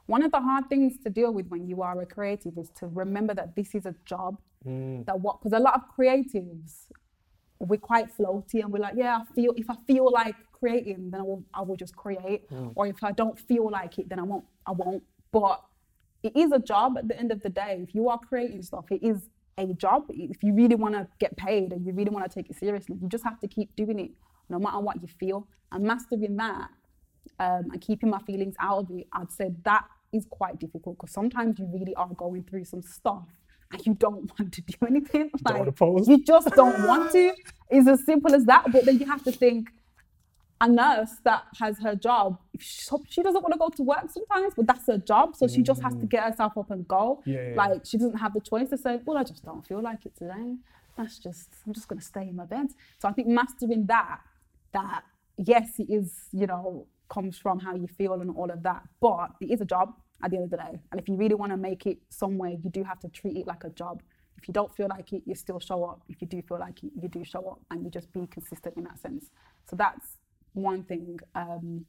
one 0.04 0.22
of 0.22 0.32
the 0.32 0.40
hard 0.40 0.68
things 0.68 0.98
to 1.04 1.10
deal 1.10 1.32
with 1.32 1.46
when 1.48 1.66
you 1.66 1.80
are 1.82 1.98
a 2.02 2.06
creative 2.06 2.58
is 2.58 2.68
to 2.80 2.86
remember 2.88 3.32
that 3.34 3.56
this 3.56 3.74
is 3.74 3.86
a 3.86 3.94
job. 4.04 4.38
Mm. 4.66 5.06
That 5.06 5.18
what? 5.18 5.40
Because 5.40 5.58
a 5.58 5.62
lot 5.62 5.74
of 5.74 5.82
creatives, 5.96 6.88
we're 7.58 7.78
quite 7.78 8.14
floaty 8.16 8.60
and 8.60 8.70
we're 8.70 8.80
like, 8.80 8.94
yeah, 8.96 9.20
I 9.22 9.34
feel 9.34 9.54
if 9.56 9.70
I 9.70 9.76
feel 9.86 10.12
like 10.12 10.34
creating, 10.52 11.10
then 11.10 11.20
I 11.20 11.24
will, 11.24 11.44
I 11.54 11.62
will 11.62 11.76
just 11.76 11.96
create. 11.96 12.42
Or 12.74 12.86
if 12.86 13.02
I 13.02 13.12
don't 13.12 13.38
feel 13.38 13.70
like 13.70 13.98
it, 13.98 14.10
then 14.10 14.18
I 14.18 14.24
won't, 14.24 14.44
I 14.66 14.72
won't. 14.72 15.02
But 15.32 15.62
it 16.22 16.36
is 16.36 16.52
a 16.52 16.58
job 16.58 16.98
at 16.98 17.08
the 17.08 17.18
end 17.18 17.32
of 17.32 17.40
the 17.42 17.48
day. 17.48 17.80
If 17.82 17.94
you 17.94 18.10
are 18.10 18.18
creating 18.18 18.62
stuff, 18.62 18.86
it 18.90 19.02
is 19.02 19.30
a 19.56 19.66
job. 19.72 20.04
If 20.10 20.42
you 20.42 20.52
really 20.52 20.74
want 20.74 20.94
to 20.94 21.08
get 21.18 21.34
paid 21.36 21.72
and 21.72 21.86
you 21.86 21.94
really 21.94 22.10
want 22.10 22.30
to 22.30 22.34
take 22.34 22.50
it 22.50 22.58
seriously, 22.58 22.96
you 23.00 23.08
just 23.08 23.24
have 23.24 23.40
to 23.40 23.48
keep 23.48 23.74
doing 23.74 23.98
it 23.98 24.10
no 24.50 24.58
matter 24.58 24.80
what 24.80 25.00
you 25.00 25.08
feel. 25.08 25.46
And 25.72 25.84
mastering 25.84 26.36
that 26.36 26.68
um, 27.38 27.70
and 27.72 27.80
keeping 27.80 28.10
my 28.10 28.20
feelings 28.20 28.54
out 28.60 28.78
of 28.78 28.90
it, 28.90 29.06
I'd 29.12 29.32
say 29.32 29.52
that 29.64 29.84
is 30.12 30.26
quite 30.28 30.58
difficult 30.58 30.96
because 30.98 31.12
sometimes 31.12 31.58
you 31.58 31.66
really 31.72 31.94
are 31.94 32.08
going 32.08 32.42
through 32.44 32.64
some 32.64 32.82
stuff 32.82 33.28
and 33.72 33.86
you 33.86 33.94
don't 33.94 34.30
want 34.38 34.52
to 34.52 34.62
do 34.62 34.74
anything. 34.86 35.30
Like, 35.44 35.78
you 36.08 36.24
just 36.24 36.50
don't 36.50 36.86
want 36.86 37.12
to. 37.12 37.34
It's 37.70 37.88
as 37.88 38.04
simple 38.04 38.34
as 38.34 38.44
that. 38.46 38.72
But 38.72 38.84
then 38.84 38.98
you 38.98 39.06
have 39.06 39.22
to 39.24 39.32
think, 39.32 39.70
a 40.62 40.68
nurse 40.68 41.12
that 41.24 41.44
has 41.58 41.78
her 41.78 41.94
job, 41.94 42.38
she, 42.58 43.22
doesn't 43.22 43.42
want 43.42 43.52
to 43.52 43.58
go 43.58 43.70
to 43.70 43.82
work 43.82 44.10
sometimes, 44.10 44.52
but 44.54 44.66
that's 44.66 44.86
her 44.86 44.98
job. 44.98 45.34
So 45.34 45.48
she 45.48 45.62
just 45.62 45.80
has 45.82 45.96
to 45.96 46.04
get 46.04 46.24
herself 46.24 46.58
up 46.58 46.70
and 46.70 46.86
go. 46.86 47.22
Yeah, 47.24 47.48
yeah, 47.48 47.54
like 47.56 47.86
she 47.86 47.96
doesn't 47.96 48.18
have 48.18 48.34
the 48.34 48.40
choice 48.40 48.68
to 48.68 48.76
say, 48.76 49.00
well, 49.06 49.16
I 49.16 49.24
just 49.24 49.42
don't 49.42 49.66
feel 49.66 49.80
like 49.80 50.04
it 50.04 50.14
today. 50.16 50.56
That's 50.98 51.18
just, 51.18 51.48
I'm 51.66 51.72
just 51.72 51.88
going 51.88 51.98
to 51.98 52.04
stay 52.04 52.28
in 52.28 52.36
my 52.36 52.44
bed. 52.44 52.66
So 52.98 53.08
I 53.08 53.12
think 53.12 53.28
mastering 53.28 53.86
that, 53.86 54.20
that 54.72 55.04
yes, 55.38 55.78
it 55.78 55.88
is, 55.88 56.12
you 56.32 56.46
know, 56.46 56.86
comes 57.10 57.36
from 57.36 57.58
how 57.58 57.74
you 57.74 57.86
feel 57.86 58.14
and 58.14 58.34
all 58.34 58.50
of 58.50 58.62
that, 58.62 58.82
but 59.00 59.30
it 59.40 59.50
is 59.50 59.60
a 59.60 59.64
job 59.64 59.92
at 60.22 60.30
the 60.30 60.36
end 60.36 60.44
of 60.44 60.50
the 60.50 60.56
day. 60.56 60.80
And 60.90 61.00
if 61.00 61.08
you 61.08 61.16
really 61.16 61.34
want 61.34 61.52
to 61.52 61.56
make 61.56 61.86
it 61.86 61.98
somewhere, 62.08 62.50
you 62.50 62.70
do 62.70 62.82
have 62.84 63.00
to 63.00 63.08
treat 63.08 63.36
it 63.36 63.46
like 63.46 63.64
a 63.64 63.70
job. 63.70 64.02
If 64.38 64.48
you 64.48 64.54
don't 64.54 64.74
feel 64.74 64.88
like 64.88 65.12
it, 65.12 65.22
you 65.26 65.34
still 65.34 65.60
show 65.60 65.84
up. 65.84 66.02
If 66.08 66.22
you 66.22 66.26
do 66.26 66.40
feel 66.40 66.58
like 66.58 66.82
it, 66.82 66.92
you 67.00 67.08
do 67.08 67.24
show 67.24 67.46
up 67.48 67.60
and 67.70 67.84
you 67.84 67.90
just 67.90 68.10
be 68.12 68.26
consistent 68.30 68.76
in 68.76 68.84
that 68.84 68.98
sense. 68.98 69.26
So 69.68 69.76
that's 69.76 70.16
one 70.54 70.84
thing 70.84 71.18
um, 71.34 71.84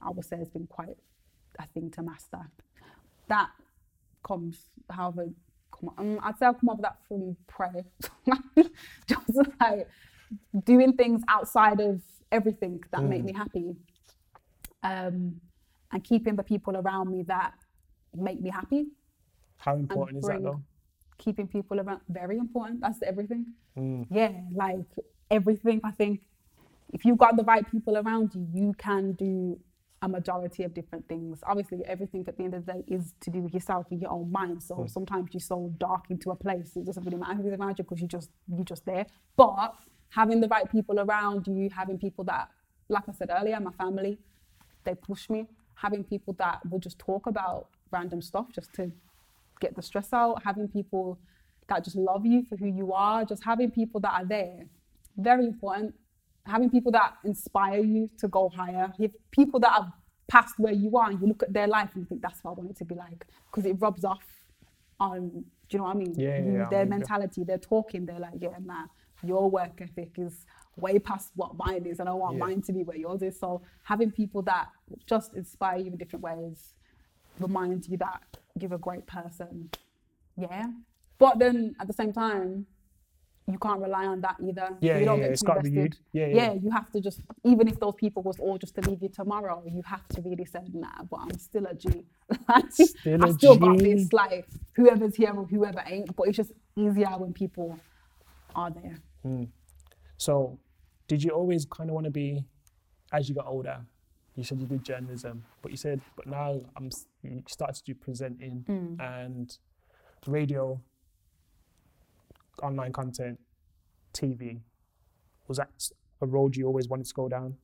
I 0.00 0.10
would 0.10 0.24
say 0.24 0.38
has 0.38 0.48
been 0.48 0.66
quite 0.66 0.96
a 1.58 1.66
thing 1.74 1.90
to 1.92 2.02
master. 2.02 2.48
That 3.28 3.48
comes, 4.26 4.58
however, 4.90 5.26
come, 5.78 5.90
um, 5.98 6.20
I'd 6.22 6.38
say 6.38 6.46
I've 6.46 6.58
come 6.60 6.70
up 6.70 6.76
with 6.78 6.84
that 6.84 6.98
from 7.06 7.36
prayer. 7.46 7.84
just 9.06 9.50
like 9.60 9.88
doing 10.64 10.92
things 10.94 11.22
outside 11.28 11.80
of 11.80 12.00
everything 12.30 12.82
that 12.92 13.02
make 13.02 13.24
me 13.24 13.32
happy 13.32 13.74
um, 14.82 15.40
and 15.92 16.04
keeping 16.04 16.36
the 16.36 16.42
people 16.42 16.76
around 16.76 17.10
me 17.10 17.22
that 17.24 17.54
make 18.14 18.40
me 18.40 18.50
happy. 18.50 18.86
How 19.58 19.76
important 19.76 20.18
is 20.18 20.24
that 20.24 20.42
though? 20.42 20.62
keeping 21.18 21.48
people 21.48 21.80
around 21.80 22.00
very 22.08 22.38
important 22.38 22.80
that's 22.80 23.02
everything. 23.02 23.44
Mm. 23.76 24.06
yeah 24.10 24.32
like 24.54 24.86
everything 25.30 25.80
i 25.84 25.90
think 25.90 26.20
if 26.92 27.04
you've 27.04 27.18
got 27.18 27.36
the 27.36 27.44
right 27.44 27.68
people 27.68 27.96
around 27.96 28.32
you 28.34 28.46
you 28.54 28.72
can 28.78 29.12
do 29.12 29.58
a 30.02 30.08
majority 30.08 30.62
of 30.62 30.72
different 30.74 31.08
things. 31.08 31.40
Obviously 31.44 31.84
everything 31.84 32.24
at 32.28 32.36
the 32.36 32.44
end 32.44 32.54
of 32.54 32.64
the 32.64 32.72
day 32.72 32.84
is 32.86 33.14
to 33.20 33.30
do 33.30 33.40
with 33.40 33.52
yourself 33.52 33.86
and 33.90 34.00
your 34.00 34.12
own 34.12 34.30
mind. 34.30 34.62
So 34.62 34.86
sometimes 34.88 35.30
you're 35.32 35.40
so 35.40 35.72
dark 35.78 36.04
into 36.08 36.30
a 36.30 36.36
place 36.36 36.76
it 36.76 36.86
doesn't 36.86 37.04
really 37.04 37.16
matter 37.16 37.34
who's 37.34 37.52
around 37.52 37.78
you 37.78 37.84
because 37.84 38.00
you 38.00 38.06
just 38.06 38.30
you're 38.46 38.64
just 38.64 38.86
there. 38.86 39.06
But 39.36 39.74
having 40.10 40.40
the 40.40 40.48
right 40.48 40.70
people 40.70 41.00
around 41.00 41.46
you 41.46 41.68
having 41.74 41.98
people 41.98 42.24
that 42.24 42.48
like 42.88 43.02
i 43.08 43.12
said 43.12 43.28
earlier 43.30 43.60
my 43.60 43.72
family 43.72 44.18
they 44.88 44.94
push 45.10 45.28
me 45.34 45.40
having 45.84 46.02
people 46.12 46.32
that 46.38 46.56
will 46.70 46.80
just 46.86 46.98
talk 46.98 47.26
about 47.26 47.68
random 47.96 48.20
stuff 48.30 48.46
just 48.58 48.70
to 48.78 48.90
get 49.60 49.76
the 49.76 49.82
stress 49.82 50.12
out, 50.12 50.42
having 50.48 50.66
people 50.78 51.18
that 51.68 51.84
just 51.84 51.96
love 52.10 52.24
you 52.32 52.38
for 52.48 52.56
who 52.56 52.66
you 52.80 52.92
are, 52.92 53.24
just 53.32 53.44
having 53.44 53.70
people 53.70 54.00
that 54.00 54.12
are 54.18 54.24
there. 54.36 54.60
Very 55.28 55.44
important. 55.52 55.94
Having 56.46 56.70
people 56.70 56.92
that 56.92 57.10
inspire 57.24 57.82
you 57.94 58.08
to 58.22 58.26
go 58.28 58.48
higher. 58.48 58.92
If 58.98 59.12
people 59.30 59.60
that 59.60 59.72
are 59.78 59.92
past 60.26 60.54
where 60.58 60.72
you 60.84 60.96
are 60.96 61.10
and 61.10 61.20
you 61.20 61.26
look 61.28 61.42
at 61.42 61.52
their 61.52 61.66
life 61.68 61.90
and 61.94 62.02
you 62.02 62.06
think 62.10 62.22
that's 62.22 62.42
what 62.42 62.52
I 62.52 62.54
want 62.54 62.70
it 62.70 62.76
to 62.78 62.84
be 62.92 62.94
like. 62.94 63.26
Because 63.50 63.64
it 63.70 63.76
rubs 63.78 64.04
off 64.04 64.24
on, 64.98 65.20
do 65.30 65.44
you 65.70 65.78
know 65.78 65.84
what 65.84 65.96
I 65.96 65.98
mean? 65.98 66.14
Yeah, 66.16 66.28
yeah, 66.28 66.38
You- 66.44 66.52
yeah, 66.54 66.64
I'm 66.64 66.70
their 66.70 66.80
with 66.80 66.92
you. 66.92 66.98
mentality, 66.98 67.44
they're 67.44 67.58
talking, 67.74 68.06
they're 68.06 68.18
like, 68.28 68.38
yeah, 68.40 68.56
nah, 68.64 68.86
your 69.22 69.50
work 69.50 69.80
ethic 69.80 70.12
is 70.18 70.34
way 70.80 70.98
past 70.98 71.32
what 71.36 71.56
mine 71.56 71.86
is, 71.86 72.00
and 72.00 72.08
I 72.08 72.12
want 72.12 72.36
Yeah. 72.36 72.46
mine 72.46 72.62
to 72.62 72.72
be 72.72 72.82
where 72.82 72.96
yours 72.96 73.22
is. 73.22 73.38
So 73.38 73.62
having 73.84 74.10
people 74.10 74.42
that 74.42 74.70
just 75.06 75.34
inspire 75.34 75.78
you 75.78 75.86
in 75.86 75.96
different 75.96 76.22
ways, 76.22 76.74
remind 77.38 77.88
you 77.88 77.96
that 77.98 78.22
you're 78.58 78.74
a 78.74 78.78
great 78.78 79.06
person. 79.06 79.70
Yeah. 80.36 80.66
But 81.18 81.38
then 81.38 81.74
at 81.80 81.86
the 81.86 81.92
same 81.92 82.12
time, 82.12 82.66
you 83.50 83.58
can't 83.58 83.80
rely 83.80 84.06
on 84.06 84.20
that 84.20 84.36
either. 84.46 84.76
Yeah, 84.80 84.98
you 84.98 85.06
don't 85.06 85.18
yeah, 85.18 85.24
get 85.24 85.32
it's 85.32 85.40
too 85.40 85.46
gotta 85.46 85.62
be 85.62 85.70
you. 85.70 85.88
Yeah, 86.12 86.26
yeah. 86.26 86.52
you 86.52 86.70
have 86.70 86.92
to 86.92 87.00
just 87.00 87.20
even 87.44 87.66
if 87.66 87.80
those 87.80 87.94
people 87.96 88.22
was 88.22 88.38
all 88.38 88.58
just 88.58 88.74
to 88.74 88.82
leave 88.82 89.02
you 89.02 89.08
tomorrow, 89.08 89.62
you 89.66 89.82
have 89.86 90.06
to 90.08 90.20
really 90.20 90.44
say, 90.44 90.60
nah, 90.72 91.02
but 91.10 91.20
I'm 91.20 91.38
still 91.38 91.64
a 91.66 91.74
G. 91.74 92.04
Still 92.70 93.24
I 93.24 93.30
still 93.32 93.56
got 93.56 93.78
this, 93.78 94.12
like 94.12 94.46
whoever's 94.74 95.16
here 95.16 95.32
or 95.34 95.46
whoever 95.46 95.82
ain't. 95.86 96.14
But 96.14 96.28
it's 96.28 96.36
just 96.36 96.52
easier 96.76 97.08
when 97.16 97.32
people 97.32 97.78
are 98.54 98.70
there. 98.70 98.98
Hmm. 99.22 99.44
So, 100.18 100.58
did 101.08 101.22
you 101.24 101.30
always 101.30 101.64
kind 101.66 101.90
of 101.90 101.94
want 101.94 102.04
to 102.04 102.10
be, 102.10 102.44
as 103.12 103.28
you 103.28 103.34
got 103.34 103.46
older? 103.46 103.80
You 104.36 104.44
said 104.44 104.60
you 104.60 104.66
did 104.66 104.84
journalism, 104.84 105.44
but 105.62 105.70
you 105.72 105.76
said, 105.76 106.00
but 106.14 106.26
now 106.26 106.60
I'm 106.76 106.90
you 107.22 107.42
started 107.48 107.74
to 107.76 107.82
do 107.82 107.94
presenting 107.94 108.64
Mm. 108.68 109.00
and 109.00 109.58
radio, 110.26 110.80
online 112.62 112.92
content, 112.92 113.40
TV. 114.12 114.60
Was 115.48 115.56
that 115.56 115.70
a 116.20 116.26
road 116.26 116.56
you 116.56 116.66
always 116.66 116.88
wanted 116.88 117.06
to 117.06 117.14
go 117.14 117.28
down, 117.28 117.56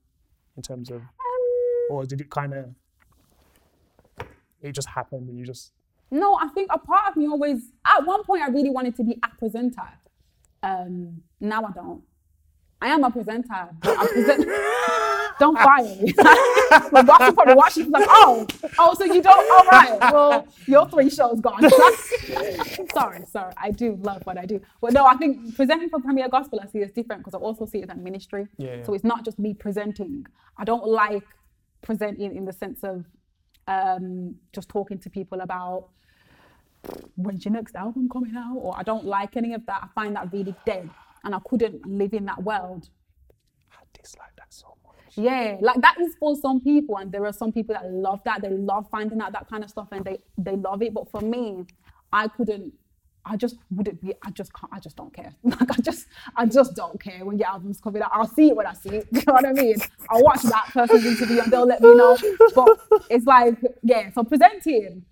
in 0.57 0.63
terms 0.63 0.91
of, 0.91 1.03
or 1.91 2.05
did 2.07 2.21
it 2.21 2.31
kind 2.31 2.55
of, 2.55 2.75
it 4.63 4.73
just 4.73 4.89
happened 4.89 5.29
and 5.29 5.39
you 5.39 5.45
just 5.45 5.73
No, 6.11 6.35
I 6.41 6.49
think 6.49 6.71
a 6.73 6.79
part 6.79 7.11
of 7.11 7.17
me 7.17 7.27
always, 7.29 7.71
at 7.87 8.05
one 8.05 8.25
point, 8.25 8.43
I 8.43 8.49
really 8.49 8.71
wanted 8.71 8.97
to 8.97 9.05
be 9.05 9.19
a 9.23 9.29
presenter. 9.39 9.89
Um, 10.63 11.23
now 11.41 11.63
I 11.65 11.73
don't. 11.73 12.03
I 12.85 12.89
am 12.89 13.03
a 13.03 13.11
presenter, 13.11 13.69
I 13.83 14.07
present. 14.13 14.47
don't 15.39 15.59
fire 15.59 15.83
me. 15.83 16.13
My 16.93 17.01
boss 17.01 17.21
will 17.21 17.33
probably 17.33 17.55
watch 17.55 17.79
it. 17.79 17.89
Like, 17.89 18.05
oh, 18.11 18.47
oh, 18.79 18.93
so 18.93 19.05
you 19.05 19.23
don't? 19.23 19.51
All 19.51 19.71
right. 19.71 20.13
Well, 20.13 20.47
your 20.67 20.87
three 20.91 21.09
shows 21.09 21.41
gone. 21.41 21.63
sorry, 22.93 23.25
sorry. 23.27 23.55
I 23.57 23.71
do 23.71 23.99
love 24.03 24.21
what 24.27 24.37
I 24.37 24.45
do, 24.45 24.61
but 24.83 24.93
no, 24.93 25.07
I 25.07 25.15
think 25.15 25.57
presenting 25.57 25.89
for 25.89 25.99
Premier 25.99 26.29
Gospel 26.29 26.61
I 26.63 26.67
see 26.67 26.81
is 26.81 26.93
different 26.93 27.23
because 27.25 27.33
I 27.33 27.39
also 27.39 27.65
see 27.65 27.79
it 27.79 27.85
as 27.85 27.97
a 27.97 27.99
ministry. 27.99 28.49
Yeah, 28.59 28.77
yeah. 28.77 28.83
So 28.85 28.93
it's 28.93 29.05
not 29.05 29.25
just 29.25 29.39
me 29.39 29.55
presenting. 29.55 30.27
I 30.59 30.65
don't 30.65 30.87
like 30.87 31.25
presenting 31.81 32.37
in 32.37 32.45
the 32.45 32.53
sense 32.53 32.85
of 32.85 33.07
um, 33.67 34.35
just 34.53 34.69
talking 34.69 34.99
to 34.99 35.09
people 35.09 35.41
about 35.41 35.89
when's 37.17 37.47
your 37.47 37.53
next 37.55 37.77
album 37.77 38.11
coming 38.11 38.35
out? 38.37 38.59
Or 38.59 38.77
I 38.77 38.83
don't 38.83 39.07
like 39.07 39.39
any 39.39 39.55
of 39.55 39.65
that. 39.65 39.85
I 39.85 39.89
find 39.95 40.15
that 40.17 40.31
really 40.35 40.55
dead. 40.67 40.91
And 41.25 41.35
I 41.35 41.39
couldn't 41.49 41.87
live 41.87 42.13
in 42.13 42.27
that 42.27 42.43
world. 42.43 42.89
I 43.73 43.83
dislike 44.01 44.35
that 44.37 44.53
so 44.53 44.77
much. 44.87 45.17
Yeah, 45.17 45.57
like 45.61 45.81
that 45.81 45.97
is 46.01 46.15
for 46.21 46.37
some 46.37 46.61
people, 46.61 46.99
and 46.99 47.11
there 47.11 47.25
are 47.25 47.33
some 47.33 47.53
people 47.53 47.75
that 47.75 47.91
love 47.91 48.21
that. 48.25 48.43
They 48.43 48.51
love 48.51 48.89
finding 48.91 49.21
out 49.21 49.33
that 49.33 49.49
kind 49.49 49.65
of 49.65 49.71
stuff, 49.71 49.89
and 49.93 50.05
they 50.05 50.19
they 50.39 50.57
love 50.57 50.83
it. 50.83 50.93
But 50.95 51.11
for 51.11 51.21
me, 51.21 51.65
I 52.13 52.29
couldn't. 52.29 52.73
I 53.27 53.37
just 53.37 53.57
wouldn't 53.71 54.03
be. 54.03 54.13
I 54.23 54.31
just 54.33 54.53
can't. 54.53 54.71
I 54.73 54.81
just 54.81 54.97
don't 54.97 55.13
care. 55.15 55.35
Like 55.45 55.71
I 55.71 55.81
just, 55.81 56.07
I 56.37 56.45
just 56.47 56.75
don't 56.77 57.01
care 57.01 57.25
when 57.25 57.39
your 57.39 57.49
album's 57.49 57.81
coming 57.81 58.03
out. 58.03 58.11
I'll 58.13 58.29
see 58.29 58.49
it 58.49 58.57
when 58.57 58.67
I 58.67 58.75
see 58.75 58.91
it. 58.97 59.09
You 59.13 59.23
know 59.27 59.33
what 59.33 59.47
I 59.47 59.53
mean? 59.53 59.77
I'll 60.11 60.23
watch 60.23 60.43
that 60.43 60.67
person's 60.73 61.07
interview 61.07 61.41
and 61.41 61.51
they'll 61.51 61.67
let 61.67 61.81
me 61.81 61.95
know. 61.95 62.19
But 62.55 62.79
it's 63.09 63.25
like, 63.25 63.57
yeah. 63.83 64.11
So 64.13 64.25
presenting, 64.25 65.05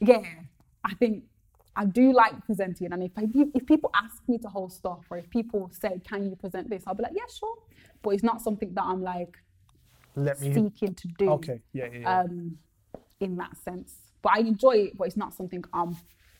yeah, 0.00 0.22
I 0.84 0.94
think 0.94 1.24
I 1.76 1.84
do 1.84 2.12
like 2.12 2.44
presenting. 2.46 2.92
And 2.92 3.02
if 3.02 3.12
I, 3.16 3.24
if 3.54 3.66
people 3.66 3.90
ask 3.94 4.22
me 4.26 4.38
to 4.38 4.48
hold 4.48 4.72
stuff, 4.72 5.04
or 5.10 5.18
if 5.18 5.28
people 5.30 5.70
say, 5.72 6.00
"Can 6.08 6.24
you 6.28 6.36
present 6.36 6.70
this?" 6.70 6.82
I'll 6.86 6.94
be 6.94 7.02
like, 7.02 7.12
"Yeah, 7.14 7.28
sure." 7.32 7.56
But 8.02 8.10
it's 8.10 8.22
not 8.22 8.40
something 8.40 8.72
that 8.74 8.82
I'm 8.84 9.02
like 9.02 9.36
Let 10.14 10.40
me. 10.40 10.54
seeking 10.54 10.94
to 10.94 11.08
do 11.18 11.30
Okay. 11.32 11.60
Yeah. 11.72 11.88
Yeah. 11.92 11.98
yeah. 11.98 12.20
um, 12.20 12.58
in 13.20 13.36
that 13.36 13.56
sense. 13.58 13.94
But 14.22 14.32
I 14.36 14.38
enjoy 14.40 14.76
it, 14.86 14.96
but 14.96 15.06
it's 15.08 15.16
not 15.16 15.34
something 15.34 15.62
I'm 15.72 15.96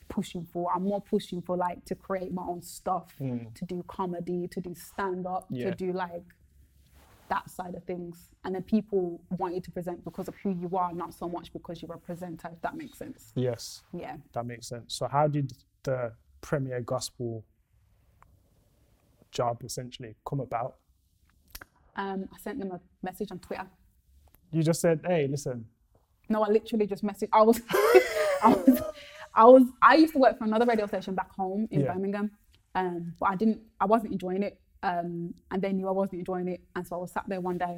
pushing 0.08 0.44
for. 0.52 0.70
I'm 0.74 0.84
more 0.84 1.00
pushing 1.02 1.42
for 1.42 1.56
like 1.56 1.84
to 1.86 1.94
create 1.94 2.32
my 2.32 2.42
own 2.42 2.62
stuff, 2.62 3.14
to 3.18 3.64
do 3.66 3.84
comedy, 3.86 4.48
to 4.48 4.60
do 4.60 4.74
stand 4.74 5.26
up. 5.26 5.46
Yeah. 5.50 5.70
to 5.70 5.76
do 5.76 5.92
like 5.92 6.24
that 7.28 7.48
side 7.50 7.74
of 7.74 7.84
things. 7.84 8.30
And 8.44 8.54
then 8.54 8.62
people 8.62 9.20
want 9.38 9.54
you 9.54 9.60
to 9.60 9.70
present 9.70 10.04
because 10.04 10.28
of 10.28 10.34
who 10.42 10.50
you 10.50 10.76
are, 10.76 10.92
not 10.92 11.12
so 11.14 11.28
much 11.28 11.52
because 11.52 11.82
you're 11.82 11.92
a 11.94 11.98
presenter, 11.98 12.48
if 12.52 12.60
that 12.62 12.76
makes 12.76 12.98
sense. 12.98 13.32
yes. 13.34 13.82
Yeah. 13.92 14.16
That 14.32 14.46
makes 14.46 14.68
sense. 14.68 14.94
So, 14.94 15.08
how 15.08 15.26
did 15.28 15.52
the 15.82 16.12
Premier 16.40 16.80
Gospel 16.80 17.44
job 19.30 19.62
essentially 19.64 20.14
come 20.28 20.40
about? 20.40 20.76
Um, 21.96 22.28
I 22.34 22.38
sent 22.38 22.58
them 22.58 22.70
a 22.72 22.80
message 23.02 23.30
on 23.30 23.38
Twitter. 23.38 23.66
You 24.52 24.62
just 24.62 24.80
said, 24.80 25.00
"Hey, 25.06 25.26
listen, 25.26 25.66
No, 26.28 26.42
I 26.42 26.48
literally 26.48 26.86
just 26.86 27.04
messaged. 27.04 27.28
I 27.32 27.42
was, 27.42 27.60
I 27.70 28.48
was, 28.66 28.82
I 29.34 29.44
was. 29.44 29.62
I 29.82 29.94
used 29.96 30.12
to 30.12 30.18
work 30.18 30.38
for 30.38 30.44
another 30.44 30.66
radio 30.66 30.86
station 30.86 31.14
back 31.14 31.34
home 31.34 31.66
in 31.70 31.80
Yeah. 31.80 31.92
Birmingham, 31.94 32.30
um, 32.74 33.14
but 33.18 33.30
I 33.30 33.34
didn't. 33.36 33.60
I 33.80 33.86
wasn't 33.86 34.12
enjoying 34.12 34.42
it, 34.42 34.60
um, 34.90 35.34
and 35.50 35.58
they 35.62 35.72
knew 35.76 35.88
I 35.88 35.96
wasn't 36.00 36.20
enjoying 36.22 36.48
it, 36.54 36.60
and 36.74 36.82
so 36.86 36.96
I 36.96 36.98
was 37.04 37.12
sat 37.16 37.24
there 37.28 37.42
one 37.50 37.58
day, 37.58 37.76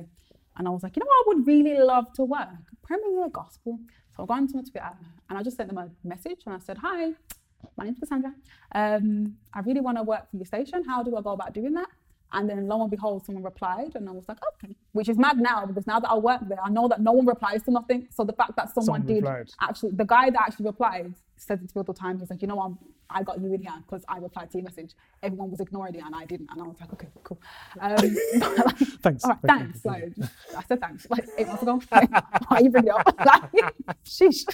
and 0.57 0.69
I 0.69 0.71
was 0.71 0.83
like, 0.83 0.95
you 0.97 1.01
know, 1.01 1.11
what 1.13 1.21
I 1.21 1.25
would 1.29 1.47
really 1.53 1.77
love 1.93 2.07
to 2.19 2.23
work 2.25 2.63
Premier 2.83 3.29
Gospel. 3.41 3.79
So 4.15 4.23
I 4.23 4.27
got 4.27 4.39
onto 4.39 4.57
my 4.57 4.63
Twitter, 4.63 4.95
and 5.29 5.39
I 5.39 5.43
just 5.43 5.57
sent 5.57 5.69
them 5.71 5.79
a 5.79 5.89
message, 6.13 6.41
and 6.47 6.55
I 6.55 6.61
said, 6.69 6.79
hi, 6.87 7.01
my 7.77 7.85
name's 7.85 7.99
Cassandra. 7.99 8.33
Um, 8.81 9.37
I 9.57 9.61
really 9.61 9.81
want 9.81 9.97
to 9.99 10.05
work 10.13 10.25
for 10.31 10.37
your 10.37 10.47
station. 10.47 10.85
How 10.85 11.03
do 11.03 11.17
I 11.17 11.23
go 11.23 11.33
about 11.39 11.53
doing 11.55 11.75
that? 11.75 11.89
And 12.33 12.49
then 12.49 12.69
lo 12.69 12.83
and 12.83 12.91
behold, 12.91 13.25
someone 13.25 13.43
replied, 13.45 13.95
and 13.95 14.09
I 14.09 14.13
was 14.13 14.25
like, 14.29 14.39
okay, 14.63 14.75
which 14.93 15.09
is 15.09 15.17
mad 15.17 15.39
now 15.39 15.65
because 15.67 15.87
now 15.87 15.99
that 16.01 16.11
I 16.11 16.17
work 16.17 16.41
there, 16.49 16.59
I 16.63 16.69
know 16.69 16.87
that 16.89 17.01
no 17.01 17.13
one 17.13 17.27
replies 17.27 17.63
to 17.65 17.71
nothing. 17.71 18.09
So 18.11 18.25
the 18.25 18.33
fact 18.35 18.53
that 18.57 18.75
someone, 18.75 19.01
Someone 19.01 19.07
did 19.07 19.23
replied. 19.25 19.51
actually, 19.61 19.93
the 19.93 20.05
guy 20.05 20.31
that 20.31 20.41
actually 20.43 20.67
replied 20.67 21.15
said 21.37 21.61
it 21.63 21.69
to 21.71 21.79
me 21.79 21.81
all 21.81 21.85
the 21.85 21.93
time. 21.95 22.19
He's 22.19 22.29
like, 22.31 22.43
you 22.43 22.49
know 22.49 22.57
what, 22.57 22.73
I 23.11 23.23
got 23.23 23.41
you 23.41 23.53
in 23.55 23.63
here 23.63 23.73
because 23.87 24.05
I 24.09 24.19
replied 24.19 24.51
to 24.51 24.59
your 24.59 24.65
message. 24.65 24.93
Everyone 25.23 25.51
was 25.51 25.61
ignoring 25.61 25.95
it 25.95 26.03
and 26.05 26.15
I 26.15 26.27
didn't. 26.27 26.49
And 26.51 26.61
I 26.61 26.67
was 26.67 26.77
like, 26.81 26.93
okay, 26.93 27.09
cool. 27.25 27.41
Um, 27.81 27.97
Thanks. 29.03 29.25
All 29.25 29.31
right, 29.31 29.39
Thank 29.47 29.63
thanks. 29.63 29.85
Like, 29.85 30.13
I 30.57 30.63
said 30.69 30.81
thanks 30.81 31.07
like 31.09 31.27
eight 31.39 31.47
months 31.47 31.63
ago. 31.63 31.81
Why 31.89 32.03
are 32.51 32.63
you 32.63 32.71
bring 32.71 32.87
it 32.87 32.91
up? 32.91 33.07
Like, 33.25 33.75
sheesh. 34.05 34.45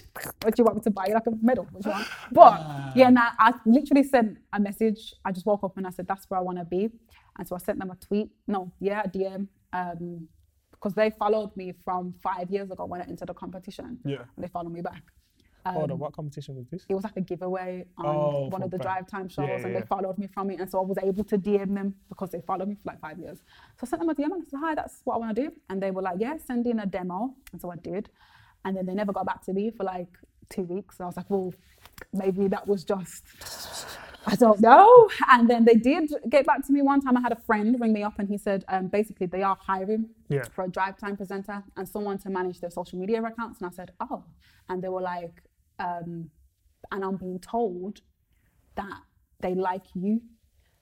What 0.43 0.55
do 0.55 0.61
you 0.61 0.65
want 0.65 0.77
me 0.77 0.83
to 0.83 0.91
buy? 0.91 1.07
you 1.09 1.15
Like 1.15 1.27
a 1.27 1.33
medal? 1.43 1.67
What 1.73 1.83
do 1.83 1.89
you 1.89 1.95
want? 1.95 2.09
But 2.31 2.97
yeah, 2.97 3.11
now 3.11 3.31
I 3.39 3.55
literally 3.67 4.05
sent 4.05 4.39
a 4.53 4.61
message. 4.61 5.15
I 5.25 5.33
just 5.33 5.47
woke 5.47 5.65
up 5.65 5.77
and 5.77 5.87
I 5.87 5.91
said, 5.91 6.07
that's 6.07 6.29
where 6.31 6.39
I 6.39 6.43
want 6.43 6.59
to 6.59 6.65
be. 6.65 6.91
And 7.39 7.47
so 7.49 7.57
I 7.57 7.59
sent 7.59 7.79
them 7.79 7.91
a 7.91 7.97
tweet. 7.97 8.29
No, 8.47 8.73
yeah, 8.81 9.03
a 9.05 9.09
DM. 9.09 9.49
Um, 9.73 10.29
because 10.71 10.95
they 10.95 11.11
followed 11.11 11.57
me 11.57 11.73
from 11.85 12.15
five 12.23 12.51
years 12.51 12.71
ago 12.71 12.85
when 12.85 13.01
I 13.01 13.05
entered 13.05 13.29
the 13.29 13.35
competition. 13.35 13.99
Yeah. 14.05 14.25
And 14.37 14.45
they 14.45 14.49
followed 14.49 14.73
me 14.73 14.83
back. 14.83 15.03
Hold 15.67 15.93
on, 15.93 15.99
what 15.99 16.13
competition 16.13 16.57
was 16.57 16.67
this? 16.71 16.85
It 16.91 16.95
was 16.95 17.05
like 17.05 17.17
a 17.17 17.23
giveaway 17.23 17.87
on 17.97 18.05
Oh, 18.05 18.49
one 18.51 18.63
of 18.63 18.71
the 18.71 18.77
drive 18.77 19.07
time 19.09 19.31
shows, 19.31 19.47
Yeah, 19.49 19.55
and 19.65 19.73
yeah. 19.73 19.81
they 19.81 19.87
followed 19.87 20.19
me 20.19 20.27
from 20.27 20.51
it. 20.51 20.61
And 20.61 20.71
so 20.71 20.79
I 20.79 20.83
was 20.83 20.99
able 21.03 21.25
to 21.25 21.39
DM 21.39 21.75
them 21.75 21.95
because 22.11 22.29
they 22.31 22.43
followed 22.43 22.69
me 22.69 22.75
for 22.75 22.83
like 22.85 23.01
five 23.01 23.19
years. 23.19 23.39
So 23.79 23.85
I 23.85 23.87
sent 23.87 24.01
them 24.01 24.11
a 24.11 24.15
DM 24.15 24.25
and 24.25 24.43
I 24.47 24.51
said, 24.51 24.61
Hi, 24.63 24.75
that's 24.75 25.01
what 25.05 25.15
I 25.15 25.19
want 25.19 25.35
to 25.35 25.43
do. 25.45 25.53
And 25.71 25.83
they 25.83 25.91
were 25.91 26.03
like, 26.03 26.17
Yeah, 26.19 26.37
send 26.37 26.67
in 26.67 26.81
a 26.81 26.87
demo. 26.87 27.35
And 27.53 27.61
so 27.63 27.71
I 27.71 27.77
did. 27.77 28.11
And 28.67 28.77
then 28.77 28.85
they 28.85 28.93
never 28.95 29.13
got 29.15 29.25
back 29.25 29.43
to 29.47 29.55
me 29.55 29.71
for 29.71 29.85
like 29.85 30.09
two 30.51 30.63
weeks. 30.65 30.97
And 30.99 31.05
I 31.05 31.07
was 31.07 31.17
like, 31.17 31.31
Well, 31.31 31.55
maybe 32.13 32.47
that 32.49 32.69
was 32.69 32.85
just, 32.85 33.25
I 34.27 34.37
don't 34.37 34.61
know. 34.61 35.09
And 35.31 35.49
then 35.49 35.65
they 35.65 35.75
did 35.75 36.11
get 36.31 36.47
back 36.47 36.65
to 36.67 36.73
me 36.73 36.83
one 36.83 37.01
time. 37.01 37.17
I 37.17 37.21
had 37.21 37.33
a 37.33 37.41
friend 37.49 37.79
ring 37.81 37.93
me 37.93 38.03
up 38.03 38.19
and 38.19 38.29
he 38.29 38.39
said, 38.39 38.65
um, 38.69 38.89
Basically, 38.89 39.27
they 39.27 39.43
are 39.43 39.57
hiring 39.61 40.09
Yeah. 40.29 40.45
for 40.55 40.65
a 40.65 40.69
drive 40.69 40.97
time 40.99 41.17
presenter 41.17 41.63
and 41.77 41.89
someone 41.89 42.19
to 42.19 42.31
manage 42.31 42.61
their 42.61 42.71
social 42.71 42.99
media 42.99 43.23
accounts. 43.23 43.61
And 43.61 43.69
I 43.71 43.71
said, 43.75 43.93
oh. 44.01 44.25
And 44.69 44.83
they 44.83 44.89
were 44.89 45.03
like, 45.03 45.43
um, 45.79 46.31
and 46.91 47.05
I'm 47.05 47.17
being 47.17 47.39
told 47.39 48.01
that 48.77 49.01
they 49.41 49.55
like 49.55 49.87
you. 49.95 50.21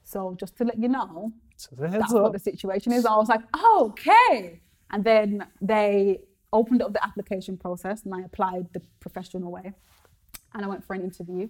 So 0.05 0.37
just 0.39 0.57
to 0.59 0.65
let 0.65 0.79
you 0.79 0.89
know, 0.89 1.33
So 1.57 1.71
that's 1.79 2.13
what 2.13 2.33
the 2.33 2.39
situation 2.39 2.93
is. 2.93 3.05
I 3.07 3.17
was 3.17 3.29
like, 3.29 3.41
oh, 3.55 3.89
okay. 3.91 4.61
And 4.91 5.05
then 5.05 5.47
they 5.61 6.21
opened 6.53 6.83
up 6.83 6.93
the 6.93 7.05
application 7.05 7.57
process 7.57 8.05
and 8.05 8.15
I 8.15 8.21
applied 8.23 8.67
the 8.73 8.83
professional 9.01 9.51
way. 9.51 9.73
And 10.55 10.65
I 10.65 10.69
went 10.69 10.85
for 10.85 10.95
an 10.95 11.03
interview. 11.03 11.49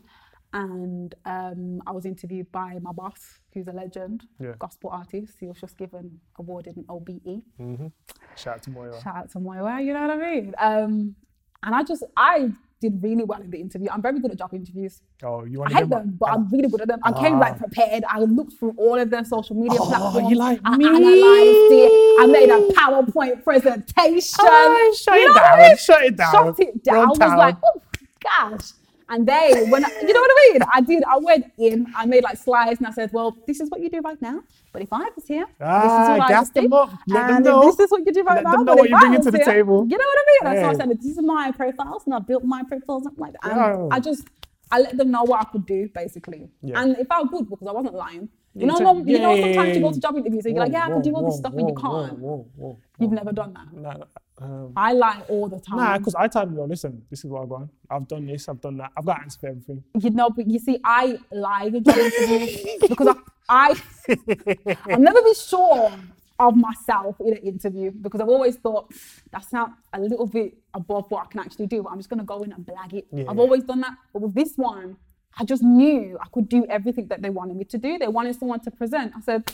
And 0.54 1.14
um, 1.24 1.80
I 1.86 1.92
was 1.92 2.04
interviewed 2.04 2.50
by 2.52 2.78
my 2.82 2.92
boss, 2.92 3.38
who's 3.54 3.68
a 3.68 3.72
legend, 3.72 4.24
Yeah. 4.38 4.52
gospel 4.58 4.90
artist. 4.90 5.36
He 5.40 5.46
was 5.46 5.58
just 5.58 5.78
given 5.78 6.20
awarded 6.38 6.76
an 6.76 6.84
OBE. 6.88 7.42
Mm-hmm. 7.60 7.86
Shout 8.36 8.54
out 8.56 8.62
to 8.64 8.70
Muyiwa. 8.70 9.02
Shout 9.02 9.16
out 9.16 9.30
to 9.30 9.38
Muyiwa, 9.38 9.84
you 9.84 9.94
know 9.94 10.02
what 10.02 10.10
I 10.10 10.16
mean? 10.16 10.54
Um, 10.58 11.14
and 11.62 11.74
I 11.74 11.82
just, 11.84 12.02
I 12.16 12.50
did 12.82 13.00
really 13.02 13.22
well 13.24 13.40
in 13.40 13.48
the 13.50 13.60
interview. 13.60 13.88
I'm 13.90 14.02
very 14.02 14.18
good 14.18 14.32
at 14.32 14.38
job 14.38 14.52
interviews. 14.52 15.00
Oh, 15.22 15.44
you 15.44 15.60
want? 15.60 15.72
I 15.72 15.78
hate 15.78 15.88
them, 15.88 16.16
but 16.18 16.30
I'm 16.30 16.48
really 16.50 16.68
good 16.68 16.80
at 16.82 16.88
them. 16.88 16.98
I 17.04 17.12
came 17.12 17.38
like 17.38 17.56
prepared. 17.56 18.02
I 18.08 18.18
looked 18.18 18.54
through 18.58 18.74
all 18.76 18.98
of 18.98 19.08
their 19.08 19.24
social 19.24 19.54
media 19.56 19.78
Oh, 19.80 19.86
platforms. 19.86 20.28
you 20.30 20.36
like 20.36 20.60
I 20.64 20.76
me. 20.76 20.86
analyzed 20.86 21.72
it. 21.72 22.20
I 22.20 22.26
made 22.26 22.50
a 22.50 22.72
PowerPoint 22.74 23.44
presentation. 23.44 24.34
Oh, 24.40 24.96
shut 25.00 25.14
You 25.14 25.22
it 25.22 25.28
know 25.28 25.32
what 25.34 25.42
I 25.44 25.56
down, 25.56 25.68
mean? 25.68 25.76
shut 25.78 26.02
it 26.04 26.16
down. 26.16 26.32
Shut 26.32 26.60
it 26.60 26.84
down. 26.84 26.96
I 26.98 27.04
was 27.06 27.18
like, 27.18 27.56
oh 27.64 27.82
gosh. 28.20 28.72
And 29.12 29.26
they, 29.32 29.66
when 29.72 29.84
I, 29.84 29.88
you 30.08 30.12
know 30.16 30.20
what 30.26 30.30
I 30.34 30.38
mean? 30.52 30.62
I 30.72 30.80
did. 30.80 31.02
I 31.04 31.18
went 31.18 31.44
in. 31.58 31.86
I 31.94 32.06
made 32.06 32.22
like 32.28 32.38
slides, 32.38 32.78
and 32.80 32.86
I 32.86 32.92
said, 32.98 33.10
"Well, 33.12 33.36
this 33.46 33.60
is 33.60 33.68
what 33.70 33.80
you 33.82 33.90
do 33.96 34.00
right 34.00 34.20
now. 34.22 34.36
But 34.72 34.80
if 34.86 34.90
I 34.90 35.04
was 35.16 35.26
here, 35.32 35.44
Ah, 35.60 35.82
this 35.82 35.92
is 35.92 35.98
what 36.18 36.30
I 36.30 36.40
would 36.40 36.54
do. 36.54 36.60
them 36.62 36.72
up. 36.72 36.90
Let 37.06 37.26
them 37.26 37.36
and 37.36 37.44
know. 37.44 37.60
This 37.70 37.78
is 37.84 37.90
what 37.90 38.00
you 38.06 38.12
do 38.18 38.22
right 38.22 38.36
Let 38.36 38.44
now. 38.44 38.52
them 38.52 38.64
know 38.64 38.72
but 38.72 38.78
what 38.78 38.84
if 38.86 38.90
you're 38.90 38.98
I 38.98 39.00
bringing 39.00 39.18
was 39.18 39.26
to 39.26 39.32
the 39.32 39.38
here- 39.44 39.52
table. 39.54 39.78
You 39.92 39.98
know 39.98 40.08
what 40.12 40.18
I 40.22 40.26
mean? 40.32 40.42
And 40.52 40.62
so 40.64 40.68
I 40.68 40.72
Yeah. 40.72 40.78
said, 40.90 41.02
"This 41.02 41.18
is 41.18 41.22
my 41.22 41.52
profiles, 41.60 42.02
and 42.06 42.14
I 42.14 42.20
built 42.30 42.44
my 42.44 42.62
profiles 42.70 43.04
up 43.06 43.16
like 43.18 43.34
that." 43.34 43.44
And 43.52 43.60
Yeah. 43.60 43.96
I 43.96 44.00
just, 44.00 44.24
I 44.70 44.78
let 44.80 44.96
them 44.96 45.10
know 45.10 45.24
what 45.24 45.40
I 45.42 45.44
could 45.52 45.66
do, 45.66 45.80
basically. 45.94 46.48
Yeah. 46.62 46.80
And 46.80 46.96
it 46.96 47.06
felt 47.06 47.30
good 47.30 47.50
because 47.50 47.68
I 47.68 47.72
wasn't 47.72 47.94
lying. 47.94 48.30
You 48.54 48.66
know, 48.66 49.02
you 49.06 49.18
know, 49.18 49.34
sometimes 49.40 49.76
you 49.76 49.82
go 49.82 49.92
to 49.92 50.00
job 50.00 50.16
interviews 50.16 50.44
and 50.44 50.54
you're 50.54 50.64
like, 50.64 50.72
"Yeah, 50.72 50.84
I 50.84 50.88
can 50.88 51.00
do 51.02 51.14
all 51.14 51.24
this 51.24 51.38
stuff," 51.38 51.54
and 51.54 51.68
you 51.68 51.74
can't. 51.74 52.18
You've 52.98 53.12
never 53.12 53.32
done 53.32 53.54
that. 53.54 54.08
Um, 54.38 54.72
I 54.76 54.92
lie 54.92 55.22
all 55.28 55.48
the 55.48 55.60
time. 55.60 55.76
nah, 55.78 55.98
because 55.98 56.14
I 56.16 56.26
tell 56.26 56.44
them, 56.46 56.68
listen, 56.68 57.02
this 57.10 57.20
is 57.24 57.30
what 57.30 57.42
I've 57.42 57.48
done. 57.48 57.70
I've 57.88 58.08
done 58.08 58.26
this, 58.26 58.48
I've 58.48 58.60
done 58.60 58.76
that. 58.78 58.90
I've 58.96 59.04
got 59.06 59.20
answers 59.20 59.36
for 59.40 59.46
everything. 59.48 59.84
you 59.94 60.10
know, 60.10 60.30
but 60.30 60.48
you 60.48 60.58
see, 60.58 60.78
I 60.84 61.18
lie 61.30 61.70
job 61.70 61.82
because 62.88 63.16
I, 63.48 63.76
I 64.08 64.16
I'll 64.90 64.98
never 64.98 65.22
be 65.22 65.34
sure 65.34 65.92
of 66.40 66.56
myself 66.56 67.20
in 67.20 67.34
an 67.34 67.42
interview 67.42 67.90
because 67.92 68.20
I've 68.20 68.28
always 68.28 68.56
thought 68.56 68.92
that's 69.30 69.52
not 69.52 69.72
a 69.92 70.00
little 70.00 70.26
bit 70.26 70.54
above 70.74 71.08
what 71.10 71.26
I 71.26 71.26
can 71.30 71.40
actually 71.40 71.66
do, 71.66 71.82
but 71.82 71.90
I'm 71.90 71.98
just 71.98 72.08
gonna 72.10 72.24
go 72.24 72.42
in 72.42 72.52
and 72.52 72.66
blag 72.66 72.94
it. 72.94 73.06
Yeah. 73.12 73.24
I've 73.28 73.38
always 73.38 73.62
done 73.62 73.80
that, 73.82 73.94
but 74.12 74.22
with 74.22 74.34
this 74.34 74.54
one, 74.56 74.96
I 75.38 75.44
just 75.44 75.62
knew 75.62 76.18
I 76.20 76.26
could 76.32 76.48
do 76.48 76.66
everything 76.66 77.06
that 77.08 77.22
they 77.22 77.30
wanted 77.30 77.56
me 77.56 77.64
to 77.66 77.78
do. 77.78 77.98
They 77.98 78.08
wanted 78.08 78.36
someone 78.38 78.60
to 78.60 78.70
present. 78.70 79.12
I 79.16 79.20
said. 79.20 79.50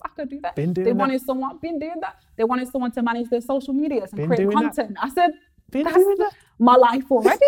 I 0.00 0.08
could 0.10 0.30
do 0.30 0.40
that. 0.42 0.54
Been 0.54 0.72
doing 0.72 0.84
they 0.84 0.92
that. 0.92 0.96
wanted 0.96 1.20
someone, 1.22 1.58
been 1.58 1.80
doing 1.80 1.96
that. 2.02 2.14
They 2.36 2.44
wanted 2.44 2.68
someone 2.68 2.92
to 2.92 3.02
manage 3.02 3.30
their 3.30 3.40
social 3.40 3.74
medias 3.74 4.12
and 4.12 4.18
Been 4.20 4.26
create 4.28 4.36
doing 4.44 4.50
that. 4.50 4.76
content. 4.76 4.96
I 5.02 5.08
said, 5.10 5.32
Been 5.72 5.82
that's 5.82 5.96
that. 5.96 6.30
my 6.60 6.76
life 6.76 7.10
already. 7.10 7.44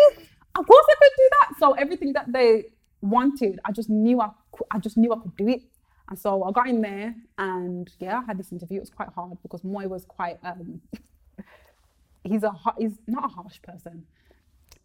of 0.59 0.67
course 0.67 0.85
I 0.89 0.95
could 0.99 1.11
do 1.17 1.29
that. 1.39 1.53
So 1.59 1.71
everything 1.75 2.11
that 2.11 2.29
they 2.29 2.65
wanted, 3.01 3.57
I 3.63 3.71
just 3.71 3.89
knew 3.89 4.19
I, 4.19 4.31
cou- 4.51 4.65
I 4.69 4.79
just 4.79 4.97
knew 4.97 5.13
I 5.13 5.19
could 5.19 5.37
do 5.37 5.47
it. 5.47 5.61
And 6.09 6.19
so 6.19 6.43
I 6.43 6.51
got 6.51 6.67
in 6.67 6.81
there, 6.81 7.15
and 7.37 7.89
yeah, 7.99 8.19
I 8.19 8.25
had 8.25 8.37
this 8.37 8.51
interview. 8.51 8.79
It 8.79 8.81
was 8.81 8.89
quite 8.89 9.07
hard 9.15 9.37
because 9.43 9.63
Moy 9.63 9.87
was 9.87 10.03
quite. 10.03 10.37
Um, 10.43 10.81
he's 12.25 12.43
a 12.43 12.51
he's 12.77 12.97
not 13.07 13.23
a 13.25 13.27
harsh 13.29 13.61
person. 13.61 14.05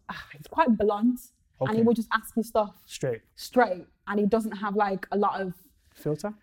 Ah, 0.09 0.23
He's 0.31 0.47
quite 0.47 0.69
blunt, 0.77 1.19
and 1.61 1.69
he 1.69 1.75
Okay. 1.77 1.81
will 1.83 1.93
just 1.93 2.09
ask 2.11 2.35
you 2.35 2.43
stuff 2.43 2.73
Straight. 2.85 3.21
straight, 3.35 3.85
and 4.07 4.19
he 4.19 4.25
doesn't 4.25 4.51
have 4.57 4.75
like 4.75 5.07
a 5.11 5.17
lot 5.17 5.41
of 5.41 5.53
Filter? 5.95 6.33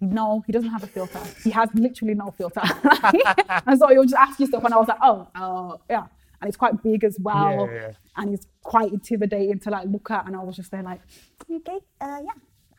no, 0.00 0.42
he 0.46 0.52
doesn't 0.52 0.70
have 0.70 0.82
a 0.82 0.86
filter. 0.88 1.20
He 1.44 1.50
has 1.50 1.68
literally 1.74 2.14
no 2.14 2.32
filter. 2.32 2.60
and 3.66 3.78
so 3.78 3.86
he'll 3.88 4.02
just 4.02 4.16
ask 4.16 4.40
you 4.40 4.46
stuff, 4.46 4.64
and 4.64 4.74
I 4.74 4.76
was 4.78 4.88
like, 4.88 4.98
oh, 5.00 5.28
uh, 5.34 5.76
yeah. 5.88 6.06
And 6.40 6.48
he's 6.48 6.56
quite 6.56 6.82
big 6.82 7.04
as 7.04 7.16
well, 7.20 7.68
Yeah, 7.70 7.80
yeah. 7.88 7.92
and 8.16 8.30
he's 8.30 8.48
quite 8.64 8.90
intimidating 8.92 9.60
to 9.60 9.70
like 9.70 9.86
look 9.86 10.10
at. 10.10 10.26
And 10.26 10.34
I 10.34 10.42
was 10.42 10.56
just 10.56 10.72
there 10.72 10.82
like, 10.82 11.00
okay, 11.48 11.78
uh, 12.00 12.18
yeah, 12.24 12.32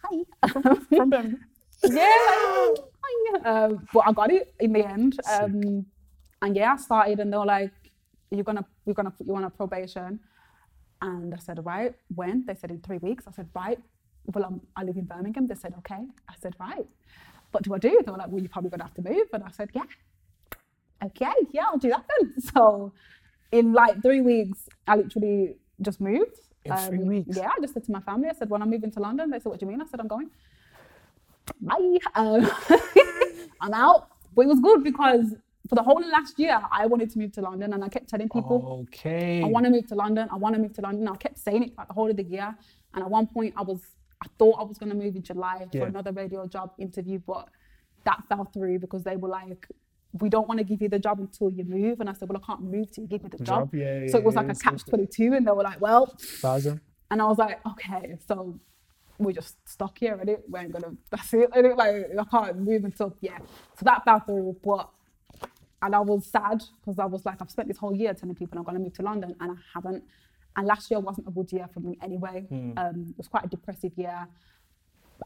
hi. 0.03 0.73
From 0.97 1.09
them. 1.11 1.39
yeah, 1.85 2.13
like, 2.67 2.77
hi. 3.03 3.49
Um, 3.49 3.87
but 3.93 4.03
I 4.05 4.11
got 4.11 4.31
it 4.31 4.53
in 4.59 4.73
the 4.73 4.85
end. 4.85 5.17
Um, 5.39 5.85
and 6.41 6.55
yeah, 6.57 6.73
I 6.73 6.75
started, 6.77 7.19
and 7.21 7.31
they 7.31 7.37
were 7.37 7.45
like, 7.45 7.71
"You're 8.31 8.43
gonna, 8.43 8.65
we're 8.85 8.93
gonna 8.95 9.11
put 9.11 9.25
you 9.27 9.35
on 9.35 9.45
a 9.45 9.49
probation." 9.49 10.19
And 11.03 11.35
I 11.35 11.39
said, 11.39 11.65
"Right, 11.65 11.95
when?" 12.15 12.45
They 12.47 12.55
said, 12.55 12.71
"In 12.71 12.81
three 12.81 12.99
weeks." 12.99 13.25
I 13.27 13.33
said, 13.33 13.49
"Right." 13.55 13.79
Well, 14.27 14.45
I'm, 14.45 14.61
I 14.77 14.83
live 14.85 14.97
in 14.97 15.05
Birmingham. 15.05 15.47
They 15.47 15.55
said, 15.55 15.75
"Okay." 15.79 16.03
I 16.29 16.35
said, 16.41 16.55
"Right." 16.59 16.87
What 17.51 17.63
do 17.65 17.75
I 17.75 17.79
do? 17.79 18.01
They 18.05 18.11
were 18.13 18.19
like, 18.19 18.29
"Well, 18.31 18.41
you're 18.41 18.49
probably 18.57 18.71
gonna 18.71 18.85
have 18.85 18.95
to 18.95 19.03
move." 19.03 19.27
And 19.33 19.43
I 19.43 19.51
said, 19.51 19.71
"Yeah." 19.75 19.83
Okay, 21.05 21.33
yeah, 21.53 21.63
I'll 21.67 21.79
do 21.79 21.89
that 21.91 22.05
then. 22.19 22.33
So, 22.55 22.93
in 23.51 23.73
like 23.73 24.01
three 24.03 24.21
weeks, 24.21 24.69
I 24.87 24.97
literally 24.97 25.55
just 25.81 26.01
moved. 26.01 26.39
Um, 26.69 26.77
three 26.89 27.03
weeks? 27.03 27.37
Yeah, 27.37 27.49
I 27.55 27.61
just 27.61 27.73
said 27.75 27.85
to 27.85 27.91
my 27.93 28.01
family, 28.01 28.29
I 28.29 28.33
said, 28.33 28.49
when 28.49 28.61
I'm 28.61 28.69
moving 28.69 28.91
to 28.91 29.01
London, 29.01 29.31
they 29.31 29.39
said, 29.39 29.49
what 29.49 29.59
do 29.59 29.65
you 29.65 29.71
mean? 29.71 29.81
I 29.81 29.85
said, 29.85 29.99
I'm 30.01 30.07
going 30.07 30.29
bye. 31.61 31.97
Um, 32.15 32.49
I'm 33.61 33.73
out. 33.73 34.09
But 34.35 34.43
it 34.43 34.47
was 34.47 34.59
good 34.61 34.83
because 34.83 35.35
for 35.69 35.75
the 35.75 35.83
whole 35.83 35.97
of 36.03 36.09
last 36.09 36.37
year, 36.37 36.61
I 36.71 36.85
wanted 36.87 37.09
to 37.11 37.19
move 37.19 37.31
to 37.33 37.41
London 37.41 37.73
and 37.73 37.83
I 37.83 37.89
kept 37.89 38.09
telling 38.09 38.27
people, 38.29 38.85
Okay. 38.89 39.41
I 39.41 39.47
want 39.47 39.65
to 39.65 39.69
move 39.71 39.87
to 39.87 39.95
London. 39.95 40.27
I 40.31 40.35
want 40.35 40.55
to 40.55 40.61
move 40.61 40.73
to 40.73 40.81
London. 40.81 41.07
I 41.07 41.15
kept 41.15 41.39
saying 41.39 41.63
it 41.63 41.71
like 41.77 41.87
the 41.87 41.93
whole 41.93 42.09
of 42.09 42.17
the 42.17 42.23
year. 42.23 42.53
And 42.93 43.03
at 43.03 43.09
one 43.09 43.27
point, 43.27 43.53
I 43.57 43.61
was, 43.63 43.79
I 44.21 44.27
thought 44.37 44.59
I 44.59 44.63
was 44.63 44.77
going 44.77 44.89
to 44.89 44.95
move 44.95 45.15
in 45.15 45.23
July 45.23 45.65
Yeah. 45.71 45.81
for 45.81 45.87
another 45.87 46.11
radio 46.11 46.45
job 46.47 46.71
interview, 46.77 47.19
but 47.25 47.47
that 48.05 48.23
fell 48.27 48.45
through 48.53 48.79
because 48.79 49.03
they 49.03 49.15
were 49.15 49.29
like, 49.29 49.67
we 50.19 50.29
don't 50.29 50.47
want 50.47 50.59
to 50.59 50.63
give 50.63 50.81
you 50.81 50.89
the 50.89 50.99
job 50.99 51.19
until 51.19 51.49
you 51.49 51.63
move. 51.63 51.99
And 52.01 52.09
I 52.09 52.13
said, 52.13 52.29
well, 52.29 52.39
I 52.43 52.45
can't 52.45 52.61
move 52.61 52.91
till 52.91 53.03
you 53.05 53.07
give 53.07 53.23
me 53.23 53.29
the 53.29 53.37
job. 53.43 53.71
Job, 53.71 53.75
yeah, 53.75 54.07
so 54.07 54.17
it 54.17 54.23
was 54.23 54.35
yeah, 54.35 54.41
like 54.41 54.51
a 54.55 54.59
catch 54.59 54.85
22. 54.85 55.33
And 55.33 55.47
they 55.47 55.51
were 55.51 55.63
like, 55.63 55.79
well, 55.81 56.13
Thousand. 56.19 56.81
and 57.09 57.21
I 57.21 57.25
was 57.25 57.37
like, 57.37 57.59
okay, 57.65 58.17
so 58.27 58.59
we're 59.17 59.31
just 59.31 59.55
stuck 59.67 59.97
here, 59.97 60.15
and 60.19 60.27
it 60.29 60.43
we 60.49 60.59
ain't 60.59 60.71
gonna. 60.73 60.93
That's 61.09 61.33
it. 61.33 61.49
innit? 61.51 61.77
Like 61.77 62.07
I 62.19 62.23
can't 62.29 62.57
move 62.59 62.83
until 62.83 63.15
yeah. 63.21 63.37
So 63.77 63.83
that 63.85 64.03
fell 64.03 64.19
through, 64.19 64.57
but 64.63 64.89
and 65.83 65.93
I 65.95 65.99
was 65.99 66.25
sad 66.25 66.63
because 66.81 66.97
I 66.97 67.05
was 67.05 67.25
like, 67.25 67.37
I've 67.41 67.51
spent 67.51 67.67
this 67.67 67.77
whole 67.77 67.93
year 67.95 68.13
telling 68.13 68.35
people 68.35 68.57
I'm 68.57 68.63
gonna 68.63 68.79
move 68.79 68.93
to 68.93 69.03
London, 69.03 69.35
and 69.39 69.51
I 69.51 69.55
haven't. 69.73 70.03
And 70.55 70.67
last 70.67 70.89
year 70.89 70.99
wasn't 70.99 71.27
a 71.27 71.31
good 71.31 71.51
year 71.51 71.67
for 71.73 71.79
me 71.81 71.97
anyway. 72.01 72.45
Um, 72.77 73.07
it 73.09 73.17
was 73.17 73.27
quite 73.27 73.45
a 73.45 73.47
depressive 73.47 73.91
year. 73.97 74.27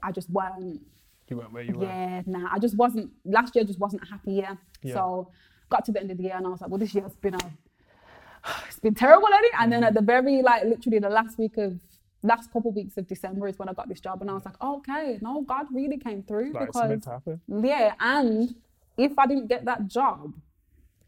I 0.02 0.12
just 0.12 0.30
weren't 0.30 0.82
You 1.30 1.38
went 1.38 1.52
where 1.54 1.64
you 1.64 1.76
were. 1.76 1.84
yeah, 1.86 2.22
nah, 2.26 2.48
I 2.52 2.60
just 2.60 2.76
wasn't. 2.78 3.12
Last 3.26 3.56
year 3.56 3.64
just 3.66 3.80
wasn't 3.80 4.04
a 4.04 4.08
happy 4.08 4.34
year. 4.34 4.58
Yeah. 4.84 4.94
So 4.96 5.32
got 5.70 5.84
to 5.86 5.92
the 5.92 6.00
end 6.00 6.12
of 6.12 6.18
the 6.18 6.24
year 6.24 6.36
and 6.38 6.46
I 6.46 6.50
was 6.50 6.62
like, 6.62 6.70
well, 6.70 6.80
this 6.80 6.96
year's 6.96 7.16
been 7.18 7.36
a, 7.36 7.40
it's 8.68 8.80
been 8.80 8.96
terrible, 8.96 9.28
it? 9.30 9.52
And 9.60 9.72
then 9.72 9.84
at 9.84 9.94
the 9.94 10.02
very 10.02 10.42
like 10.42 10.64
literally 10.64 11.00
the 11.00 11.10
last 11.10 11.38
week 11.38 11.58
of 11.58 11.80
last 12.24 12.52
couple 12.52 12.72
weeks 12.72 12.98
of 12.98 13.08
December 13.08 13.48
is 13.48 13.60
when 13.60 13.70
I 13.70 13.74
got 13.74 13.90
this 13.90 14.00
job 14.00 14.22
and 14.22 14.30
I 14.30 14.34
was 14.34 14.46
like, 14.46 14.56
oh, 14.62 14.78
okay, 14.78 15.20
no, 15.22 15.42
God 15.42 15.66
really 15.74 15.98
came 15.98 16.24
through 16.24 16.54
Like, 16.54 16.70
it's 16.70 16.78
because 16.78 16.90
meant 16.90 17.04
to 17.04 17.10
happen. 17.12 17.42
yeah, 17.64 17.94
and 18.00 18.56
if 18.98 19.18
I 19.20 19.28
didn't 19.28 19.48
get 19.48 19.66
that 19.66 19.88
job, 19.88 20.34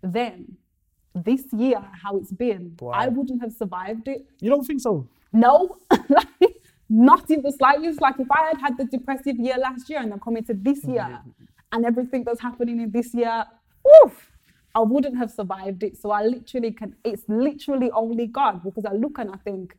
then 0.01 0.57
this 1.15 1.43
year 1.53 1.81
how 2.03 2.17
it's 2.17 2.31
been, 2.31 2.77
Wow. 2.79 2.91
I 2.91 3.07
wouldn't 3.07 3.41
have 3.41 3.53
survived 3.53 4.07
it. 4.07 4.25
You 4.39 4.49
don't 4.49 4.63
think 4.63 4.81
so? 4.81 5.07
No, 5.33 5.77
like 6.09 6.27
not 6.89 7.29
in 7.29 7.41
the 7.41 7.51
slightest. 7.51 8.01
Like 8.01 8.19
if 8.19 8.31
I 8.31 8.47
had 8.47 8.61
had 8.61 8.77
the 8.77 8.85
depressive 8.85 9.37
year 9.37 9.57
last 9.57 9.89
year 9.89 9.99
and 9.99 10.11
then 10.11 10.19
come 10.19 10.37
into 10.37 10.53
this 10.53 10.83
year 10.83 11.01
mm-hmm. 11.01 11.29
and 11.71 11.85
everything 11.85 12.23
that's 12.23 12.41
happening 12.41 12.79
in 12.81 12.91
this 12.91 13.13
year, 13.13 13.45
oof, 14.03 14.31
I 14.75 14.79
wouldn't 14.81 15.17
have 15.17 15.31
survived 15.31 15.83
it. 15.83 15.97
So 15.97 16.11
I 16.11 16.25
literally 16.25 16.71
can, 16.71 16.95
it's 17.03 17.23
literally 17.27 17.91
only 17.91 18.27
God 18.27 18.63
because 18.63 18.85
I 18.85 18.93
look 18.93 19.17
and 19.17 19.31
I 19.31 19.37
think 19.37 19.75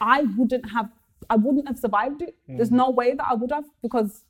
I 0.00 0.22
wouldn't 0.36 0.70
have, 0.70 0.90
I 1.30 1.36
wouldn't 1.36 1.68
have 1.68 1.78
survived 1.78 2.22
it. 2.22 2.36
There's 2.48 2.68
mm-hmm. 2.68 2.76
no 2.76 2.90
way 2.90 3.14
that 3.14 3.26
I 3.26 3.34
would 3.34 3.52
have 3.52 3.64
because 3.82 4.24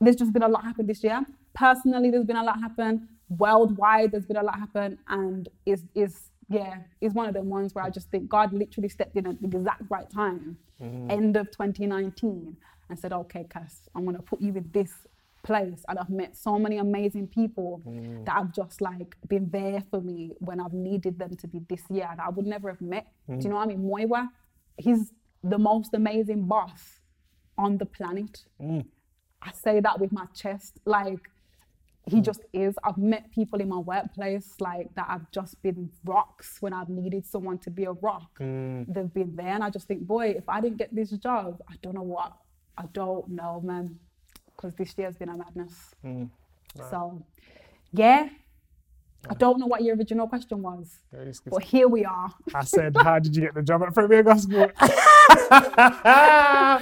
there's 0.00 0.16
just 0.16 0.32
been 0.32 0.42
a 0.42 0.48
lot 0.48 0.64
happen 0.64 0.86
this 0.86 1.02
year. 1.02 1.22
Personally, 1.54 2.10
there's 2.10 2.24
been 2.24 2.36
a 2.36 2.44
lot 2.44 2.60
happen. 2.60 3.08
Worldwide, 3.30 4.12
there's 4.12 4.26
been 4.26 4.36
a 4.36 4.42
lot 4.42 4.58
happen, 4.58 4.98
and 5.08 5.48
is 5.64 5.84
is 5.94 6.30
yeah, 6.48 6.78
is 7.00 7.14
one 7.14 7.28
of 7.28 7.34
them 7.34 7.48
ones 7.48 7.74
where 7.74 7.84
I 7.84 7.90
just 7.90 8.10
think 8.10 8.28
God 8.28 8.52
literally 8.52 8.88
stepped 8.88 9.16
in 9.16 9.26
at 9.26 9.40
the 9.40 9.46
exact 9.46 9.82
right 9.88 10.10
time, 10.10 10.58
mm-hmm. 10.82 11.10
end 11.10 11.36
of 11.36 11.50
2019, 11.52 12.56
and 12.88 12.98
said, 12.98 13.12
"Okay, 13.12 13.46
Cass, 13.48 13.88
I'm 13.94 14.04
gonna 14.04 14.20
put 14.20 14.40
you 14.40 14.54
in 14.56 14.68
this 14.72 14.92
place." 15.44 15.84
And 15.88 15.98
I've 15.98 16.10
met 16.10 16.36
so 16.36 16.58
many 16.58 16.78
amazing 16.78 17.28
people 17.28 17.80
mm. 17.86 18.24
that 18.26 18.34
have 18.34 18.52
just 18.52 18.80
like 18.80 19.16
been 19.28 19.48
there 19.50 19.82
for 19.90 20.00
me 20.00 20.32
when 20.40 20.60
I've 20.60 20.72
needed 20.72 21.18
them 21.18 21.36
to 21.36 21.46
be 21.46 21.60
this 21.68 21.82
year 21.88 22.10
that 22.16 22.26
I 22.26 22.30
would 22.30 22.46
never 22.46 22.68
have 22.68 22.80
met. 22.80 23.06
Do 23.28 23.34
you 23.34 23.38
mm-hmm. 23.38 23.48
know 23.50 23.56
what 23.56 23.62
I 23.62 23.66
mean? 23.66 23.82
Muyiwa, 23.82 24.28
he's 24.76 25.12
the 25.44 25.58
most 25.58 25.94
amazing 25.94 26.46
boss 26.46 27.00
on 27.56 27.78
the 27.78 27.86
planet. 27.86 28.44
Mm. 28.60 28.86
I 29.42 29.52
say 29.52 29.80
that 29.80 30.00
with 30.00 30.12
my 30.12 30.26
chest. 30.34 30.80
Like, 30.84 31.30
He 32.06 32.20
just 32.20 32.40
is. 32.52 32.76
I've 32.82 32.98
met 32.98 33.30
people 33.30 33.60
in 33.60 33.68
my 33.68 33.78
workplace 33.78 34.54
like 34.58 34.92
that 34.96 35.06
I've 35.08 35.30
just 35.30 35.60
been 35.62 35.90
rocks 36.04 36.56
when 36.60 36.72
I've 36.72 36.88
needed 36.88 37.24
someone 37.26 37.58
to 37.58 37.70
be 37.70 37.84
a 37.84 37.92
rock. 37.92 38.38
Mm. 38.40 38.92
They've 38.92 39.12
been 39.12 39.36
there, 39.36 39.54
and 39.54 39.62
I 39.62 39.70
just 39.70 39.86
think, 39.86 40.02
boy, 40.06 40.34
if 40.36 40.48
I 40.48 40.60
didn't 40.60 40.78
get 40.78 40.94
this 40.94 41.10
job, 41.10 41.60
I 41.68 41.74
don't 41.82 41.94
know 41.94 42.02
what. 42.02 42.32
I 42.78 42.84
don't 42.92 43.28
know, 43.28 43.60
man, 43.62 43.98
because 44.56 44.74
this 44.74 44.94
year's 44.96 45.16
been 45.16 45.28
a 45.28 45.36
madness. 45.36 45.94
Mm. 46.04 46.30
So, 46.90 47.22
yeah, 47.92 48.28
I 49.28 49.34
don't 49.34 49.60
know 49.60 49.66
what 49.66 49.82
your 49.82 49.96
original 49.96 50.26
question 50.26 50.62
was, 50.62 50.98
Yeah, 51.12 51.20
it's- 51.20 51.42
but 51.44 51.62
here 51.62 51.88
we 51.88 52.04
are. 52.06 52.32
I 52.54 52.64
said, 52.64 52.96
how 52.96 53.18
did 53.18 53.36
you 53.36 53.42
get 53.42 53.54
the 53.54 53.62
job 53.62 53.82
at 53.82 53.92
Premier 53.92 54.22
Gospel? 54.22 54.70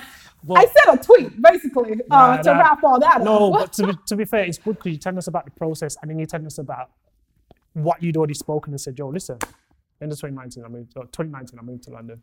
I 0.54 0.66
said 0.66 0.94
a 0.94 0.96
tweet, 1.02 1.40
basically, 1.42 2.00
uh, 2.10 2.38
to 2.38 2.54
nah. 2.54 2.58
wrap 2.60 2.84
all 2.84 3.00
that 3.00 3.22
No, 3.22 3.52
up. 3.52 3.60
but 3.60 3.72
to 3.74 3.86
be, 3.88 3.92
to 4.06 4.16
be 4.16 4.24
fair, 4.24 4.44
it's 4.44 4.58
good 4.58 4.76
because 4.76 4.92
you 4.92 4.98
tell 4.98 5.16
us 5.18 5.26
about 5.26 5.44
the 5.44 5.50
process 5.50 5.96
and 6.00 6.10
then 6.10 6.18
you 6.18 6.26
tell 6.26 6.44
us 6.46 6.58
about 6.58 6.90
what 7.72 8.02
you'd 8.02 8.16
already 8.16 8.34
spoken 8.34 8.72
and 8.72 8.80
said, 8.80 8.98
yo, 8.98 9.08
listen, 9.08 9.38
in 10.00 10.08
the 10.08 10.14
2019, 10.16 10.64
I 10.64 10.68
moved, 10.68 10.92
or 10.96 11.04
2019, 11.06 11.58
I 11.58 11.62
moved 11.62 11.82
to 11.84 11.90
London. 11.90 12.22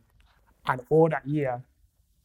And 0.67 0.81
all 0.89 1.09
that 1.09 1.27
year, 1.27 1.61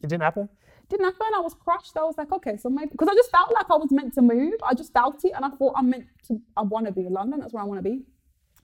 it 0.01 0.09
didn't 0.09 0.23
happen. 0.23 0.49
didn't 0.89 1.05
happen. 1.05 1.27
I 1.37 1.41
was 1.41 1.55
crushed. 1.55 1.97
I 1.97 2.03
was 2.05 2.17
like, 2.17 2.33
okay, 2.33 2.57
so 2.57 2.71
maybe 2.71 2.91
because 2.93 3.09
I 3.09 3.15
just 3.15 3.31
felt 3.31 3.53
like 3.53 3.67
I 3.71 3.77
was 3.77 3.91
meant 3.91 4.15
to 4.15 4.23
move. 4.23 4.55
I 4.65 4.73
just 4.75 4.93
felt 4.93 5.23
it, 5.25 5.33
and 5.35 5.45
I 5.45 5.51
thought 5.51 5.75
I'm 5.77 5.91
meant 5.91 6.07
to. 6.29 6.41
I 6.57 6.63
want 6.63 6.87
to 6.87 6.93
be 6.93 7.03
in 7.03 7.13
London. 7.13 7.41
That's 7.41 7.53
where 7.53 7.63
I 7.63 7.67
want 7.67 7.79
to 7.79 7.83
be. 7.83 8.01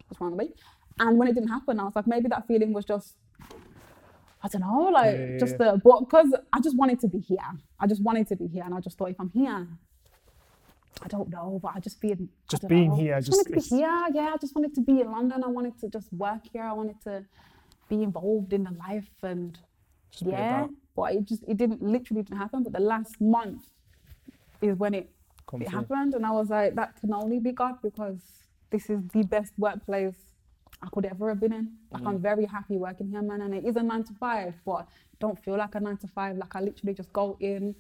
That's 0.09 0.19
where 0.19 0.31
I 0.31 0.33
want 0.33 0.41
to 0.41 0.47
be. 0.47 0.55
And 0.99 1.19
when 1.19 1.29
it 1.29 1.35
didn't 1.35 1.51
happen, 1.51 1.79
I 1.79 1.85
was 1.85 1.95
like, 1.95 2.07
maybe 2.07 2.29
that 2.29 2.47
feeling 2.47 2.73
was 2.73 2.85
just. 2.87 3.17
I 4.43 4.49
don't 4.49 4.61
know, 4.61 4.91
like 4.93 5.15
Yeah, 5.17 5.27
yeah, 5.33 5.39
just 5.39 5.59
the 5.59 5.81
but 5.83 6.01
because 6.01 6.29
I 6.53 6.61
just 6.61 6.77
wanted 6.77 7.01
to 7.01 7.09
be 7.09 7.19
here. 7.21 7.39
I 7.81 7.87
just 7.87 8.03
wanted 8.03 8.29
to 8.29 8.37
be 8.37 8.47
here, 8.47 8.63
and 8.65 8.75
I 8.75 8.81
just 8.81 8.97
thought 8.99 9.11
if 9.11 9.19
I'm 9.21 9.31
here, 9.31 9.67
I 11.03 11.09
don't 11.09 11.29
know, 11.31 11.59
but 11.63 11.73
I 11.75 11.81
just 11.81 11.99
I 12.05 12.17
Just 12.49 12.69
being 12.69 12.91
know. 12.91 12.97
here, 12.97 13.15
I 13.15 13.21
just, 13.21 13.29
just- 13.33 13.51
wanted 13.51 13.63
to 13.63 13.71
be 13.71 13.77
here. 13.77 14.07
Yeah, 14.15 14.31
I 14.35 14.37
just 14.39 14.55
wanted 14.55 14.75
to 14.75 14.81
be 14.81 15.01
in 15.01 15.11
London. 15.11 15.43
I 15.45 15.49
wanted 15.49 15.79
to 15.81 15.89
just 15.89 16.13
work 16.13 16.43
here. 16.53 16.63
I 16.63 16.73
wanted 16.73 17.01
to 17.05 17.25
be 17.89 18.03
involved 18.03 18.53
in 18.53 18.65
the 18.65 18.73
life 18.73 19.11
and 19.23 19.59
Just 20.11 20.27
yeah, 20.31 20.67
but 20.95 21.13
it 21.15 21.25
just 21.25 21.43
it 21.47 21.57
didn't 21.57 21.83
literally 21.83 22.23
didn't 22.23 22.39
happen. 22.39 22.63
But 22.63 22.73
the 22.73 22.81
last 22.81 23.21
month 23.21 23.65
is 24.63 24.77
when 24.79 24.95
it 24.95 25.11
come 25.47 25.63
it 25.63 25.69
through. 25.69 25.79
happened, 25.81 26.15
and 26.15 26.25
I 26.25 26.31
was 26.31 26.49
like, 26.51 26.75
that 26.77 26.97
can 27.01 27.13
only 27.13 27.39
be 27.41 27.53
God 27.53 27.75
because 27.83 28.21
this 28.71 28.89
is 28.91 29.01
the 29.13 29.23
best 29.25 29.53
workplace 29.59 30.15
I 30.83 30.89
could 30.93 31.07
ever 31.07 31.29
have 31.31 31.41
been 31.41 31.53
in. 31.53 31.73
Like 31.91 32.03
Mm. 32.03 32.09
I'm 32.09 32.19
very 32.19 32.45
happy 32.45 32.77
working 32.77 33.09
here, 33.09 33.23
man, 33.23 33.41
and 33.43 33.55
it 33.55 33.65
is 33.65 33.77
a 33.77 33.83
nine 33.83 34.05
to 34.05 34.13
five, 34.15 34.55
but 34.65 34.87
don't 35.19 35.39
feel 35.45 35.57
like 35.57 35.75
a 35.75 35.81
nine 35.81 35.97
to 35.99 36.07
five. 36.09 36.37
Like 36.37 36.55
I 36.55 36.61
literally 36.61 36.95
just 36.95 37.13
go 37.13 37.37
in. 37.41 37.75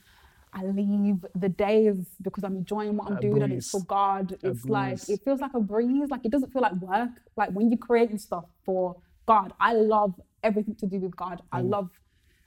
I 0.52 0.64
leave 0.64 1.26
the 1.34 1.50
days 1.50 1.96
because 2.22 2.42
I'm 2.42 2.56
enjoying 2.56 2.96
what 2.96 3.08
I'm 3.08 3.18
A 3.18 3.20
doing 3.20 3.42
and 3.42 3.52
it's 3.52 3.70
for. 3.70 3.82
God. 3.82 4.38
A 4.42 4.48
It's 4.48 4.64
like 4.64 5.08
it 5.08 5.22
feels 5.24 5.40
like 5.40 5.52
a 5.54 5.60
breeze. 5.60 6.08
Like 6.10 6.24
it 6.24 6.30
doesn't 6.30 6.52
feel 6.52 6.62
like 6.62 6.72
work. 6.74 7.10
Like 7.36 7.50
when 7.50 7.70
you're 7.70 7.78
creating 7.78 8.18
stuff 8.18 8.46
for 8.64 8.96
God, 9.26 9.52
I 9.60 9.74
love 9.74 10.18
everything 10.42 10.74
to 10.76 10.86
do 10.86 10.98
with 11.00 11.14
God. 11.16 11.42
I 11.52 11.60
Mm. 11.60 11.70
love 11.70 11.90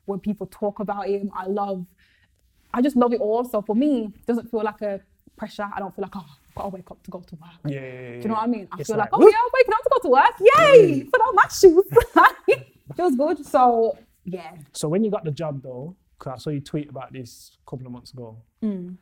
when 0.05 0.19
people 0.19 0.47
talk 0.47 0.79
about 0.79 1.07
Him. 1.07 1.29
I 1.35 1.45
love, 1.45 1.85
I 2.73 2.81
just 2.81 2.95
love 2.95 3.13
it 3.13 3.21
all. 3.21 3.45
So 3.45 3.61
for 3.61 3.75
me, 3.75 4.05
it 4.05 4.25
doesn't 4.25 4.49
feel 4.49 4.63
like 4.63 4.81
a 4.81 5.01
pressure. 5.37 5.69
I 5.75 5.79
don't 5.79 5.95
feel 5.95 6.03
like 6.03 6.15
oh, 6.15 6.25
To 6.64 6.68
wake 6.70 6.91
up 6.91 7.01
to 7.03 7.12
go 7.12 7.20
to 7.22 7.36
work. 7.36 7.49
Yeah, 7.66 7.80
yeah, 7.80 7.86
yeah, 7.86 8.10
Do 8.16 8.18
you 8.22 8.28
know 8.28 8.34
what 8.36 8.43
I 8.43 8.47
mean? 8.47 8.68
I 8.72 8.78
It's 8.80 8.88
feel 8.89 8.97
like, 8.97 9.12
like, 9.12 9.22
oh 9.22 9.28
yeah, 9.28 9.38
I'm 9.38 9.51
waking 9.53 9.74
up 9.74 9.84
to 9.84 9.89
go 9.93 9.99
to 9.99 10.10
work. 10.10 10.36
Yay! 10.57 11.03
Put 11.12 11.22
on 11.22 11.36
my 11.36 11.47
shoes. 11.47 11.86
Feels 12.97 13.16
good. 13.16 13.45
So 13.45 13.97
yeah. 14.26 14.51
So 14.74 14.88
when 14.89 15.03
you 15.03 15.12
got 15.12 15.24
the 15.24 15.32
job 15.32 15.62
though, 15.64 15.95
because 16.18 16.34
I 16.34 16.38
saw 16.38 16.49
you 16.49 16.60
tweet 16.62 16.89
about 16.89 17.14
this 17.14 17.57
a 17.66 17.70
couple 17.70 17.86
of 17.86 17.91
months 17.91 18.12
ago, 18.14 18.38
Mm. 18.64 18.97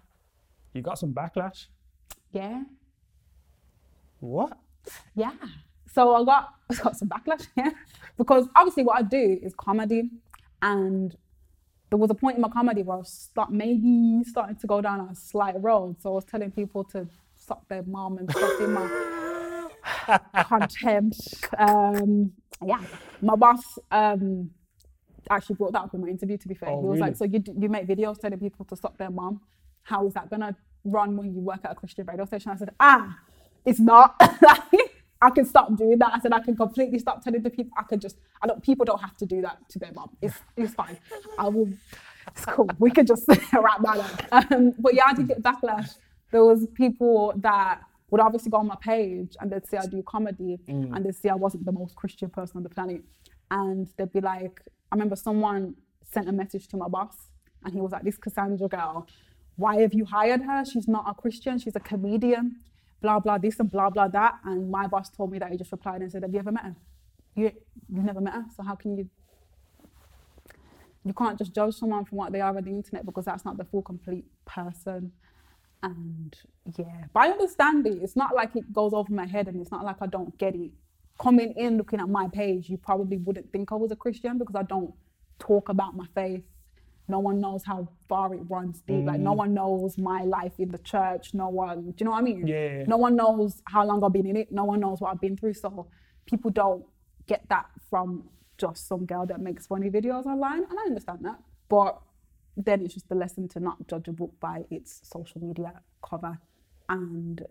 you 0.74 0.82
got 0.82 0.99
some 0.99 1.14
backlash. 1.14 1.66
Yeah. 2.32 2.64
What? 4.20 4.58
Yeah. 5.16 5.32
So 5.93 6.14
I 6.16 6.24
got 6.24 6.53
I 6.70 6.74
got 6.76 6.97
some 6.97 7.10
backlash 7.10 7.47
yeah. 7.58 7.72
because 8.18 8.47
obviously 8.55 8.84
what 8.84 8.97
I 8.97 9.01
do 9.01 9.39
is 9.41 9.53
comedy, 9.55 10.10
and 10.62 11.16
there 11.89 11.97
was 11.97 12.10
a 12.12 12.16
point 12.16 12.36
in 12.36 12.41
my 12.41 12.49
comedy 12.49 12.84
where 12.84 12.95
I 12.95 12.99
was 12.99 13.10
start 13.10 13.51
maybe 13.51 14.22
starting 14.26 14.58
to 14.58 14.68
go 14.68 14.82
down 14.82 14.99
a 15.10 15.16
slight 15.16 15.55
road. 15.62 16.01
So 16.01 16.12
I 16.12 16.14
was 16.16 16.26
telling 16.26 16.51
people 16.51 16.84
to 16.86 17.08
suck 17.47 17.67
their 17.69 17.83
mom 17.83 18.17
and 18.17 18.29
my 18.73 18.87
content. 20.43 21.15
Um, 21.57 22.31
yeah, 22.65 22.81
my 23.21 23.35
boss 23.35 23.63
um, 23.91 24.49
actually 25.29 25.55
brought 25.55 25.73
that 25.73 25.81
up 25.83 25.93
in 25.93 26.01
my 26.01 26.07
interview. 26.07 26.37
To 26.37 26.47
be 26.47 26.55
fair, 26.55 26.69
Oh, 26.69 26.81
he 26.81 26.87
was 26.87 26.95
really? 26.99 27.01
like, 27.09 27.15
"So 27.17 27.25
you 27.25 27.43
you 27.57 27.69
make 27.69 27.87
videos 27.87 28.19
telling 28.19 28.39
people 28.39 28.65
to 28.65 28.75
suck 28.75 28.97
their 28.97 29.09
mom? 29.09 29.41
How 29.83 30.05
is 30.07 30.13
that 30.13 30.29
gonna 30.29 30.55
run 30.83 31.15
when 31.17 31.33
you 31.33 31.39
work 31.41 31.61
at 31.63 31.71
a 31.71 31.75
Christian 31.75 32.05
radio 32.05 32.25
station?" 32.25 32.51
I 32.51 32.55
said, 32.57 32.71
"Ah, 32.79 33.17
it's 33.65 33.79
not. 33.79 34.15
I 35.19 35.31
can 35.31 35.45
stop 35.45 35.75
doing 35.75 35.97
that." 35.99 36.11
I 36.13 36.19
said, 36.19 36.33
"I 36.33 36.39
can 36.39 36.55
completely 36.55 36.99
stop 36.99 37.23
telling 37.23 37.41
the 37.41 37.49
people. 37.49 37.71
I 37.77 37.83
can 37.83 37.99
just. 37.99 38.17
I 38.41 38.47
don't. 38.47 38.61
People 38.61 38.85
don't 38.85 39.01
have 39.01 39.15
to 39.17 39.25
do 39.25 39.41
that 39.41 39.57
to 39.69 39.79
their 39.79 39.93
mom. 39.93 40.09
It's 40.21 40.35
it's 40.55 40.73
fine. 40.73 40.97
I 41.37 41.47
will. 41.49 41.69
It's 42.35 42.45
cool. 42.45 42.69
We 42.79 42.91
could 42.91 43.07
just 43.07 43.25
wrap 43.53 43.81
that 43.83 43.97
up." 44.31 44.51
Um, 44.51 44.73
but 44.79 44.93
yeah, 44.93 45.03
I 45.07 45.13
did 45.13 45.27
get 45.27 45.41
backlash. 45.41 45.95
There 46.32 46.43
was 46.43 46.67
people 46.73 47.34
that 47.38 47.82
would 48.09 48.21
obviously 48.21 48.51
go 48.51 48.57
on 48.57 48.67
my 48.67 48.78
page 48.82 49.36
and 49.39 49.51
they'd 49.51 49.67
say 49.67 49.78
I 49.78 49.86
do 49.86 50.01
comedy 50.03 50.59
mm. 50.67 50.95
and 50.95 51.05
they'd 51.05 51.15
say 51.15 51.30
I 51.30 51.36
wasn't 51.36 51.65
the 51.65 51.71
most 51.71 51.95
Christian 51.95 52.30
person 52.30 52.57
on 52.57 52.63
the 52.63 52.69
planet. 52.69 53.01
And 53.51 53.88
they'd 53.97 54.11
be 54.11 54.21
like, 54.21 54.61
I 54.91 54.95
remember 54.95 55.15
someone 55.15 55.75
sent 56.03 56.30
a 56.30 56.32
message 56.32 56.67
to 56.69 56.78
my 56.78 56.88
boss 56.88 57.15
and 57.63 57.73
he 57.73 57.82
was 57.82 57.91
like, 57.91 58.03
This 58.03 58.17
Cassandra 58.17 58.67
girl, 58.67 59.07
why 59.55 59.82
have 59.82 59.93
you 59.93 60.05
hired 60.05 60.41
her? 60.43 60.63
She's 60.65 60.88
not 60.88 61.05
a 61.07 61.13
Christian, 61.13 61.59
she's 61.59 61.75
a 61.75 61.80
comedian, 61.80 62.57
blah, 63.01 63.19
blah, 63.19 63.38
this 63.38 63.59
and 63.59 63.69
blah, 63.69 63.89
blah, 63.89 64.07
that. 64.09 64.36
And 64.45 64.71
my 64.71 64.88
boss 64.88 65.09
told 65.09 65.32
me 65.32 65.39
that 65.39 65.51
he 65.51 65.57
just 65.57 65.71
replied 65.71 66.01
and 66.01 66.11
said, 66.11 66.23
Have 66.23 66.34
you 66.34 66.39
ever 66.39 66.51
met 66.51 66.63
her? 66.63 66.75
You, 67.36 67.51
you've 67.89 68.05
never 68.05 68.21
met 68.21 68.34
her, 68.34 68.45
so 68.55 68.63
how 68.63 68.75
can 68.75 68.97
you? 68.97 69.09
You 71.03 71.13
can't 71.13 71.38
just 71.38 71.53
judge 71.53 71.75
someone 71.75 72.05
from 72.05 72.17
what 72.17 72.32
they 72.32 72.41
are 72.41 72.55
on 72.55 72.63
the 72.63 72.69
internet 72.69 73.05
because 73.05 73.25
that's 73.25 73.45
not 73.45 73.57
the 73.57 73.63
full, 73.63 73.82
complete 73.82 74.25
person. 74.45 75.11
And 75.84 76.36
yeah, 76.78 77.05
but 77.13 77.19
I 77.21 77.30
understand 77.30 77.86
it. 77.88 77.99
It's 78.01 78.15
not 78.15 78.36
like 78.36 78.55
it 78.55 78.73
goes 78.73 78.93
over 78.93 79.13
my 79.13 79.25
head 79.25 79.47
and 79.47 79.61
it's 79.61 79.71
not 79.71 79.86
like 79.86 79.97
I 80.01 80.07
don't 80.07 80.38
get 80.38 80.55
it. 80.55 80.71
Coming 81.19 81.53
in, 81.57 81.78
looking 81.78 81.99
at 81.99 82.09
my 82.09 82.28
page, 82.28 82.69
you 82.69 82.78
probably 82.78 83.17
wouldn't 83.17 83.51
think 83.51 83.71
I 83.71 83.75
was 83.75 83.91
a 83.91 83.95
Christian 83.95 84.38
because 84.38 84.55
I 84.55 84.63
don't 84.63 84.93
talk 85.39 85.69
about 85.69 85.95
my 85.95 86.05
faith. 86.13 86.43
No 87.07 87.19
one 87.19 87.39
knows 87.39 87.63
how 87.63 87.88
far 88.09 88.34
it 88.34 88.41
runs 88.49 88.82
deep. 88.82 89.05
Like, 89.05 89.19
no 89.19 89.34
mm. 89.34 89.38
one 89.38 89.53
knows 89.53 89.97
my 89.97 90.23
life 90.23 90.53
in 90.59 90.69
the 90.69 90.78
church. 90.80 91.34
No 91.34 91.47
one, 91.47 91.91
do 91.91 91.95
you 91.99 92.05
know 92.05 92.11
what 92.11 92.17
I 92.17 92.21
mean? 92.21 92.45
Yeah. 92.45 92.84
No 92.86 92.97
one 92.97 93.15
knows 93.15 93.61
how 93.65 93.86
long 93.86 94.03
I've 94.03 94.11
been 94.11 94.28
in 94.28 94.36
it. 94.36 94.51
No 94.51 94.65
one 94.65 94.82
knows 94.82 94.99
what 94.99 95.11
I've 95.11 95.21
been 95.21 95.38
through. 95.38 95.53
So 95.53 95.88
people 96.25 96.51
don't 96.51 96.84
get 97.25 97.47
that 97.49 97.67
from 97.89 98.30
just 98.57 98.88
some 98.88 99.05
girl 99.05 99.25
that 99.25 99.39
makes 99.39 99.67
funny 99.67 99.89
videos 99.89 100.25
online. 100.25 100.63
And 100.63 100.78
I 100.78 100.84
understand 100.88 101.19
that. 101.23 101.39
But 101.69 101.99
then 102.58 102.82
it's 102.84 102.95
just 102.95 103.08
the 103.08 103.16
lesson 103.16 103.47
to 103.49 103.60
not 103.60 103.88
judge 103.88 104.08
a 104.08 104.12
book 104.12 104.34
by 104.39 104.66
its 104.72 104.99
social 105.03 105.39
media 105.39 105.74
cover. 106.08 106.39
And 106.89 107.45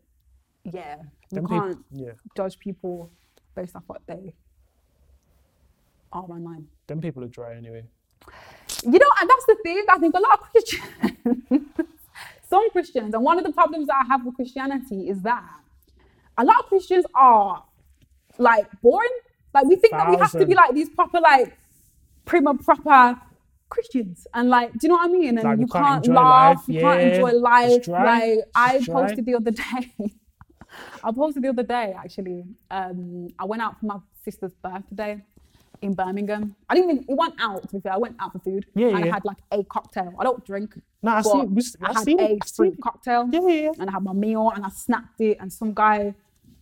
yeah, 0.65 0.97
you 1.31 1.37
Them 1.37 1.47
can't 1.47 1.85
yeah. 1.93 2.13
judge 2.37 2.59
people 2.59 3.11
based 3.55 3.77
off 3.77 3.85
what 3.87 4.03
they 4.07 4.35
are 6.13 6.25
online. 6.25 6.67
Them 6.89 7.01
people 7.01 7.23
are 7.23 7.29
dry 7.29 7.55
anyway. 7.55 7.85
You 8.83 8.99
know, 8.99 9.11
and 9.21 9.31
that's 9.31 9.47
the 9.47 9.57
thing. 9.63 9.85
I 9.89 9.99
think 9.99 10.15
a 10.15 10.21
lot 10.21 10.41
of 10.41 10.51
Christians, 10.51 10.85
some 12.51 12.71
Christians, 12.71 13.15
and 13.15 13.23
one 13.23 13.39
of 13.39 13.45
the 13.45 13.53
problems 13.53 13.87
that 13.87 14.05
I 14.05 14.07
have 14.09 14.27
with 14.27 14.35
Christianity 14.35 15.09
is 15.09 15.23
that 15.23 15.45
a 16.37 16.45
lot 16.45 16.59
of 16.61 16.67
Christians 16.67 17.05
are 17.15 17.65
like 18.39 18.67
boring. 18.83 19.09
Like 19.55 19.67
we 19.67 19.77
think 19.77 19.93
that 19.93 20.11
we 20.11 20.17
have 20.17 20.33
to 20.33 20.45
be 20.47 20.55
like 20.55 20.75
these 20.75 20.91
proper, 20.91 21.21
like 21.21 21.57
prim 22.25 22.47
and 22.49 22.61
proper 22.61 23.21
Christians, 23.69 24.27
and 24.35 24.49
like, 24.49 24.73
do 24.73 24.79
you 24.83 24.89
know 24.89 24.95
what 24.97 25.11
I 25.11 25.13
mean? 25.13 25.39
And 25.39 25.43
Like, 25.45 25.59
you 25.59 25.67
can't 25.67 26.05
can't, 26.05 26.15
laugh, 26.17 26.57
life. 26.57 26.69
you 26.69 26.81
can't 26.81 27.01
enjoy 27.01 27.33
life. 27.33 27.83
dry. 27.85 28.05
Like 28.35 28.45
I 28.55 28.81
posted 28.87 29.27
the 29.27 29.35
other 29.35 29.51
day. 29.51 29.93
I 31.05 31.11
posted 31.13 31.43
the 31.43 31.49
other 31.49 31.63
day 31.63 31.95
actually. 31.99 32.45
Um, 32.71 33.29
I 33.39 33.45
went 33.45 33.63
out 33.63 33.79
for 33.81 33.87
my 33.87 33.99
sister's 34.25 34.53
birthday 34.63 35.23
in 35.83 35.95
Birmingham. 35.95 36.55
I 36.69 36.75
didn't 36.75 36.91
even. 36.91 37.05
It 37.09 37.15
went 37.17 37.35
out. 37.41 37.69
To 37.69 37.75
be 37.77 37.81
fair, 37.81 37.93
I 37.93 37.97
went 37.99 38.17
out 38.21 38.33
for 38.33 38.39
food. 38.41 38.67
Yeah, 38.75 38.89
and 38.89 38.99
yeah. 39.01 39.07
I 39.07 39.15
had 39.15 39.25
like 39.25 39.39
a 39.51 39.63
cocktail. 39.65 40.15
I 40.19 40.25
don't 40.25 40.45
drink. 40.45 40.79
No, 41.03 41.13
I 41.13 41.23
see- 41.23 41.31
we 41.57 41.63
I 41.83 41.91
I 41.91 41.93
had 41.95 42.05
seen 42.05 42.21
a 42.21 42.39
fruit 42.55 42.75
it. 42.75 42.81
cocktail. 42.83 43.29
Yeah, 43.33 43.41
yeah, 43.47 43.61
yeah. 43.63 43.73
And 43.79 43.89
I 43.91 43.93
had 43.93 44.03
my 44.03 44.13
meal, 44.13 44.51
and 44.55 44.65
I 44.65 44.69
snapped 44.71 45.21
it. 45.21 45.39
And 45.41 45.53
some 45.53 45.73
guy 45.75 46.15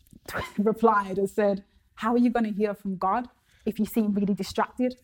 replied 0.58 1.18
and 1.18 1.28
said, 1.28 1.64
"How 1.96 2.12
are 2.14 2.18
you 2.18 2.30
going 2.30 2.44
to 2.44 2.52
hear 2.52 2.74
from 2.74 2.96
God 2.96 3.28
if 3.66 3.78
you 3.78 3.84
seem 3.86 4.12
really 4.14 4.34
distracted?" 4.34 4.96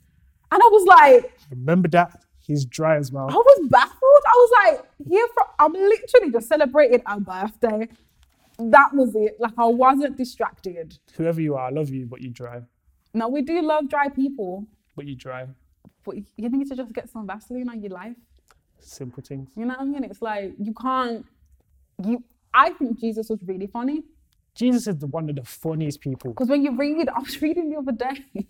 And 0.52 0.62
I 0.62 0.68
was 0.70 0.86
like, 0.86 1.38
Remember 1.50 1.88
that? 1.88 2.24
He's 2.40 2.64
dry 2.64 2.96
as 2.96 3.12
well. 3.12 3.28
I 3.30 3.34
was 3.34 3.68
baffled. 3.68 4.22
I 4.26 4.34
was 4.36 4.50
like, 4.64 4.84
here 5.08 5.26
for 5.34 5.44
I'm 5.58 5.72
literally 5.72 6.32
just 6.32 6.48
celebrating 6.48 7.02
our 7.06 7.20
birthday. 7.20 7.88
That 8.58 8.90
was 8.92 9.14
it. 9.14 9.36
Like 9.38 9.52
I 9.56 9.66
wasn't 9.66 10.16
distracted. 10.16 10.98
Whoever 11.16 11.40
you 11.40 11.54
are, 11.54 11.66
I 11.66 11.70
love 11.70 11.90
you, 11.90 12.06
but 12.06 12.20
you 12.20 12.30
dry. 12.30 12.62
No, 13.14 13.28
we 13.28 13.42
do 13.42 13.62
love 13.62 13.88
dry 13.88 14.08
people, 14.08 14.66
But 14.96 15.06
you 15.06 15.14
dry. 15.16 15.46
but 16.04 16.16
you 16.16 16.48
need 16.48 16.68
to 16.68 16.76
just 16.76 16.92
get 16.92 17.08
some 17.08 17.26
Vaseline 17.26 17.68
on 17.68 17.80
your 17.82 17.92
life. 17.92 18.16
Simple 18.80 19.22
things. 19.22 19.48
You 19.56 19.64
know 19.66 19.74
what 19.74 19.82
I 19.82 19.84
mean? 19.84 20.04
It's 20.04 20.22
like 20.22 20.54
you 20.58 20.74
can't. 20.74 21.24
You 22.04 22.24
I 22.52 22.70
think 22.70 22.98
Jesus 22.98 23.28
was 23.28 23.38
really 23.44 23.66
funny 23.68 24.02
Jesus 24.54 24.88
is 24.88 24.96
the, 24.98 25.06
one 25.06 25.30
of 25.30 25.36
the 25.36 25.44
funniest 25.44 26.00
people. 26.00 26.32
because 26.32 26.48
when 26.48 26.62
you 26.64 26.76
read, 26.76 27.08
I 27.08 27.20
was 27.20 27.40
reading 27.40 27.70
the 27.70 27.76
other 27.76 27.92
day. 27.92 28.24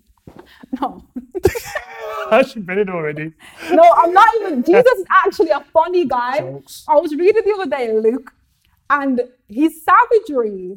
no, 0.81 1.05
I 2.31 2.43
should 2.43 2.67
been 2.67 2.79
it 2.79 2.89
already. 2.89 3.33
no, 3.73 3.83
I'm 3.97 4.13
not 4.13 4.29
even. 4.41 4.63
Jesus 4.63 4.85
is 4.99 5.05
actually 5.25 5.51
a 5.51 5.61
funny 5.61 6.05
guy. 6.07 6.39
Jokes. 6.39 6.85
I 6.89 6.95
was 6.97 7.15
reading 7.15 7.43
the 7.45 7.53
other 7.55 7.71
day, 7.71 7.93
Luke, 7.93 8.33
and 8.89 9.21
his 9.49 9.83
savagery 9.85 10.77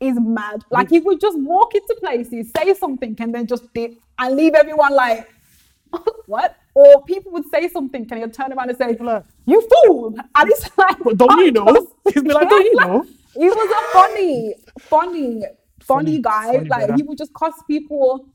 is 0.00 0.18
mad. 0.20 0.62
Like 0.70 0.90
he 0.90 1.00
would 1.00 1.20
just 1.20 1.38
walk 1.38 1.74
into 1.74 1.96
places, 2.00 2.50
say 2.56 2.74
something, 2.74 3.16
and 3.18 3.34
then 3.34 3.46
just 3.46 3.72
dip 3.74 3.94
and 4.18 4.36
leave 4.36 4.54
everyone 4.54 4.94
like, 4.94 5.28
what? 6.26 6.56
Or 6.74 7.04
people 7.04 7.30
would 7.32 7.48
say 7.50 7.68
something, 7.68 8.06
and 8.10 8.18
he'll 8.20 8.30
turn 8.30 8.52
around 8.52 8.68
and 8.68 8.76
say, 8.78 8.96
"You 9.46 9.68
fool!" 9.86 10.14
And 10.36 10.50
it's 10.50 10.68
like, 10.76 10.98
But 11.04 11.16
don't 11.18 11.38
you 11.44 11.52
know? 11.52 11.86
He's 12.12 12.22
be 12.22 12.32
like, 12.32 12.48
don't 12.48 12.64
you 12.64 12.74
know? 12.76 13.04
He 13.36 13.48
was 13.48 13.70
a 13.70 13.92
funny, 13.92 14.54
funny, 14.80 15.42
funny, 15.80 16.18
Funny- 16.18 16.18
guy. 16.20 16.46
funny 16.52 16.68
like 16.68 16.86
brother. 16.86 16.94
he 16.96 17.02
would 17.04 17.18
just 17.18 17.32
cuss 17.34 17.54
people. 17.68 18.26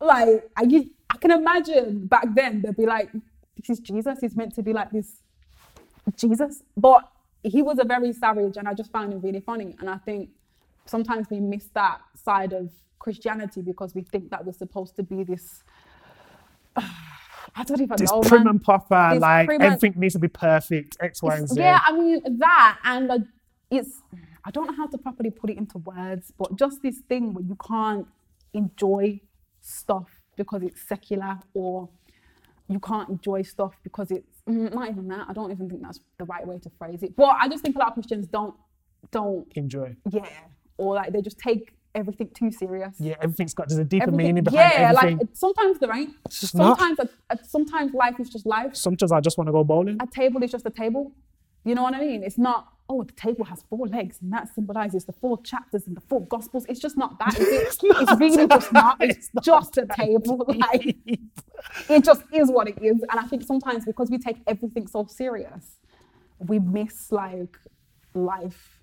Like 0.00 0.50
I, 0.56 0.86
I 1.10 1.16
can 1.18 1.30
imagine 1.30 2.06
back 2.06 2.26
then 2.34 2.62
they'd 2.62 2.76
be 2.76 2.86
like, 2.86 3.10
"This 3.56 3.70
is 3.70 3.80
Jesus. 3.80 4.18
He's 4.20 4.36
meant 4.36 4.54
to 4.56 4.62
be 4.62 4.72
like 4.72 4.90
this 4.90 5.16
Jesus." 6.16 6.62
But 6.76 7.08
he 7.42 7.62
was 7.62 7.78
a 7.78 7.84
very 7.84 8.12
savage, 8.12 8.56
and 8.56 8.66
I 8.68 8.74
just 8.74 8.90
found 8.92 9.12
him 9.12 9.20
really 9.20 9.40
funny. 9.40 9.76
And 9.80 9.88
I 9.88 9.96
think 9.98 10.30
sometimes 10.86 11.28
we 11.30 11.40
miss 11.40 11.66
that 11.74 12.00
side 12.14 12.52
of 12.52 12.70
Christianity 12.98 13.62
because 13.62 13.94
we 13.94 14.02
think 14.02 14.30
that 14.30 14.44
we're 14.44 14.52
supposed 14.52 14.96
to 14.96 15.02
be 15.02 15.24
this. 15.24 15.62
I 16.76 17.62
don't 17.62 17.80
even 17.80 17.96
This 17.96 18.10
know. 18.10 18.20
prim 18.22 18.44
man. 18.44 18.50
and 18.54 18.64
proper, 18.64 19.10
This 19.12 19.20
like 19.20 19.46
prim 19.46 19.60
and- 19.60 19.74
everything 19.74 20.00
needs 20.00 20.14
to 20.14 20.18
be 20.18 20.28
perfect, 20.28 20.96
X, 21.00 21.22
Y, 21.22 21.36
and 21.36 21.48
Z. 21.48 21.60
Yeah, 21.60 21.80
I 21.86 21.92
mean 21.92 22.38
that, 22.38 22.78
and 22.84 23.10
uh, 23.10 23.18
it's 23.70 24.02
I 24.44 24.50
don't 24.50 24.66
know 24.66 24.74
how 24.76 24.86
to 24.88 24.98
properly 24.98 25.30
put 25.30 25.50
it 25.50 25.56
into 25.56 25.78
words, 25.78 26.32
but 26.36 26.56
just 26.56 26.82
this 26.82 26.98
thing 27.08 27.32
where 27.32 27.44
you 27.44 27.56
can't 27.56 28.06
enjoy 28.54 29.20
stuff 29.64 30.08
because 30.36 30.62
it's 30.62 30.80
secular, 30.86 31.38
or 31.54 31.88
you 32.68 32.78
can't 32.80 33.08
enjoy 33.08 33.42
stuff 33.42 33.74
because 33.82 34.10
it's 34.10 34.42
mm, 34.48 34.72
not 34.74 34.88
even 34.90 35.08
that. 35.08 35.26
I 35.28 35.32
don't 35.32 35.50
even 35.50 35.68
think 35.68 35.82
that's 35.82 36.00
the 36.18 36.24
right 36.24 36.46
way 36.46 36.58
to 36.58 36.70
phrase 36.78 37.02
it. 37.02 37.16
But 37.16 37.36
I 37.40 37.48
just 37.48 37.62
think 37.62 37.76
a 37.76 37.78
lot 37.78 37.88
of 37.88 37.94
Christians 37.94 38.26
don't 38.26 38.54
don't 39.10 39.46
Enjoy. 39.54 39.96
yeah, 40.10 40.26
or 40.78 40.94
like 40.94 41.12
they 41.12 41.20
just 41.22 41.38
take 41.38 41.74
everything 41.94 42.28
too 42.34 42.50
serious. 42.50 42.96
Yeah, 42.98 43.14
everything's 43.20 43.54
got 43.54 43.68
there's 43.68 43.78
a 43.78 43.84
deeper 43.84 44.04
Everything- 44.04 44.26
meaning 44.26 44.44
behind 44.44 44.72
yeah, 44.74 44.88
everything. 44.90 45.18
like 45.18 45.28
sometimes 45.34 45.78
there 45.78 45.94
ain't. 45.94 46.14
It's 46.26 46.54
not. 46.54 46.78
Sometimes, 46.78 46.98
uh, 47.00 47.06
uh, 47.30 47.36
sometimes 47.42 47.92
life 47.94 48.18
is 48.18 48.28
just 48.30 48.46
life 48.46 48.74
Sometimes 48.74 49.12
I 49.12 49.20
just 49.20 49.38
want 49.38 49.48
to 49.48 49.52
go 49.52 49.62
bowling. 49.64 49.98
a 50.00 50.06
table 50.06 50.42
is 50.42 50.50
just 50.50 50.66
a 50.66 50.70
table. 50.70 51.12
You 51.64 51.74
know 51.74 51.82
what 51.82 51.94
I 51.94 52.00
mean? 52.00 52.22
It's 52.22 52.36
not, 52.38 52.68
oh, 52.88 53.02
the 53.02 53.12
table 53.12 53.44
has 53.44 53.64
four 53.70 53.86
legs 53.86 54.18
and 54.20 54.32
that 54.32 54.54
symbolizes 54.54 55.04
the 55.06 55.12
four 55.12 55.40
chapters 55.42 55.86
and 55.86 55.96
the 55.96 56.00
four 56.02 56.26
gospels. 56.26 56.66
It's 56.68 56.80
just 56.80 56.96
not 56.96 57.18
that? 57.18 57.34
It's 57.38 57.82
not 57.82 58.02
it's 58.02 58.20
really 58.20 58.46
just 58.46 58.72
not. 58.72 58.98
that. 58.98 59.08
It's 59.08 59.30
just 59.42 59.78
a 59.78 59.86
table. 59.86 60.44
Like, 60.54 60.96
it 61.88 62.04
just 62.04 62.22
is 62.32 62.50
what 62.50 62.68
it 62.68 62.78
is. 62.82 63.00
And 63.10 63.18
I 63.18 63.24
think 63.24 63.42
sometimes 63.42 63.84
because 63.84 64.10
we 64.10 64.18
take 64.18 64.36
everything 64.46 64.86
so 64.86 65.06
serious, 65.06 65.78
we 66.38 66.58
miss 66.58 67.10
like 67.10 67.56
life. 68.14 68.80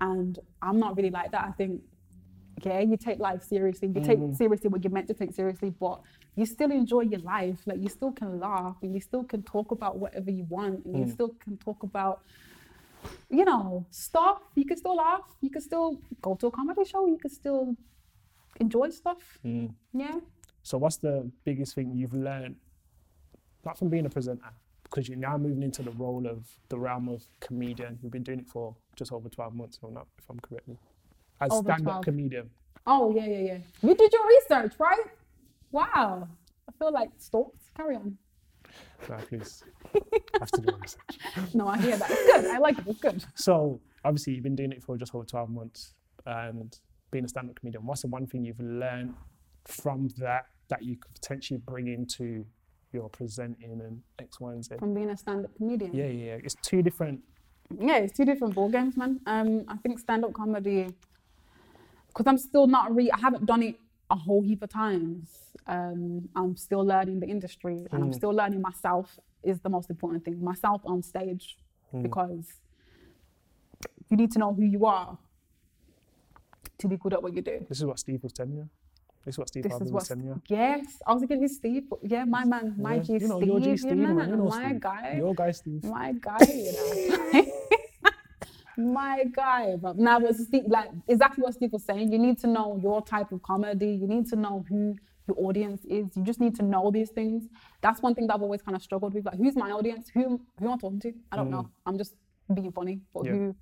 And 0.00 0.38
I'm 0.62 0.78
not 0.78 0.96
really 0.96 1.10
like 1.10 1.32
that. 1.32 1.44
I 1.44 1.52
think, 1.52 1.82
yeah, 2.62 2.80
you 2.80 2.96
take 2.96 3.18
life 3.18 3.42
seriously. 3.42 3.88
You 3.94 4.02
take 4.02 4.18
seriously 4.36 4.68
what 4.68 4.84
you're 4.84 4.92
meant 4.92 5.08
to 5.08 5.14
take 5.14 5.34
seriously, 5.34 5.70
but 5.70 6.00
you 6.36 6.46
still 6.46 6.70
enjoy 6.70 7.02
your 7.02 7.20
life. 7.20 7.58
Like 7.66 7.80
you 7.80 7.88
still 7.88 8.12
can 8.12 8.38
laugh 8.38 8.76
and 8.82 8.94
you 8.94 9.00
still 9.00 9.24
can 9.24 9.42
talk 9.42 9.72
about 9.72 9.98
whatever 9.98 10.30
you 10.30 10.44
want 10.44 10.84
and 10.84 10.98
you 10.98 11.12
still 11.12 11.34
can 11.42 11.56
talk 11.58 11.82
about, 11.82 12.22
you 13.30 13.44
know, 13.44 13.86
stuff. 13.90 14.40
You 14.54 14.64
can 14.64 14.76
still 14.76 14.96
laugh. 14.96 15.22
You 15.40 15.50
can 15.50 15.60
still 15.60 16.00
go 16.22 16.34
to 16.36 16.46
a 16.46 16.50
comedy 16.50 16.84
show. 16.84 17.06
You 17.06 17.18
can 17.18 17.30
still 17.30 17.76
enjoy 18.60 18.90
stuff. 18.90 19.38
Mm. 19.44 19.74
Yeah. 19.92 20.20
So, 20.62 20.78
what's 20.78 20.96
the 20.96 21.30
biggest 21.44 21.74
thing 21.74 21.92
you've 21.94 22.14
learned, 22.14 22.56
not 23.64 23.78
from 23.78 23.88
being 23.88 24.06
a 24.06 24.10
presenter, 24.10 24.50
because 24.82 25.08
you're 25.08 25.18
now 25.18 25.36
moving 25.36 25.62
into 25.62 25.82
the 25.82 25.90
role 25.92 26.26
of 26.26 26.46
the 26.68 26.78
realm 26.78 27.08
of 27.08 27.24
comedian. 27.40 27.98
You've 28.02 28.12
been 28.12 28.22
doing 28.22 28.40
it 28.40 28.48
for 28.48 28.74
just 28.96 29.12
over 29.12 29.28
12 29.28 29.54
months, 29.54 29.78
or 29.82 29.90
not, 29.90 30.06
if 30.18 30.24
I'm 30.30 30.40
correctly, 30.40 30.78
as 31.40 31.52
Over 31.52 31.68
stand-up 31.68 32.02
12. 32.02 32.04
comedian. 32.04 32.50
Oh, 32.86 33.12
yeah, 33.14 33.26
yeah, 33.26 33.38
yeah. 33.38 33.58
You 33.82 33.94
did 33.94 34.12
your 34.12 34.26
research, 34.28 34.74
right? 34.78 35.06
Wow. 35.72 36.28
I 36.68 36.72
feel 36.78 36.92
like 36.92 37.10
stalked. 37.18 37.62
Carry 37.76 37.96
on. 37.96 38.16
No, 39.08 39.16
please, 39.28 39.62
I 39.94 40.00
have 40.40 40.50
to 40.52 40.60
do 40.60 40.76
research. 40.80 41.54
No, 41.54 41.68
I 41.68 41.78
hear 41.78 41.96
that. 41.96 42.10
It's 42.10 42.22
good. 42.24 42.46
I 42.46 42.58
like 42.58 42.78
it. 42.78 42.84
It's 42.86 43.00
good. 43.00 43.24
So, 43.34 43.80
obviously, 44.04 44.34
you've 44.34 44.42
been 44.42 44.56
doing 44.56 44.72
it 44.72 44.82
for 44.82 44.96
just 44.96 45.14
over 45.14 45.24
12 45.24 45.50
months, 45.50 45.94
and 46.24 46.78
being 47.10 47.24
a 47.24 47.28
stand-up 47.28 47.58
comedian. 47.60 47.86
What's 47.86 48.02
the 48.02 48.08
one 48.08 48.26
thing 48.26 48.44
you've 48.44 48.60
learned 48.60 49.14
from 49.64 50.08
that 50.18 50.46
that 50.68 50.82
you 50.82 50.96
could 50.96 51.14
potentially 51.14 51.58
bring 51.64 51.88
into 51.88 52.44
your 52.92 53.08
presenting 53.08 53.80
and 53.80 54.02
X, 54.18 54.40
Y, 54.40 54.52
and 54.52 54.64
Z? 54.64 54.76
From 54.78 54.94
being 54.94 55.10
a 55.10 55.16
stand-up 55.16 55.54
comedian. 55.56 55.94
Yeah, 55.94 56.06
yeah, 56.06 56.24
yeah. 56.26 56.38
It's 56.42 56.56
two 56.62 56.82
different. 56.82 57.20
yeah, 57.78 57.98
it's 57.98 58.16
two 58.16 58.24
different 58.24 58.54
ball 58.54 58.68
games, 58.68 58.96
man. 58.96 59.20
Um, 59.26 59.64
I 59.68 59.76
think 59.76 59.98
stand-up 59.98 60.32
comedy, 60.32 60.88
because 62.08 62.26
I'm 62.26 62.38
still 62.38 62.66
not 62.66 62.94
re. 62.94 63.10
I 63.10 63.18
haven't 63.18 63.46
done 63.46 63.62
it 63.62 63.76
a 64.10 64.16
whole 64.16 64.42
heap 64.42 64.62
of 64.62 64.70
times. 64.70 65.28
Um, 65.66 66.28
I'm 66.34 66.56
still 66.56 66.84
learning 66.84 67.20
the 67.20 67.26
industry, 67.26 67.86
and 67.92 68.02
I'm 68.04 68.12
still 68.12 68.30
learning 68.30 68.60
myself. 68.60 69.18
Is 69.42 69.60
the 69.60 69.68
most 69.68 69.90
important 69.90 70.24
thing. 70.24 70.42
Myself 70.42 70.82
on 70.84 71.02
stage, 71.02 71.56
because 72.02 72.46
you 74.08 74.16
need 74.16 74.32
to 74.32 74.38
know 74.40 74.52
who 74.52 74.64
you 74.64 74.86
are 74.86 75.18
to 76.78 76.88
be 76.88 76.96
good 76.96 77.12
at 77.12 77.22
what 77.22 77.32
you 77.34 77.42
do. 77.42 77.64
This 77.68 77.78
is 77.78 77.84
what 77.84 77.98
Steve 77.98 78.22
was 78.22 78.32
telling 78.32 78.56
you. 78.56 78.68
This 79.24 79.34
is 79.34 79.38
what 79.38 79.48
Steve 79.48 79.64
This 79.64 79.72
Harvey 79.72 79.90
was 79.90 80.08
telling 80.08 80.24
you. 80.24 80.40
Yes, 80.48 80.84
I 81.06 81.12
was 81.12 81.20
thinking 81.20 81.40
he's 81.42 81.56
Steve. 81.56 81.84
Yeah, 82.02 82.24
my 82.24 82.44
man, 82.44 82.76
my 82.78 82.96
Yeah, 82.96 83.02
G 83.02 83.12
you 83.14 83.28
know, 83.28 83.38
Steve, 83.38 83.48
your 83.48 83.60
G 83.60 83.76
Steve, 83.76 83.96
know, 83.96 84.14
man. 84.14 84.28
You 84.30 84.36
know 84.36 84.44
my 84.48 84.68
Steve. 84.68 84.80
guy 84.80 85.14
Your 85.18 85.34
guy, 85.34 85.50
Steve. 85.50 85.84
my 85.84 86.12
guy, 86.12 86.38
you 86.48 86.72
know. 86.72 87.52
my 88.78 89.24
guy, 89.32 89.76
but 89.76 89.98
now 89.98 90.20
but 90.20 90.34
Steve, 90.36 90.64
like 90.68 90.90
exactly 91.08 91.42
what 91.42 91.54
Steve 91.54 91.72
was 91.72 91.84
saying. 91.84 92.12
You 92.12 92.18
need 92.18 92.38
to 92.40 92.46
know 92.46 92.78
your 92.82 93.02
type 93.02 93.32
of 93.32 93.42
comedy. 93.42 93.88
You 93.90 94.06
need 94.06 94.26
to 94.28 94.36
know 94.36 94.64
who 94.68 94.96
your 95.26 95.36
audience 95.38 95.84
is. 95.84 96.16
You 96.16 96.22
just 96.22 96.40
need 96.40 96.54
to 96.56 96.62
know 96.62 96.90
these 96.90 97.10
things. 97.10 97.44
That's 97.82 98.00
one 98.02 98.14
thing 98.14 98.26
that 98.28 98.34
I've 98.34 98.42
always 98.42 98.62
kind 98.62 98.76
of 98.76 98.82
struggled 98.82 99.14
with. 99.14 99.24
Like, 99.24 99.36
who's 99.36 99.56
my 99.56 99.70
audience? 99.70 100.08
Who 100.14 100.40
who 100.58 100.66
am 100.66 100.72
I 100.72 100.76
talking 100.76 101.00
to? 101.00 101.12
I 101.32 101.36
don't 101.36 101.50
know. 101.50 101.68
I'm 101.84 101.98
just 101.98 102.14
being 102.52 102.72
funny, 102.72 103.00
but 103.12 103.24
Yeah. 103.24 103.32
who? 103.32 103.56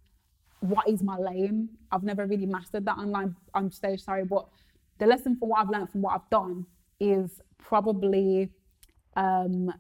What 0.61 0.89
is 0.89 1.03
my 1.03 1.17
lane? 1.19 1.69
I've 1.93 2.05
never 2.05 2.27
really 2.27 2.47
mastered 2.47 2.85
that 2.87 2.97
online 2.97 3.37
on 3.53 3.71
stage. 3.71 4.01
Sorry, 4.03 4.25
but 4.25 4.49
the 4.99 5.07
lesson 5.07 5.37
from 5.37 5.49
what 5.51 5.61
I've 5.61 5.69
learned 5.71 5.91
from 5.91 6.03
what 6.03 6.15
I've 6.15 6.31
done 6.31 6.67
is 7.01 7.41
probably 7.59 8.51
um, 9.17 9.73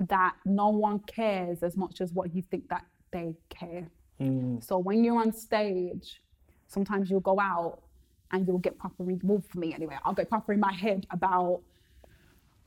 that 0.00 0.34
no 0.44 0.68
one 0.70 0.98
cares 1.00 1.62
as 1.62 1.76
much 1.76 2.00
as 2.00 2.12
what 2.12 2.34
you 2.34 2.42
think 2.42 2.68
that 2.70 2.84
they 3.12 3.34
care. 3.50 3.88
Mm. 4.20 4.62
So 4.62 4.78
when 4.78 5.02
you're 5.02 5.18
on 5.18 5.32
stage, 5.32 6.20
sometimes 6.68 7.10
you'll 7.10 7.20
go 7.20 7.40
out 7.40 7.80
and 8.32 8.46
you'll 8.46 8.58
get 8.58 8.78
proper, 8.78 9.02
well, 9.02 9.42
for 9.48 9.58
me 9.58 9.74
anyway, 9.74 9.96
I'll 10.04 10.14
get 10.14 10.28
proper 10.28 10.52
in 10.52 10.60
my 10.60 10.72
head 10.72 11.06
about, 11.10 11.62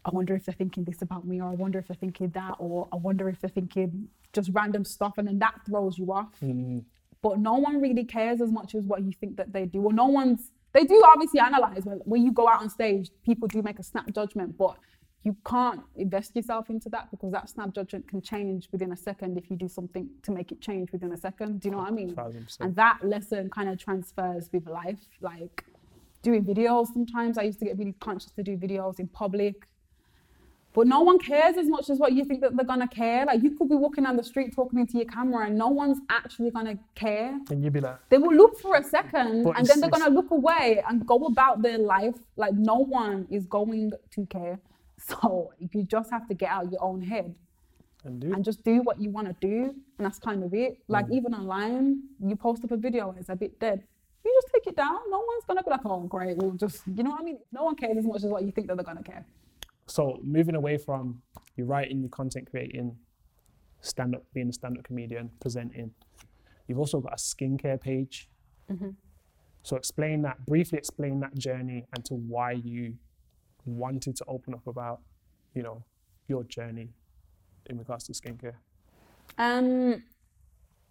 I 0.04 0.10
wonder 0.10 0.36
if 0.36 0.46
they're 0.46 0.56
thinking 0.56 0.84
this 0.84 1.02
about 1.02 1.26
me, 1.26 1.42
or 1.42 1.50
I 1.50 1.54
wonder 1.54 1.80
if 1.80 1.88
they're 1.88 1.96
thinking 1.96 2.30
that, 2.32 2.56
or 2.60 2.90
I 2.92 2.98
wonder 2.98 3.30
if 3.30 3.40
they're 3.40 3.50
thinking 3.50 4.10
just 4.34 4.50
random 4.52 4.84
stuff, 4.84 5.18
and 5.18 5.28
then 5.28 5.40
that 5.40 5.56
throws 5.66 5.98
you 5.98 6.12
off. 6.12 6.34
Mm. 6.42 6.84
But 7.22 7.40
no 7.40 7.54
one 7.54 7.80
really 7.82 8.04
cares 8.04 8.42
as 8.42 8.52
much 8.52 8.76
as 8.76 8.84
what 8.84 9.04
you 9.04 9.14
think 9.14 9.38
that 9.38 9.54
they 9.54 9.66
do. 9.66 9.80
Well, 9.80 9.96
no 9.96 10.08
one's, 10.08 10.52
they 10.74 10.84
do 10.84 11.02
obviously 11.06 11.40
analyze 11.40 11.86
when, 11.86 12.00
when 12.00 12.26
you 12.26 12.34
go 12.34 12.50
out 12.50 12.62
on 12.62 12.70
stage, 12.70 13.12
people 13.24 13.48
do 13.48 13.62
make 13.62 13.80
a 13.80 13.84
snap 13.84 14.12
judgment, 14.14 14.58
but 14.58 14.76
you 15.24 15.36
can't 15.46 15.82
invest 15.96 16.36
yourself 16.36 16.70
into 16.70 16.90
that 16.90 17.10
because 17.10 17.32
that 17.32 17.50
snap 17.50 17.74
judgment 17.74 18.08
can 18.08 18.22
change 18.22 18.68
within 18.72 18.92
a 18.92 18.98
second 18.98 19.38
if 19.38 19.50
you 19.50 19.56
do 19.56 19.70
something 19.70 20.10
to 20.22 20.32
make 20.32 20.52
it 20.52 20.60
change 20.60 20.92
within 20.92 21.14
a 21.14 21.18
second. 21.18 21.62
Do 21.62 21.70
you 21.70 21.72
know 21.72 21.78
what 21.78 21.88
I 21.88 21.92
mean? 21.92 22.14
Thousand 22.14 22.44
percent. 22.44 22.68
And 22.68 22.76
that 22.76 23.00
lesson 23.04 23.50
kind 23.50 23.70
of 23.70 23.78
transfers 23.78 24.50
with 24.52 24.68
life. 24.68 25.00
Like 25.22 25.64
doing 26.22 26.44
videos 26.44 26.88
sometimes, 26.88 27.38
I 27.38 27.44
used 27.44 27.60
to 27.60 27.66
get 27.66 27.78
really 27.78 27.96
conscious 28.02 28.32
to 28.32 28.44
do 28.44 28.58
videos 28.58 29.00
in 29.00 29.08
public. 29.08 29.68
But 30.74 30.88
no 30.88 31.02
one 31.02 31.20
cares 31.20 31.56
as 31.56 31.70
much 31.70 31.92
as 31.92 32.00
what 32.00 32.14
you 32.14 32.26
think 32.26 32.42
that 32.42 32.58
they're 32.58 32.66
gonna 32.66 32.88
care. 32.88 33.26
Like 33.26 33.44
you 33.44 33.52
could 33.52 33.70
be 33.70 33.76
walking 33.76 34.04
down 34.04 34.18
the 34.18 34.24
street 34.24 34.54
talking 34.54 34.80
into 34.80 34.98
your 34.98 35.06
camera 35.06 35.46
and 35.46 35.58
no 35.58 35.68
one's 35.68 36.00
actually 36.10 36.50
gonna 36.50 36.78
care 36.96 37.40
And 37.50 37.64
you'd 37.64 37.74
be 37.74 37.80
like, 37.80 37.98
they 38.10 38.18
will 38.18 38.34
look 38.34 38.60
for 38.60 38.76
a 38.76 38.84
second 38.84 39.48
and 39.56 39.66
then 39.68 39.80
they're 39.80 39.90
going 39.90 40.04
to 40.04 40.10
look 40.10 40.32
away 40.32 40.84
and 40.90 41.06
go 41.06 41.28
about 41.28 41.62
their 41.62 41.78
life 41.78 42.16
like 42.38 42.56
no 42.56 42.78
one 42.80 43.28
is 43.30 43.46
going 43.46 43.92
to 44.12 44.26
care 44.26 44.60
so 45.08 45.52
you 45.74 45.84
just 45.84 46.10
have 46.12 46.28
to 46.28 46.34
get 46.34 46.50
out 46.50 46.72
your 46.72 46.84
own 46.84 47.02
head 47.02 47.34
and 48.06 48.20
dude, 48.20 48.34
and 48.34 48.44
just 48.44 48.64
do 48.64 48.82
what 48.82 49.02
you 49.02 49.10
want 49.10 49.28
to 49.28 49.36
do 49.40 49.74
and 49.98 50.06
that's 50.06 50.20
kind 50.20 50.44
of 50.44 50.54
it 50.54 50.78
like 50.88 51.06
Mm. 51.08 51.16
even 51.18 51.34
online 51.34 52.02
you 52.20 52.36
post 52.36 52.64
up 52.64 52.72
a 52.72 52.78
video 52.78 53.10
and 53.10 53.18
it's 53.20 53.30
a 53.30 53.36
bit 53.36 53.60
dead 53.60 53.84
you 54.26 54.42
just 54.42 54.54
take 54.54 54.68
it 54.68 54.76
down 54.76 54.98
no 55.10 55.20
one's 55.20 55.46
going 55.46 55.58
to 55.58 55.64
be 55.64 55.72
like 55.72 55.86
oh 55.86 56.02
great 56.02 56.38
we'll 56.38 56.52
just 56.52 56.82
you 56.88 57.04
know 57.04 57.12
what 57.12 57.22
i 57.22 57.24
mean 57.24 57.40
no 57.52 57.64
one 57.64 57.76
cares 57.76 57.98
as 57.98 58.06
much 58.06 58.24
as 58.24 58.30
what 58.30 58.44
you 58.44 58.52
think 58.52 58.68
that 58.68 58.76
they're 58.76 58.84
going 58.84 58.98
to 58.98 59.04
care 59.04 59.26
so 59.88 60.20
moving 60.24 60.56
away 60.56 60.78
from 60.78 61.22
you 61.56 61.66
writing, 61.66 62.00
your 62.00 62.10
content 62.10 62.50
creating, 62.50 62.96
stand 63.82 64.16
up, 64.16 64.24
being 64.34 64.50
a 64.50 64.54
stand 64.54 64.78
up 64.78 64.84
comedian, 64.84 65.30
presenting. 65.40 65.92
You've 66.68 66.80
also 66.80 67.00
got 67.00 67.14
a 67.14 67.18
skincare 67.18 67.80
page. 67.80 68.30
Mm-hmm. 68.72 68.90
So 69.64 69.76
explain 69.76 70.22
that 70.24 70.46
briefly. 70.46 70.78
Explain 70.78 71.20
that 71.20 71.36
journey 71.38 71.86
and 71.94 72.04
to 72.06 72.14
why 72.16 72.54
you 72.54 72.96
wanted 73.66 74.16
to 74.18 74.26
open 74.28 74.54
up 74.54 74.66
about, 74.68 75.02
you 75.54 75.64
know, 75.64 75.84
your 76.28 76.44
journey 76.44 76.90
in 77.68 77.78
regards 77.78 78.06
to 78.06 78.14
skincare. 78.14 78.56
Um, 79.38 80.04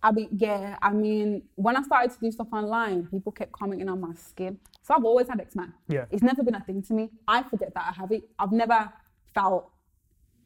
I 0.02 0.10
mean, 0.12 0.28
yeah, 0.32 0.76
I 0.82 0.92
mean, 0.92 1.42
when 1.54 1.76
I 1.76 1.82
started 1.82 2.10
to 2.12 2.18
do 2.20 2.30
stuff 2.32 2.48
online, 2.52 3.06
people 3.06 3.30
kept 3.32 3.52
commenting 3.52 3.88
on 3.88 4.00
my 4.00 4.14
skin. 4.14 4.58
So 4.82 4.94
I've 4.94 5.04
always 5.04 5.28
had 5.28 5.40
eczema. 5.40 5.72
Yeah. 5.88 6.06
It's 6.10 6.22
never 6.22 6.42
been 6.42 6.56
a 6.56 6.60
thing 6.60 6.82
to 6.82 6.92
me. 6.92 7.10
I 7.28 7.42
forget 7.44 7.72
that 7.74 7.84
I 7.88 8.00
have 8.00 8.10
it. 8.10 8.24
I've 8.38 8.52
never 8.52 8.92
felt 9.34 9.70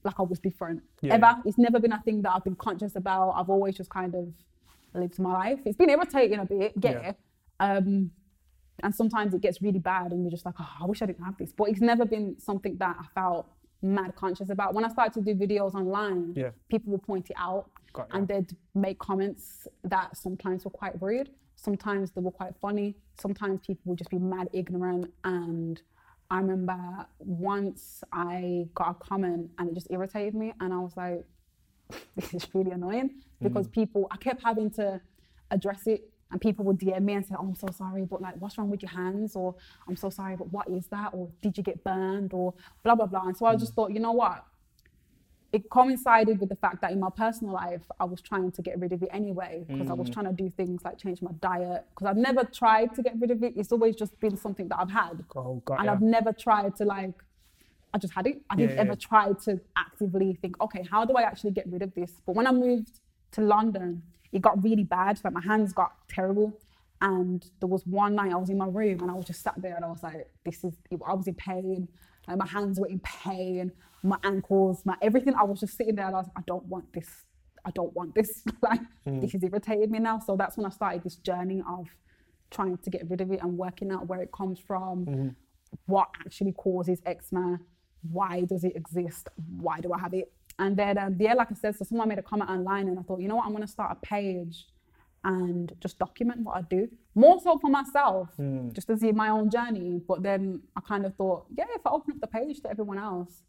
like 0.04 0.20
I 0.20 0.22
was 0.22 0.38
different 0.38 0.82
Yeah. 1.00 1.14
ever. 1.14 1.36
It's 1.46 1.58
never 1.58 1.80
been 1.80 1.92
a 1.92 2.02
thing 2.02 2.22
that 2.22 2.32
I've 2.34 2.44
been 2.44 2.54
conscious 2.54 2.96
about. 2.96 3.30
I've 3.32 3.48
always 3.48 3.76
just 3.76 3.88
kind 3.90 4.14
of 4.14 4.28
lived 4.94 5.18
my 5.18 5.32
life. 5.32 5.60
It's 5.64 5.76
been 5.76 5.90
irritating 5.90 6.38
a 6.38 6.44
bit, 6.44 6.72
yeah. 6.82 7.12
Um, 7.58 8.10
and 8.82 8.94
sometimes 8.94 9.34
it 9.34 9.40
gets 9.40 9.62
really 9.62 9.78
bad, 9.78 10.12
and 10.12 10.22
you're 10.22 10.30
just 10.30 10.44
like, 10.44 10.54
oh, 10.60 10.72
I 10.82 10.86
wish 10.86 11.02
I 11.02 11.06
didn't 11.06 11.24
have 11.24 11.36
this. 11.38 11.52
But 11.52 11.70
it's 11.70 11.80
never 11.80 12.04
been 12.04 12.38
something 12.38 12.76
that 12.78 12.96
I 13.00 13.06
felt 13.14 13.48
mad 13.82 14.14
conscious 14.16 14.50
about. 14.50 14.74
When 14.74 14.84
I 14.84 14.88
started 14.88 15.14
to 15.14 15.34
do 15.34 15.38
videos 15.38 15.74
online, 15.74 16.32
Yeah. 16.34 16.50
people 16.68 16.92
would 16.92 17.02
point 17.02 17.30
it 17.30 17.36
out 17.38 17.70
and 18.10 18.28
they'd 18.28 18.54
make 18.74 18.98
comments 18.98 19.66
that 19.84 20.16
sometimes 20.16 20.64
were 20.66 20.70
quite 20.70 21.00
rude, 21.00 21.30
sometimes 21.54 22.10
they 22.12 22.20
were 22.20 22.30
quite 22.30 22.54
funny, 22.56 22.94
sometimes 23.18 23.60
people 23.66 23.82
would 23.86 23.98
just 23.98 24.10
be 24.10 24.18
mad 24.18 24.48
ignorant. 24.52 25.12
And 25.24 25.80
I 26.30 26.40
remember 26.40 27.06
once 27.18 28.04
I 28.12 28.68
got 28.74 28.90
a 28.90 28.94
comment 28.94 29.50
and 29.58 29.70
it 29.70 29.74
just 29.74 29.86
irritated 29.90 30.34
me, 30.34 30.52
and 30.60 30.74
I 30.74 30.78
was 30.78 30.96
like, 30.96 31.24
this 32.16 32.34
is 32.34 32.46
really 32.54 32.72
annoying 32.72 33.08
mm. 33.08 33.14
because 33.40 33.68
people, 33.68 34.08
I 34.10 34.16
kept 34.16 34.42
having 34.42 34.70
to 34.72 35.00
address 35.50 35.86
it. 35.86 36.10
And 36.30 36.40
people 36.40 36.64
would 36.64 36.78
DM 36.78 37.02
me 37.02 37.14
and 37.14 37.24
say, 37.24 37.34
Oh, 37.38 37.42
I'm 37.44 37.54
so 37.54 37.68
sorry, 37.72 38.04
but 38.04 38.20
like, 38.20 38.34
what's 38.40 38.58
wrong 38.58 38.68
with 38.68 38.82
your 38.82 38.90
hands? 38.90 39.36
Or 39.36 39.54
I'm 39.88 39.96
so 39.96 40.10
sorry, 40.10 40.36
but 40.36 40.52
what 40.52 40.68
is 40.68 40.86
that? 40.88 41.10
Or 41.14 41.28
did 41.40 41.56
you 41.56 41.62
get 41.62 41.84
burned? 41.84 42.32
Or 42.32 42.54
blah, 42.82 42.94
blah, 42.94 43.06
blah. 43.06 43.26
And 43.26 43.36
so 43.36 43.46
I 43.46 43.54
just 43.56 43.72
mm. 43.72 43.76
thought, 43.76 43.92
you 43.92 44.00
know 44.00 44.12
what? 44.12 44.44
it 45.52 45.70
coincided 45.70 46.38
with 46.38 46.48
the 46.48 46.56
fact 46.56 46.80
that 46.82 46.92
in 46.92 47.00
my 47.00 47.08
personal 47.08 47.52
life 47.52 47.82
I 48.00 48.04
was 48.04 48.20
trying 48.20 48.50
to 48.52 48.62
get 48.62 48.78
rid 48.78 48.92
of 48.92 49.02
it 49.02 49.08
anyway 49.12 49.64
because 49.66 49.88
I 49.88 49.94
was 49.94 50.10
mm. 50.10 50.12
trying 50.12 50.26
to 50.26 50.32
do 50.32 50.50
things 50.56 50.82
like 50.84 50.98
change 50.98 51.22
my 51.22 51.30
diet 51.40 51.84
because 51.90 52.06
I've 52.08 52.16
never 52.16 52.44
tried 52.44 52.94
to 52.96 53.02
get 53.02 53.14
rid 53.18 53.30
of 53.30 53.42
it. 53.42 53.54
It's 53.56 53.72
always 53.72 53.96
just 53.96 54.18
been 54.20 54.36
something 54.36 54.68
that 54.68 54.78
I've 54.78 54.90
had, 54.90 55.24
Oh, 55.34 55.62
got 55.64 55.78
and 55.78 55.86
ya. 55.86 55.92
I've 55.92 56.02
never 56.02 56.32
tried 56.32 56.76
to 56.76 56.84
like. 56.84 57.14
I 57.94 57.98
just 57.98 58.12
had 58.12 58.26
it. 58.26 58.42
I 58.50 58.56
didn't 58.56 58.74
Yeah, 58.74 58.82
ever 58.82 58.90
yeah. 58.90 59.08
try 59.08 59.32
to 59.44 59.60
actively 59.76 60.34
think, 60.34 60.60
okay, 60.60 60.86
how 60.90 61.04
do 61.06 61.14
I 61.14 61.22
actually 61.22 61.52
get 61.52 61.66
rid 61.70 61.80
of 61.80 61.94
this? 61.94 62.12
But 62.26 62.34
when 62.34 62.46
I 62.46 62.52
moved 62.52 63.00
to 63.32 63.40
London, 63.40 64.02
it 64.32 64.42
got 64.42 64.62
really 64.62 64.84
bad. 64.84 65.20
Like 65.24 65.32
my 65.32 65.42
hands 65.42 65.72
got 65.72 65.92
terrible. 66.08 66.58
And 67.00 67.44
there 67.60 67.68
was 67.68 67.86
one 67.86 68.14
night 68.14 68.32
I 68.32 68.36
was 68.36 68.48
in 68.48 68.56
my 68.56 68.66
room 68.66 69.00
and 69.00 69.10
I 69.10 69.14
was 69.14 69.26
just 69.26 69.42
sat 69.42 69.54
there 69.58 69.76
and 69.76 69.84
I 69.84 69.88
was 69.88 70.02
like, 70.02 70.30
this 70.44 70.64
is, 70.64 70.74
I 71.06 71.14
was 71.14 71.26
in 71.26 71.34
pain. 71.34 71.88
Like 72.26 72.38
my 72.38 72.46
hands 72.46 72.80
were 72.80 72.88
in 72.88 73.00
pain, 73.00 73.72
my 74.02 74.16
ankles, 74.24 74.82
my 74.84 74.96
everything. 75.02 75.34
I 75.34 75.44
was 75.44 75.60
just 75.60 75.76
sitting 75.76 75.94
there 75.94 76.06
and 76.06 76.16
I 76.16 76.20
was 76.20 76.26
like, 76.28 76.38
I 76.38 76.44
don't 76.46 76.64
want 76.66 76.92
this. 76.92 77.24
I 77.64 77.70
don't 77.72 77.94
want 77.94 78.14
this. 78.14 78.42
like, 78.62 78.80
hmm. 79.04 79.20
this 79.20 79.32
has 79.32 79.42
irritated 79.42 79.90
me 79.90 79.98
now. 79.98 80.18
So 80.18 80.36
that's 80.36 80.56
when 80.56 80.64
I 80.66 80.70
started 80.70 81.02
this 81.02 81.16
journey 81.16 81.62
of 81.68 81.88
trying 82.50 82.78
to 82.78 82.90
get 82.90 83.08
rid 83.10 83.20
of 83.20 83.30
it 83.30 83.42
and 83.42 83.58
working 83.58 83.90
out 83.92 84.06
where 84.06 84.22
it 84.22 84.32
comes 84.32 84.58
from, 84.58 85.04
hmm. 85.04 85.28
what 85.86 86.08
actually 86.24 86.52
causes 86.52 87.02
eczema, 87.04 87.58
why 88.10 88.42
does 88.42 88.64
it 88.64 88.74
exist, 88.76 89.28
why 89.58 89.80
do 89.80 89.92
I 89.92 89.98
have 89.98 90.14
it? 90.14 90.32
And 90.58 90.76
then, 90.76 90.96
um, 90.98 91.16
yeah, 91.18 91.34
like 91.34 91.50
I 91.50 91.54
said, 91.54 91.76
so 91.76 91.84
someone 91.84 92.08
made 92.08 92.18
a 92.18 92.22
comment 92.22 92.50
online 92.50 92.88
and 92.88 92.98
I 92.98 93.02
thought, 93.02 93.20
you 93.20 93.28
know 93.28 93.36
what, 93.36 93.44
I'm 93.46 93.52
going 93.52 93.62
to 93.62 93.68
start 93.68 93.92
a 94.02 94.06
page 94.06 94.66
and 95.24 95.72
just 95.80 95.98
document 95.98 96.40
what 96.42 96.56
I 96.56 96.62
do. 96.62 96.88
More 97.14 97.38
so 97.40 97.58
for 97.58 97.68
myself, 97.68 98.28
just 98.72 98.86
to 98.86 98.96
see 98.96 99.12
my 99.12 99.28
own 99.28 99.50
journey. 99.50 100.00
But 100.06 100.22
then 100.22 100.62
I 100.76 100.80
kind 100.80 101.04
of 101.04 101.14
thought, 101.16 101.46
yeah, 101.56 101.64
if 101.74 101.86
I 101.86 101.90
open 101.90 102.12
up 102.14 102.20
the 102.20 102.26
page 102.28 102.60
to 102.62 102.70
everyone 102.70 102.98
else, 102.98 103.42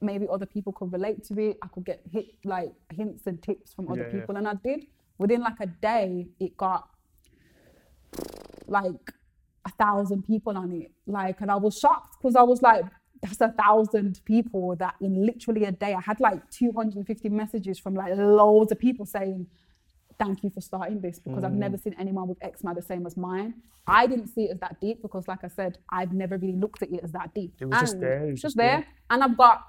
maybe 0.00 0.26
other 0.30 0.46
people 0.46 0.72
could 0.72 0.92
relate 0.92 1.24
to 1.24 1.38
it. 1.40 1.56
I 1.62 1.68
could 1.68 1.84
get 1.84 2.02
hit 2.12 2.26
like 2.44 2.72
hints 2.92 3.26
and 3.26 3.42
tips 3.42 3.72
from 3.74 3.88
other 3.90 4.02
Yeah, 4.02 4.06
yeah. 4.12 4.20
people. 4.20 4.36
And 4.36 4.46
I 4.46 4.54
did. 4.62 4.86
Within 5.18 5.40
like 5.40 5.60
a 5.60 5.66
day, 5.66 6.26
it 6.38 6.56
got 6.56 6.88
like 8.66 9.12
a 9.64 9.70
thousand 9.72 10.24
people 10.26 10.56
on 10.56 10.72
it. 10.72 10.92
Like, 11.06 11.40
and 11.40 11.50
I 11.50 11.56
was 11.56 11.78
shocked 11.78 12.16
because 12.20 12.36
I 12.36 12.42
was 12.42 12.62
like, 12.62 12.84
that's 13.24 13.40
a 13.40 13.48
thousand 13.62 14.20
people 14.24 14.76
that 14.76 14.94
in 15.00 15.24
literally 15.26 15.64
a 15.64 15.72
day, 15.72 15.94
I 15.94 16.00
had 16.00 16.20
like 16.20 16.50
250 16.50 17.28
messages 17.30 17.78
from 17.78 17.94
like 17.94 18.12
loads 18.16 18.70
of 18.72 18.78
people 18.78 19.06
saying, 19.06 19.46
thank 20.18 20.44
you 20.44 20.50
for 20.50 20.60
starting 20.60 21.00
this 21.00 21.18
because 21.18 21.42
I've 21.42 21.52
Mm. 21.52 21.56
never 21.66 21.76
seen 21.78 21.94
anyone 21.98 22.28
with 22.28 22.38
eczema 22.42 22.74
the 22.74 22.82
same 22.82 23.06
as 23.06 23.16
mine. 23.16 23.54
I 23.86 24.06
didn't 24.06 24.28
see 24.28 24.44
it 24.44 24.52
as 24.52 24.60
that 24.60 24.80
deep 24.80 25.02
because, 25.02 25.26
like 25.26 25.42
I 25.42 25.48
said, 25.48 25.78
I've 25.90 26.12
never 26.12 26.36
really 26.38 26.56
looked 26.56 26.82
at 26.82 26.90
it 26.92 27.00
as 27.02 27.12
that 27.12 27.34
deep. 27.34 27.54
It 27.60 27.66
was 27.66 27.80
just 27.80 28.00
there, 28.00 28.24
it 28.26 28.30
was 28.32 28.40
just 28.40 28.42
just 28.42 28.56
there. 28.56 28.76
there. 28.78 28.86
And 29.10 29.24
I've 29.24 29.36
got 29.36 29.62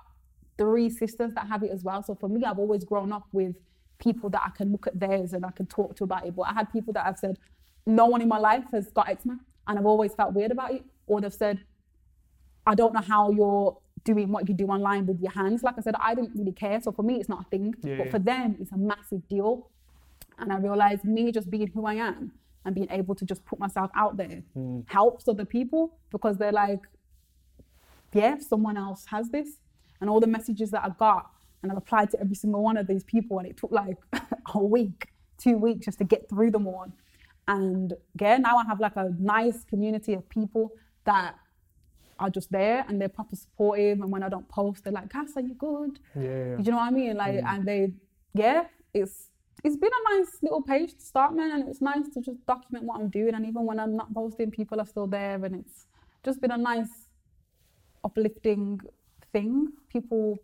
three 0.58 0.90
sisters 0.90 1.34
that 1.34 1.48
have 1.48 1.64
it 1.64 1.72
as 1.72 1.84
well. 1.84 2.04
So 2.04 2.16
for 2.16 2.30
me, 2.30 2.44
I've 2.46 2.60
always 2.60 2.84
grown 2.86 3.12
up 3.12 3.26
with 3.32 3.56
people 4.00 4.30
that 4.30 4.42
I 4.46 4.50
can 4.52 4.72
look 4.72 4.88
at 4.88 5.00
theirs 5.00 5.34
and 5.34 5.46
I 5.46 5.52
can 5.52 5.66
talk 5.66 5.96
to 5.98 6.04
about 6.04 6.26
it. 6.28 6.36
But 6.36 6.44
I 6.44 6.54
had 6.54 6.72
people 6.72 6.94
that 6.94 7.06
have 7.06 7.18
said, 7.18 7.38
no 7.86 8.06
one 8.06 8.22
in 8.22 8.28
my 8.28 8.38
life 8.38 8.66
has 8.72 8.90
got 8.92 9.10
eczema. 9.10 9.40
And 9.68 9.80
I've 9.80 9.86
always 9.86 10.14
felt 10.14 10.34
weird 10.34 10.52
about 10.52 10.72
it. 10.74 10.84
Or 11.08 11.20
they've 11.22 11.34
said, 11.34 11.60
I 12.66 12.76
don't 12.76 12.94
know 12.94 13.02
how 13.02 13.32
you're 13.32 13.78
doing 14.04 14.32
what 14.32 14.48
you 14.48 14.54
do 14.56 14.68
online 14.68 15.06
with 15.06 15.20
your 15.22 15.32
hands. 15.32 15.64
Like 15.64 15.76
I 15.78 15.82
said, 15.82 15.96
I 16.00 16.14
didn't 16.16 16.36
really 16.36 16.52
care. 16.52 16.80
So 16.82 16.92
for 16.92 17.04
me, 17.04 17.16
it's 17.20 17.30
not 17.30 17.42
a 17.42 17.50
thing. 17.50 17.74
Yeah, 17.84 17.98
but 17.98 18.06
yeah. 18.06 18.12
for 18.12 18.20
them, 18.20 18.56
it's 18.60 18.72
a 18.72 18.78
massive 18.78 19.28
deal. 19.28 19.70
And 20.38 20.52
I 20.52 20.58
realized 20.58 21.06
me 21.06 21.32
just 21.32 21.50
being 21.50 21.68
who 21.68 21.86
I 21.86 21.96
am 21.96 22.32
and 22.66 22.76
being 22.76 22.88
able 22.92 23.16
to 23.16 23.26
just 23.26 23.46
put 23.46 23.60
myself 23.60 23.90
out 23.96 24.18
there 24.18 24.44
Mm. 24.58 24.84
helps 24.90 25.28
other 25.28 25.46
people 25.46 25.98
because 26.12 26.38
they're 26.38 26.52
like, 26.52 26.82
yeah, 28.14 28.38
someone 28.40 28.78
else 28.78 29.06
has 29.08 29.30
this. 29.30 29.50
And 30.02 30.10
all 30.10 30.20
the 30.20 30.28
messages 30.28 30.72
that 30.72 30.84
I 30.84 30.90
got, 30.90 31.32
and 31.64 31.72
I 31.72 31.76
replied 31.76 32.10
to 32.12 32.20
every 32.20 32.36
single 32.36 32.62
one 32.62 32.78
of 32.78 32.88
these 32.88 33.04
people, 33.04 33.40
and 33.40 33.48
it 33.48 33.58
took 33.58 33.72
like 33.72 33.98
a 34.54 34.60
week, 34.60 35.08
two 35.38 35.58
weeks 35.58 35.86
just 35.86 35.98
to 36.00 36.04
get 36.04 36.30
through 36.30 36.52
them 36.52 36.68
all. 36.68 36.88
And 37.48 37.94
yeah, 38.20 38.38
now 38.38 38.58
I 38.58 38.66
have 38.66 38.80
like 38.80 38.96
a 38.96 39.12
nice 39.20 39.64
community 39.66 40.14
of 40.14 40.28
people 40.30 40.72
that 41.06 41.36
are 42.20 42.30
just 42.30 42.52
there 42.52 42.86
and 42.88 43.00
they're 43.00 43.10
proper 43.10 43.36
supportive. 43.36 44.02
And 44.02 44.12
when 44.12 44.24
I 44.24 44.30
don't 44.30 44.48
post, 44.48 44.84
they're 44.84 44.94
like, 44.94 45.10
Cass, 45.10 45.34
are 45.36 45.42
you 45.42 45.54
good? 45.56 46.00
Yeah, 46.16 46.22
yeah. 46.24 46.56
Do 46.58 46.64
you 46.64 46.72
know 46.72 46.78
what 46.78 46.88
I 46.88 46.92
mean? 46.92 47.16
Like, 47.18 47.36
mm. 47.36 47.46
and 47.46 47.68
they, 47.68 47.94
yeah, 48.34 48.66
it's 48.94 49.30
it's 49.64 49.78
been 49.78 49.92
a 49.92 50.18
nice 50.18 50.30
little 50.44 50.62
page 50.62 50.94
to 50.94 51.02
start, 51.02 51.36
man, 51.36 51.52
and 51.52 51.70
it's 51.70 51.82
nice 51.82 52.08
to 52.14 52.22
just 52.22 52.46
document 52.46 52.86
what 52.86 53.00
I'm 53.00 53.10
doing. 53.10 53.34
And 53.34 53.46
even 53.46 53.66
when 53.66 53.80
I'm 53.80 53.96
not 53.96 54.14
posting, 54.14 54.52
people 54.52 54.80
are 54.80 54.86
still 54.86 55.08
there, 55.08 55.44
and 55.44 55.56
it's 55.56 55.88
just 56.24 56.40
been 56.40 56.52
a 56.52 56.58
nice, 56.58 57.08
uplifting 58.04 58.80
thing. 59.34 59.70
People, 59.90 60.38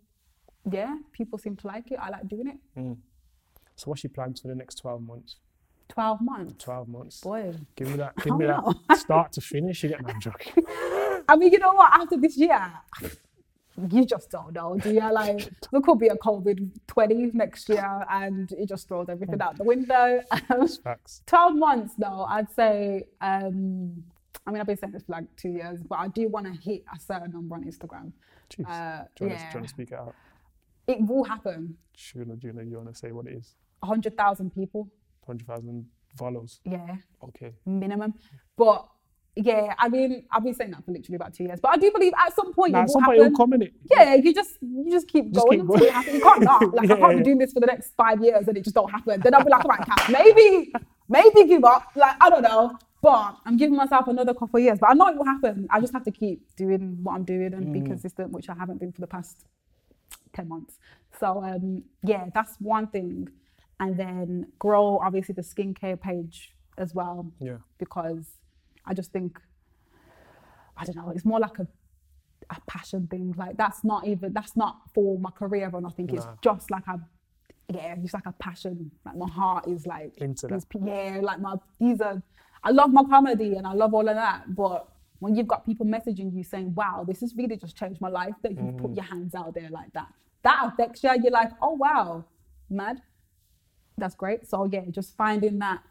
yeah, 0.70 0.96
people 1.12 1.38
seem 1.38 1.56
to 1.56 1.66
like 1.66 1.92
it. 1.92 1.98
I 2.00 2.10
like 2.10 2.26
doing 2.26 2.48
it. 2.48 2.80
Mm. 2.80 2.96
So 3.76 3.90
what's 3.90 4.02
your 4.02 4.10
plans 4.10 4.40
for 4.40 4.48
the 4.48 4.54
next 4.54 4.76
12 4.76 5.02
months? 5.02 5.36
Twelve 5.88 6.22
months, 6.22 6.54
12 6.64 6.88
months. 6.88 7.20
boy. 7.20 7.52
Give 7.76 7.88
me 7.88 7.96
that. 7.96 8.16
Give 8.16 8.34
me 8.38 8.46
that. 8.46 8.96
Start 8.96 9.32
to 9.32 9.42
finish. 9.42 9.82
You 9.82 9.90
get 9.90 10.00
I'm 10.08 10.20
joking. 10.20 10.64
I 11.32 11.36
mean, 11.36 11.50
you 11.50 11.58
know 11.58 11.72
what? 11.72 11.90
After 11.94 12.18
this 12.18 12.36
year, 12.36 12.70
you 13.90 14.04
just 14.04 14.30
don't 14.30 14.52
know, 14.52 14.76
do 14.76 14.92
you? 14.92 15.00
Like, 15.12 15.48
there 15.72 15.80
could 15.80 15.98
be 15.98 16.08
a 16.08 16.16
COVID 16.16 16.70
20 16.86 17.30
next 17.32 17.70
year 17.70 18.04
and 18.10 18.52
it 18.52 18.68
just 18.68 18.86
throws 18.86 19.08
everything 19.08 19.40
out 19.40 19.56
the 19.56 19.64
window. 19.64 20.20
Facts. 20.84 21.22
12 21.26 21.56
months, 21.56 21.94
though, 21.96 22.26
I'd 22.28 22.50
say, 22.50 23.04
um, 23.22 24.04
I 24.46 24.50
mean, 24.50 24.60
I've 24.60 24.66
been 24.66 24.76
saying 24.76 24.92
this 24.92 25.04
for 25.04 25.12
like 25.12 25.24
two 25.36 25.48
years, 25.48 25.80
but 25.82 26.00
I 26.00 26.08
do 26.08 26.28
want 26.28 26.44
to 26.46 26.52
hit 26.52 26.84
a 26.94 27.00
certain 27.00 27.32
number 27.32 27.54
on 27.54 27.64
Instagram. 27.64 28.12
Jeez. 28.50 28.68
Uh, 28.68 29.04
do, 29.16 29.24
you 29.24 29.30
want 29.30 29.38
to, 29.38 29.44
do 29.46 29.50
you 29.50 29.54
want 29.54 29.64
to 29.64 29.68
speak 29.68 29.92
it 29.92 29.98
out? 29.98 30.14
It 30.86 30.98
will 31.06 31.24
happen. 31.24 31.78
You, 32.14 32.24
do 32.26 32.46
you, 32.48 32.52
know, 32.52 32.60
you 32.60 32.76
want 32.76 32.92
to 32.92 32.94
say 32.94 33.10
what 33.12 33.26
it 33.26 33.32
is? 33.32 33.54
100,000 33.80 34.54
people, 34.54 34.90
100,000 35.24 35.86
follows. 36.18 36.60
yeah, 36.66 36.96
Okay. 37.24 37.52
minimum. 37.64 38.12
But 38.58 38.86
yeah, 39.36 39.74
I 39.78 39.88
mean, 39.88 40.24
I've 40.30 40.44
been 40.44 40.54
saying 40.54 40.72
that 40.72 40.84
for 40.84 40.92
literally 40.92 41.16
about 41.16 41.32
two 41.34 41.44
years. 41.44 41.58
But 41.60 41.70
I 41.72 41.76
do 41.78 41.90
believe 41.90 42.12
at 42.26 42.34
some 42.36 42.52
point 42.52 42.72
Nah, 42.72 42.80
it 42.80 42.82
at 42.82 42.86
will 42.88 42.92
some 42.92 43.04
point 43.04 43.18
happen. 43.18 43.32
it'll 43.32 43.36
come 43.44 43.52
in 43.54 43.62
it. 43.62 43.72
yeah, 43.90 44.14
you 44.14 44.34
just 44.34 44.58
you 44.60 44.90
just 44.90 45.08
keep 45.08 45.32
Just 45.32 45.46
going 45.46 45.60
keep 45.60 45.70
until 45.70 45.86
it 45.86 45.92
happens. 45.92 46.14
You 46.16 46.20
can't 46.22 46.42
not. 46.42 46.60
Like 46.74 46.88
Yeah, 46.88 46.94
I 46.94 46.98
can't 46.98 47.12
yeah. 47.12 47.18
be 47.18 47.24
doing 47.24 47.38
this 47.38 47.52
for 47.52 47.60
the 47.60 47.66
next 47.66 47.92
five 47.96 48.22
years 48.22 48.46
and 48.48 48.56
it 48.58 48.62
just 48.64 48.74
don't 48.74 48.90
happen. 48.90 49.20
Then 49.20 49.34
I'll 49.34 49.44
be 49.44 49.50
like, 49.50 49.64
all 49.64 49.70
right, 49.70 49.86
Kath, 49.86 50.10
maybe, 50.10 50.72
maybe 51.08 51.44
give 51.46 51.64
up. 51.64 51.84
Like 51.96 52.16
I 52.20 52.28
don't 52.30 52.42
know. 52.42 52.76
But 53.00 53.36
I'm 53.46 53.56
giving 53.56 53.74
myself 53.74 54.06
another 54.06 54.32
couple 54.34 54.58
of 54.58 54.62
years. 54.64 54.78
But 54.78 54.90
I 54.90 54.94
know 54.94 55.08
it 55.08 55.16
will 55.16 55.24
happen. 55.24 55.66
I 55.70 55.80
just 55.80 55.92
have 55.92 56.04
to 56.04 56.10
keep 56.12 56.54
doing 56.56 56.98
what 57.02 57.14
I'm 57.14 57.24
doing 57.24 57.52
and 57.54 57.72
be 57.72 57.80
Mm. 57.80 57.86
consistent, 57.86 58.30
which 58.32 58.48
I 58.48 58.54
haven't 58.54 58.78
been 58.80 58.92
for 58.92 59.00
the 59.00 59.06
past 59.08 59.44
10 60.34 60.46
months. 60.48 60.78
So 61.18 61.42
um 61.42 61.84
yeah, 62.04 62.26
that's 62.34 62.56
one 62.60 62.86
thing. 62.88 63.28
And 63.80 63.96
then 63.98 64.46
grow 64.58 64.98
obviously 64.98 65.34
the 65.34 65.42
skincare 65.42 66.00
page 66.00 66.54
as 66.78 66.94
well 66.94 67.32
Yeah. 67.40 67.56
because 67.78 68.26
I 68.84 68.94
just 68.94 69.12
think 69.12 69.38
I 70.76 70.84
don't 70.84 70.96
know, 70.96 71.10
it's 71.10 71.24
more 71.24 71.40
like 71.40 71.58
a 71.58 71.66
a 72.50 72.56
passion 72.66 73.06
thing. 73.06 73.34
Like 73.36 73.56
that's 73.56 73.84
not 73.84 74.06
even 74.06 74.32
that's 74.32 74.56
not 74.56 74.78
for 74.94 75.18
my 75.18 75.30
career 75.30 75.70
or 75.72 75.80
nothing. 75.80 76.08
It's 76.12 76.26
just 76.42 76.70
like 76.70 76.86
a 76.88 77.00
yeah, 77.72 77.94
it's 78.02 78.14
like 78.14 78.26
a 78.26 78.32
passion. 78.32 78.90
Like 79.04 79.16
my 79.16 79.28
heart 79.28 79.68
is 79.68 79.86
like 79.86 80.18
Into 80.18 80.48
these 80.48 80.64
pe- 80.64 80.80
yeah, 80.84 81.20
like 81.22 81.40
my 81.40 81.54
these 81.78 82.00
are. 82.00 82.22
I 82.64 82.70
love 82.70 82.92
my 82.92 83.02
comedy 83.04 83.56
and 83.56 83.66
I 83.66 83.72
love 83.72 83.92
all 83.92 84.08
of 84.08 84.14
that, 84.14 84.54
but 84.54 84.88
when 85.18 85.34
you've 85.34 85.48
got 85.48 85.66
people 85.66 85.84
messaging 85.84 86.32
you 86.34 86.44
saying, 86.44 86.74
"Wow, 86.74 87.04
this 87.06 87.20
has 87.20 87.34
really 87.36 87.56
just 87.56 87.76
changed 87.76 88.00
my 88.00 88.08
life," 88.08 88.34
that 88.42 88.52
you 88.52 88.72
put 88.78 88.94
your 88.94 89.04
hands 89.04 89.34
out 89.34 89.54
there 89.54 89.68
like 89.70 89.92
that, 89.94 90.08
that 90.42 90.60
affects 90.66 91.02
you. 91.02 91.10
You're 91.22 91.32
like, 91.32 91.50
"Oh 91.60 91.72
wow, 91.72 92.24
mad." 92.70 93.02
That's 93.98 94.14
great. 94.14 94.48
So 94.48 94.68
yeah, 94.70 94.82
just 94.90 95.16
finding 95.16 95.58
that 95.58 95.82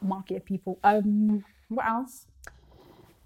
market 0.00 0.44
people. 0.44 0.78
Um, 0.82 1.44
what 1.68 1.86
else? 1.86 2.26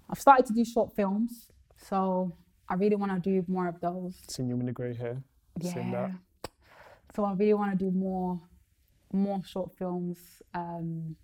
I've 0.09 0.19
started 0.19 0.45
to 0.47 0.53
do 0.53 0.65
short 0.65 0.93
films, 0.95 1.51
so 1.77 2.33
I 2.67 2.75
really 2.75 2.95
want 2.95 3.11
to 3.11 3.19
do 3.19 3.45
more 3.47 3.67
of 3.67 3.79
those. 3.79 4.15
Seen 4.27 4.49
you 4.49 4.59
in 4.59 4.65
the 4.65 4.71
grey 4.71 4.93
hair. 4.93 5.21
That. 5.59 6.11
So 7.15 7.25
I 7.25 7.33
really 7.33 7.53
want 7.53 7.77
to 7.77 7.77
do 7.77 7.91
more, 7.91 8.39
more 9.11 9.41
short 9.45 9.71
films. 9.77 10.17
Um, 10.53 11.15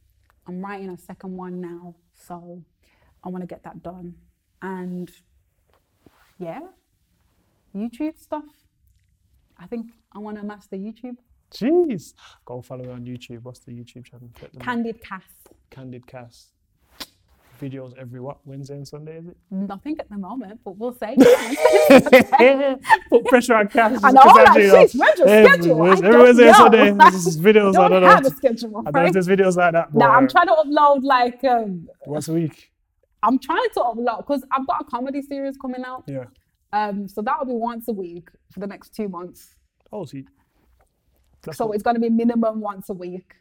I'm 0.45 0.61
writing 0.61 0.89
a 0.89 0.97
second 0.97 1.35
one 1.35 1.61
now, 1.61 1.95
so 2.13 2.63
I 3.23 3.29
want 3.29 3.41
to 3.41 3.47
get 3.47 3.63
that 3.63 3.81
done. 3.81 4.15
And 4.61 5.09
yeah, 6.37 6.59
YouTube 7.75 8.19
stuff. 8.19 8.43
I 9.57 9.65
think 9.67 9.91
I 10.13 10.19
want 10.19 10.37
to 10.37 10.43
master 10.43 10.75
YouTube. 10.75 11.17
Jeez. 11.51 12.13
Go 12.45 12.61
follow 12.61 12.85
her 12.85 12.91
on 12.91 13.05
YouTube. 13.05 13.43
What's 13.43 13.59
the 13.59 13.71
YouTube 13.71 14.05
channel? 14.05 14.29
Candid 14.59 15.01
Cass. 15.01 15.23
Candid 15.69 16.05
Cast. 16.05 16.53
Videos 17.59 17.97
every 17.97 18.19
what? 18.19 18.37
Wednesday 18.45 18.75
and 18.75 18.87
Sunday, 18.87 19.17
is 19.17 19.27
it? 19.27 19.37
Nothing 19.49 19.97
at 19.99 20.09
the 20.09 20.17
moment, 20.17 20.59
but 20.63 20.77
we'll 20.77 20.93
say. 20.93 21.15
Put 23.09 23.25
pressure 23.25 23.55
on 23.55 23.67
Cass. 23.69 23.99
I 24.03 24.11
know, 24.11 24.21
like, 24.21 24.47
sheesh, 24.49 24.95
where's 24.99 25.19
your 25.19 25.27
schedule? 25.27 25.81
I 25.83 25.89
Every 25.91 26.11
don't 26.11 26.21
Wednesday 26.23 26.47
and. 26.47 26.55
Sunday. 26.55 26.91
There's 26.91 27.37
videos. 27.41 27.69
I 27.69 27.71
don't 27.73 27.91
don't 27.91 28.01
know. 28.03 28.07
have 28.09 28.25
a 28.25 28.29
schedule. 28.29 28.77
I 28.79 28.83
don't 28.83 28.93
right? 28.93 29.13
there's 29.13 29.27
videos 29.27 29.57
like 29.57 29.73
that. 29.73 29.93
Now 29.93 30.11
I'm 30.11 30.27
trying 30.27 30.47
to 30.47 30.53
upload 30.53 31.03
like 31.03 31.43
um, 31.43 31.87
Once 32.05 32.27
a 32.27 32.33
week. 32.33 32.71
I'm 33.23 33.39
trying 33.39 33.67
to 33.73 33.79
upload 33.79 34.17
because 34.19 34.43
I've 34.51 34.67
got 34.67 34.81
a 34.81 34.85
comedy 34.85 35.21
series 35.21 35.57
coming 35.57 35.83
out. 35.83 36.03
Yeah. 36.07 36.25
Um, 36.73 37.07
so 37.07 37.21
that'll 37.21 37.45
be 37.45 37.53
once 37.53 37.87
a 37.87 37.93
week 37.93 38.29
for 38.51 38.59
the 38.59 38.67
next 38.67 38.93
two 38.95 39.09
months. 39.09 39.55
Oh, 39.91 40.05
see. 40.05 40.25
That's 41.43 41.57
so 41.57 41.65
what- 41.67 41.75
it's 41.75 41.83
going 41.83 41.95
to 41.95 42.01
be 42.01 42.09
minimum 42.09 42.59
once 42.61 42.89
a 42.89 42.93
week. 42.93 43.33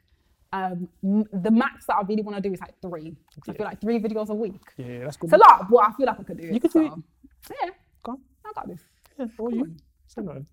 Um, 0.52 0.88
the 1.02 1.50
max 1.50 1.86
that 1.86 1.96
I 1.96 2.02
really 2.02 2.22
want 2.22 2.36
to 2.36 2.42
do 2.42 2.52
is 2.52 2.60
like 2.60 2.74
three. 2.80 3.14
I 3.48 3.52
feel 3.52 3.66
like 3.66 3.80
three 3.80 3.98
videos 3.98 4.28
a 4.30 4.34
week. 4.34 4.60
yeah, 4.76 4.86
yeah, 4.86 4.98
that's 5.04 5.16
good. 5.16 5.26
It's 5.26 5.34
a 5.34 5.38
lot, 5.38 5.68
but 5.70 5.76
I 5.78 5.92
feel 5.92 6.06
like 6.06 6.20
I 6.20 6.22
could 6.22 6.38
do 6.40 6.48
it. 6.48 6.54
You 6.54 6.60
could 6.60 6.72
do 6.72 6.88
so, 6.88 7.54
Yeah, 7.62 7.70
Go 8.02 8.12
on. 8.12 8.18
I 8.44 8.52
got 8.54 8.68
this. 8.68 8.80
Yeah, 9.18 9.26
or 9.38 9.50
you. 9.50 9.74
Say 10.06 10.22
nothing. 10.22 10.46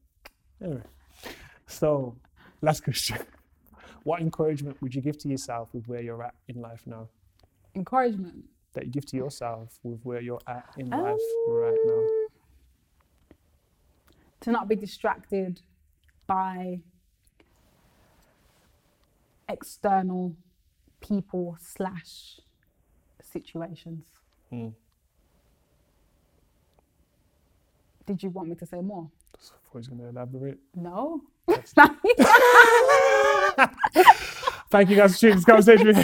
Anyway. 0.61 0.81
So, 1.67 2.15
last 2.61 2.83
question. 2.83 3.17
What 4.03 4.19
encouragement 4.21 4.81
would 4.81 4.93
you 4.93 5.01
give 5.01 5.17
to 5.19 5.29
yourself 5.29 5.69
with 5.73 5.87
where 5.87 6.01
you're 6.01 6.23
at 6.23 6.33
in 6.47 6.61
life 6.61 6.81
now? 6.85 7.07
Encouragement. 7.75 8.43
That 8.73 8.85
you 8.85 8.91
give 8.91 9.05
to 9.07 9.15
yourself 9.17 9.79
with 9.83 10.01
where 10.03 10.19
you're 10.21 10.41
at 10.47 10.65
in 10.77 10.89
life 10.89 10.99
Um, 11.47 11.53
right 11.53 11.77
now? 11.85 12.07
To 14.41 14.51
not 14.51 14.67
be 14.67 14.75
distracted 14.75 15.61
by 16.27 16.79
external 19.49 20.35
people 21.01 21.57
slash 21.59 22.39
situations. 23.21 24.05
Hmm. 24.49 24.69
Did 28.05 28.21
you 28.23 28.29
want 28.29 28.49
me 28.49 28.55
to 28.55 28.65
say 28.65 28.81
more? 28.81 29.09
I 29.35 29.37
thought 29.37 29.55
he 29.71 29.77
was 29.77 29.87
going 29.87 30.01
to 30.01 30.07
elaborate. 30.09 30.57
No. 30.75 31.21
Thank 34.69 34.89
you 34.89 34.95
guys 34.95 35.13
for 35.13 35.19
tuning 35.19 35.35
this 35.37 35.45
conversation. 35.45 35.87
with 35.87 35.97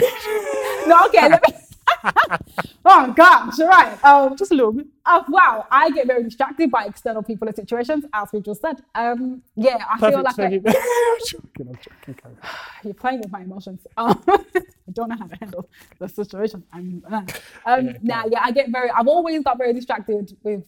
no, 0.86 1.06
okay, 1.06 1.28
let 1.28 1.42
me. 1.48 1.54
oh 2.84 3.12
gosh, 3.16 3.58
right. 3.58 4.04
Um, 4.04 4.36
Just 4.36 4.52
a 4.52 4.54
little 4.54 4.72
bit. 4.72 4.86
uh, 5.06 5.22
wow, 5.28 5.66
I 5.70 5.90
get 5.90 6.06
very 6.06 6.22
distracted 6.22 6.70
by 6.70 6.84
external 6.84 7.22
people 7.22 7.46
and 7.48 7.56
situations, 7.56 8.04
as 8.12 8.28
we 8.32 8.40
just 8.40 8.60
said. 8.60 8.82
Um, 8.94 9.42
yeah, 9.56 9.78
I 9.90 9.98
feel 9.98 10.22
like 10.22 10.38
I-. 10.38 10.44
I'm 10.46 10.60
joking. 11.26 11.68
I'm 11.68 11.78
joking. 12.06 12.38
You're 12.84 12.94
playing 12.94 13.20
with 13.20 13.30
my 13.30 13.42
emotions. 13.42 13.86
Um, 13.96 14.22
I 14.26 14.92
don't 14.92 15.08
know 15.08 15.16
how 15.16 15.26
to 15.26 15.36
handle 15.36 15.68
the 16.00 16.08
situation. 16.08 16.64
I'm, 16.72 17.04
uh, 17.08 17.22
um, 17.64 17.96
Yeah, 18.02 18.24
go 18.24 18.30
yeah, 18.32 18.40
I 18.42 18.50
get 18.50 18.70
very. 18.70 18.90
I've 18.90 19.06
always 19.06 19.42
got 19.44 19.56
very 19.58 19.72
distracted 19.72 20.36
with 20.42 20.64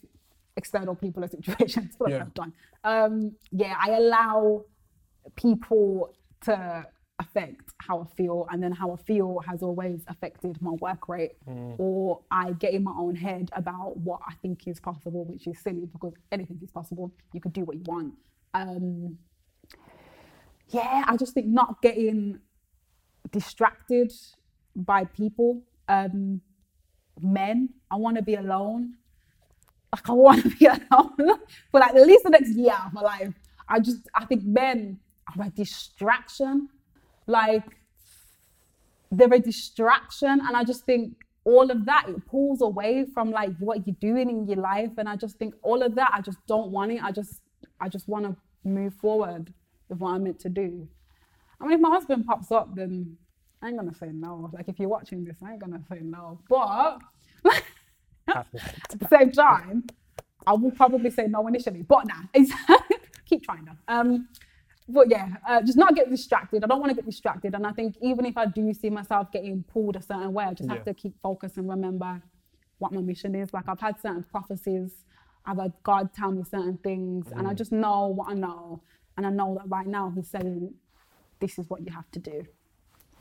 external 0.57 0.95
people 0.95 1.23
and 1.23 1.33
situations. 1.33 1.97
Yeah. 2.07 2.19
I've 2.21 2.35
done. 2.35 2.53
Um, 2.85 3.33
yeah, 3.51 3.75
I 3.81 3.93
allow 3.93 4.65
people 5.35 6.13
to 6.43 6.87
affect 7.19 7.72
how 7.87 8.01
I 8.01 8.07
feel, 8.17 8.47
and 8.51 8.63
then 8.63 8.73
how 8.73 8.93
I 8.93 8.97
feel 8.97 9.41
has 9.49 9.63
always 9.63 10.05
affected 10.09 10.61
my 10.61 10.73
work 10.73 11.09
rate. 11.09 11.33
Or 11.79 12.21
I 12.31 12.53
get 12.53 12.75
in 12.75 12.85
my 12.85 12.95
own 12.97 13.17
head 13.17 13.51
about 13.55 13.97
what 13.99 14.21
I 14.27 14.35
think 14.43 14.67
is 14.67 14.81
possible, 14.81 15.25
which 15.25 15.47
is 15.47 15.59
silly 15.61 15.87
because 15.93 16.15
anything 16.31 16.59
is 16.63 16.71
possible. 16.71 17.13
You 17.33 17.41
could 17.41 17.53
do 17.53 17.65
what 17.65 17.77
you 17.77 17.83
want. 17.87 18.15
Um, 18.55 19.19
yeah, 20.69 21.05
I 21.07 21.17
just 21.17 21.35
think 21.35 21.47
not 21.47 21.83
getting 21.83 22.39
distracted 23.31 24.13
by 24.75 25.05
people. 25.05 25.63
Um, 25.89 26.41
men, 27.21 27.71
I 27.91 27.97
want 27.97 28.17
to 28.17 28.23
be 28.23 28.35
alone. 28.35 28.95
Like 29.93 30.09
I 30.09 30.13
want 30.13 30.43
to 30.43 30.49
be 30.59 30.67
alone 30.67 31.39
for 31.71 31.81
like 31.81 31.95
at 31.95 32.07
least 32.07 32.25
the 32.25 32.31
next 32.31 32.51
year 32.51 32.77
of 32.87 32.93
my 32.93 33.03
life. 33.03 33.35
I 33.69 33.81
just, 33.81 34.09
I 34.15 34.25
think 34.25 34.45
men 34.45 34.99
are 35.29 35.47
a 35.47 35.51
distraction. 35.51 36.69
Like 37.27 37.65
they're 39.11 39.33
a 39.33 39.39
distraction, 39.39 40.41
and 40.47 40.57
I 40.57 40.65
just 40.65 40.85
think 40.85 41.15
all 41.45 41.71
of 41.71 41.85
that 41.87 42.07
it 42.09 42.27
pulls 42.27 42.63
away 42.63 43.05
from 43.13 43.31
like 43.31 43.57
what 43.59 43.87
you're 43.87 43.97
doing 44.01 44.31
in 44.31 44.47
your 44.47 44.59
life, 44.59 44.93
and 44.99 45.09
I 45.09 45.17
just 45.17 45.39
think 45.39 45.55
all 45.63 45.83
of 45.83 45.95
that 45.97 46.11
I 46.13 46.21
just 46.21 46.39
don't 46.47 46.71
want 46.71 46.93
it. 46.93 47.03
I 47.03 47.13
just, 47.13 47.41
I 47.81 47.89
just 47.89 48.09
want 48.09 48.25
to 48.27 48.37
move 48.65 48.95
forward 48.95 49.53
with 49.89 49.99
what 49.99 50.15
I'm 50.15 50.25
meant 50.25 50.39
to 50.41 50.49
do. 50.49 50.89
I 51.61 51.65
mean, 51.65 51.75
if 51.75 51.81
my 51.81 51.91
husband 51.91 52.27
pops 52.27 52.51
up, 52.51 52.75
then 52.75 53.17
I 53.61 53.69
ain't 53.69 53.77
gonna 53.77 53.95
say 53.95 54.11
no. 54.13 54.51
Like 54.53 54.69
if 54.69 54.79
you're 54.79 54.89
watching 54.89 55.25
this, 55.25 55.37
I 55.45 55.53
ain't 55.53 55.61
gonna 55.61 55.83
say 55.89 56.01
no. 56.03 56.41
But 56.49 56.99
at 58.35 58.47
the 58.99 59.09
same 59.09 59.31
time, 59.31 59.85
I 60.47 60.55
will 60.55 60.73
probably 60.73 61.11
say 61.11 61.27
no 61.27 61.47
initially. 61.47 61.83
But 61.83 62.07
nah, 62.07 62.23
keep 63.27 63.45
trying 63.45 63.65
though. 63.65 63.79
Um, 63.89 64.29
but 64.89 65.09
yeah, 65.11 65.29
uh, 65.49 65.63
just 65.63 65.79
not 65.79 65.95
get 65.97 66.11
distracted. 66.11 66.65
I 66.65 66.67
don't 66.67 66.81
want 66.81 66.91
to 66.91 66.97
get 66.97 67.07
distracted, 67.07 67.55
and 67.55 67.67
I 67.67 67.73
think 67.73 67.97
even 68.03 68.27
if 68.27 68.37
I 68.37 68.47
do 68.47 68.73
see 68.75 68.91
myself 68.91 69.33
getting 69.33 69.65
pulled 69.65 69.97
a 69.97 70.03
certain 70.03 70.33
way, 70.33 70.45
I 70.45 70.55
just 70.55 70.69
Yeah. 70.69 70.77
have 70.77 70.85
to 70.85 70.95
keep 70.95 71.21
focused 71.23 71.57
and 71.59 71.69
remember 71.69 72.23
what 72.79 72.93
my 72.93 73.01
mission 73.01 73.35
is. 73.35 73.53
Like 73.55 73.69
I've 73.69 73.81
had 73.81 74.01
certain 74.01 74.25
prophecies, 74.25 75.05
I've 75.47 75.59
had 75.59 75.73
God 75.83 76.13
tell 76.15 76.33
me 76.33 76.45
certain 76.45 76.79
things, 76.79 77.33
and 77.37 77.49
I 77.49 77.55
just 77.55 77.73
know 77.73 78.09
what 78.09 78.31
I 78.31 78.35
know, 78.35 78.83
and 79.17 79.27
I 79.27 79.31
know 79.31 79.55
that 79.57 79.69
right 79.69 79.87
now 79.87 80.11
He's 80.15 80.29
saying, 80.31 80.75
"This 81.41 81.59
is 81.59 81.71
what 81.71 81.83
you 81.87 81.93
have 81.93 82.11
to 82.13 82.19
do. 82.21 82.45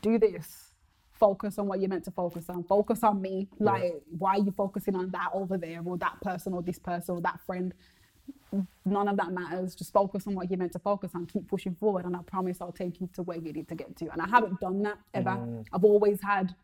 Do 0.02 0.18
this." 0.18 0.68
Focus 1.12 1.58
on 1.58 1.68
what 1.68 1.80
you're 1.80 1.88
meant 1.90 2.04
to 2.04 2.10
focus 2.12 2.46
on. 2.50 2.64
Focus 2.64 3.04
on 3.04 3.22
me. 3.22 3.48
Like, 3.60 3.94
why 4.18 4.32
are 4.36 4.40
you 4.40 4.52
focusing 4.52 4.96
on 4.96 5.10
that 5.12 5.30
over 5.34 5.58
there, 5.58 5.82
or 5.84 5.96
that 5.98 6.20
person, 6.22 6.52
or 6.54 6.62
this 6.62 6.78
person, 6.80 7.16
or 7.16 7.20
that 7.22 7.40
friend? 7.46 7.74
None 8.84 9.08
of 9.08 9.16
that 9.16 9.32
matters. 9.32 9.74
Just 9.74 9.92
focus 9.92 10.26
on 10.26 10.34
what 10.34 10.50
you're 10.50 10.58
meant 10.58 10.72
to 10.72 10.78
focus 10.78 11.12
on. 11.14 11.26
Keep 11.26 11.48
pushing 11.48 11.74
forward, 11.74 12.04
and 12.04 12.16
I 12.16 12.20
promise 12.22 12.60
I'll 12.60 12.72
take 12.72 13.00
you 13.00 13.08
to 13.14 13.22
where 13.22 13.38
you 13.38 13.52
need 13.52 13.68
to 13.68 13.74
get 13.74 13.96
to. 13.96 14.12
And 14.12 14.20
I 14.20 14.28
haven't 14.28 14.60
done 14.60 14.82
that 14.82 14.98
ever. 15.14 15.30
Mm. 15.30 15.64
I've 15.72 15.84
always 15.84 16.20
had 16.22 16.54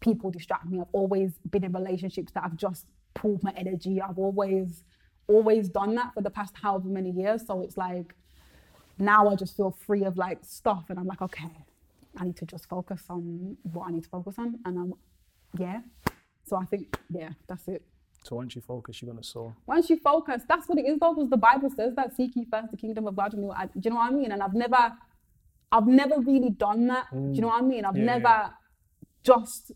people 0.00 0.30
distract 0.30 0.66
me. 0.66 0.80
I've 0.80 0.86
always 0.92 1.32
been 1.50 1.64
in 1.64 1.72
relationships 1.72 2.32
that 2.32 2.42
have 2.42 2.56
just 2.56 2.86
pulled 3.14 3.42
my 3.42 3.52
energy. 3.56 4.00
I've 4.00 4.18
always, 4.18 4.82
always 5.28 5.68
done 5.68 5.94
that 5.94 6.14
for 6.14 6.22
the 6.22 6.30
past 6.30 6.54
however 6.60 6.88
many 6.88 7.10
years. 7.10 7.46
So 7.46 7.62
it's 7.62 7.76
like 7.76 8.14
now 8.98 9.28
I 9.28 9.34
just 9.36 9.56
feel 9.56 9.70
free 9.70 10.04
of 10.04 10.16
like 10.16 10.38
stuff, 10.42 10.86
and 10.88 10.98
I'm 10.98 11.06
like, 11.06 11.22
okay, 11.22 11.64
I 12.16 12.24
need 12.24 12.36
to 12.36 12.46
just 12.46 12.68
focus 12.68 13.04
on 13.08 13.56
what 13.72 13.88
I 13.88 13.92
need 13.92 14.04
to 14.04 14.08
focus 14.08 14.36
on, 14.38 14.58
and 14.64 14.78
I'm, 14.78 14.94
yeah. 15.58 15.80
So 16.46 16.56
I 16.56 16.64
think, 16.64 16.96
yeah, 17.10 17.30
that's 17.48 17.66
it 17.68 17.82
So 18.26 18.36
once 18.36 18.56
you 18.56 18.62
focus, 18.62 19.00
you're 19.00 19.12
gonna 19.12 19.22
soar. 19.22 19.54
once 19.66 19.88
you 19.88 19.98
focus, 19.98 20.42
that's 20.48 20.68
what 20.68 20.78
it 20.78 20.86
is 20.86 20.98
though, 20.98 21.14
because 21.14 21.30
the 21.30 21.36
Bible 21.36 21.70
says 21.70 21.94
that 21.94 22.16
seek 22.16 22.34
ye 22.34 22.44
first 22.50 22.72
the 22.72 22.76
kingdom 22.76 23.06
of 23.06 23.14
God. 23.14 23.32
And 23.34 23.44
you, 23.44 23.52
do 23.74 23.80
you 23.84 23.90
know 23.90 23.96
what 23.96 24.10
I 24.10 24.14
mean? 24.14 24.32
And 24.32 24.42
I've 24.42 24.54
never, 24.54 24.92
I've 25.70 25.86
never 25.86 26.18
really 26.20 26.50
done 26.50 26.88
that. 26.88 27.06
Do 27.12 27.32
you 27.32 27.40
know 27.40 27.48
what 27.48 27.62
I 27.62 27.66
mean? 27.66 27.84
I've 27.84 27.94
Mm. 27.94 27.98
Yeah, 27.98 28.04
never 28.04 28.28
yeah. 28.28 28.50
just 29.22 29.72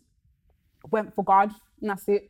went 0.91 1.15
for 1.15 1.23
God 1.23 1.53
and 1.79 1.89
that's 1.89 2.07
it. 2.09 2.29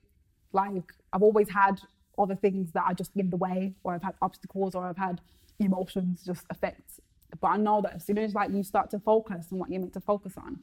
Like 0.53 0.93
I've 1.11 1.23
always 1.23 1.49
had 1.49 1.81
other 2.17 2.35
things 2.35 2.71
that 2.73 2.83
are 2.83 2.93
just 2.93 3.11
in 3.15 3.29
the 3.31 3.37
way, 3.37 3.73
or 3.83 3.95
I've 3.95 4.03
had 4.03 4.15
obstacles, 4.21 4.75
or 4.75 4.85
I've 4.85 4.97
had 4.97 5.21
emotions 5.59 6.23
just 6.23 6.45
affect. 6.49 6.99
But 7.39 7.47
I 7.47 7.57
know 7.57 7.81
that 7.81 7.95
as 7.95 8.05
soon 8.05 8.19
as 8.19 8.35
like 8.35 8.51
you 8.51 8.63
start 8.63 8.91
to 8.91 8.99
focus 8.99 9.47
on 9.51 9.59
what 9.59 9.71
you're 9.71 9.79
meant 9.79 9.93
to 9.93 10.01
focus 10.01 10.33
on, 10.37 10.59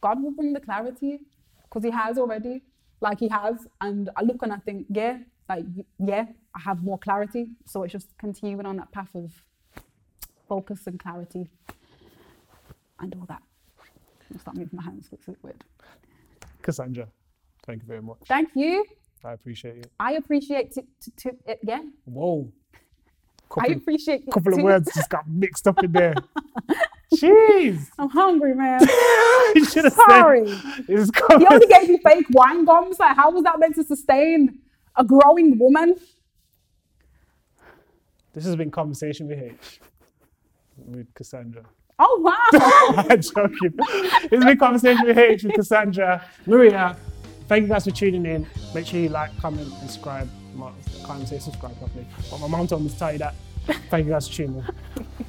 God 0.00 0.22
will 0.22 0.30
bring 0.30 0.52
the 0.52 0.60
clarity 0.60 1.20
because 1.64 1.84
He 1.84 1.90
has 1.90 2.16
already, 2.18 2.62
like 3.02 3.20
He 3.20 3.28
has. 3.28 3.66
And 3.80 4.10
I 4.16 4.22
look 4.22 4.42
and 4.42 4.52
I 4.52 4.58
think, 4.58 4.86
yeah, 4.90 5.18
like 5.48 5.64
yeah, 5.98 6.26
I 6.54 6.60
have 6.60 6.82
more 6.82 6.98
clarity. 6.98 7.50
So 7.66 7.82
it's 7.82 7.92
just 7.92 8.08
continuing 8.18 8.66
on 8.66 8.76
that 8.76 8.92
path 8.92 9.10
of 9.14 9.32
focus 10.48 10.86
and 10.86 10.98
clarity. 10.98 11.50
and 13.00 13.14
all 13.18 13.26
that. 13.28 13.42
I'll 14.32 14.38
start 14.40 14.56
moving 14.56 14.76
my 14.76 14.82
hands. 14.82 15.08
Looks 15.12 15.28
a 15.28 15.32
bit 15.32 15.40
weird. 15.42 15.64
Cassandra, 16.62 17.08
thank 17.66 17.82
you 17.82 17.88
very 17.88 18.02
much. 18.02 18.18
Thank 18.26 18.50
you. 18.54 18.84
I 19.24 19.32
appreciate 19.32 19.76
it. 19.78 19.90
I 20.00 20.12
appreciate 20.14 20.76
it. 20.76 20.86
To, 21.02 21.10
to, 21.18 21.36
it 21.46 21.58
yeah. 21.62 21.82
Whoa. 22.04 22.50
I 23.58 23.60
Couple, 23.68 23.76
appreciate 23.76 24.22
it 24.26 24.32
couple 24.32 24.54
of 24.54 24.62
words 24.62 24.90
just 24.94 25.10
got 25.10 25.28
mixed 25.28 25.68
up 25.68 25.82
in 25.84 25.92
there. 25.92 26.14
Jeez. 27.12 27.88
I'm 27.98 28.08
hungry, 28.08 28.54
man. 28.54 28.80
you 29.54 29.64
should 29.64 29.84
have 29.84 29.92
Sorry. 29.92 30.48
said 30.48 30.84
it's. 30.88 31.10
He 31.38 31.46
only 31.46 31.66
gave 31.66 31.88
me 31.88 31.98
fake 32.04 32.26
wine 32.30 32.64
gums. 32.64 32.98
Like, 32.98 33.16
how 33.16 33.30
was 33.30 33.44
that 33.44 33.58
meant 33.58 33.74
to 33.76 33.84
sustain 33.84 34.58
a 34.96 35.04
growing 35.04 35.58
woman? 35.58 35.96
This 38.32 38.44
has 38.44 38.56
been 38.56 38.70
Conversation 38.70 39.28
with 39.28 39.42
H 39.42 39.80
with 40.86 41.12
Cassandra. 41.14 41.64
Oh 41.98 42.18
wow. 42.20 43.04
I'm 43.08 43.20
joking. 43.20 43.74
It's 44.32 44.44
been 44.44 44.58
Conversation 44.58 45.06
with 45.06 45.18
H 45.18 45.44
with 45.44 45.54
Cassandra. 45.54 46.24
Maria, 46.46 46.96
thank 47.46 47.62
you 47.62 47.68
guys 47.68 47.84
for 47.84 47.90
tuning 47.90 48.24
in. 48.26 48.46
Make 48.74 48.86
sure 48.86 48.98
you 49.00 49.10
like, 49.10 49.36
comment, 49.38 49.68
and 49.68 49.76
subscribe. 49.90 50.28
I 50.58 50.72
can't 51.06 51.16
even 51.16 51.26
say 51.26 51.38
subscribe 51.38 51.78
properly, 51.78 52.06
but 52.30 52.40
my 52.40 52.46
mom 52.46 52.66
told 52.66 52.82
me 52.82 52.88
to 52.88 52.98
tell 52.98 53.12
you 53.12 53.18
that. 53.18 53.34
Thank 53.90 54.06
you 54.06 54.12
guys 54.12 54.28
for 54.28 54.34
tuning 54.34 54.58
in. 54.58 55.26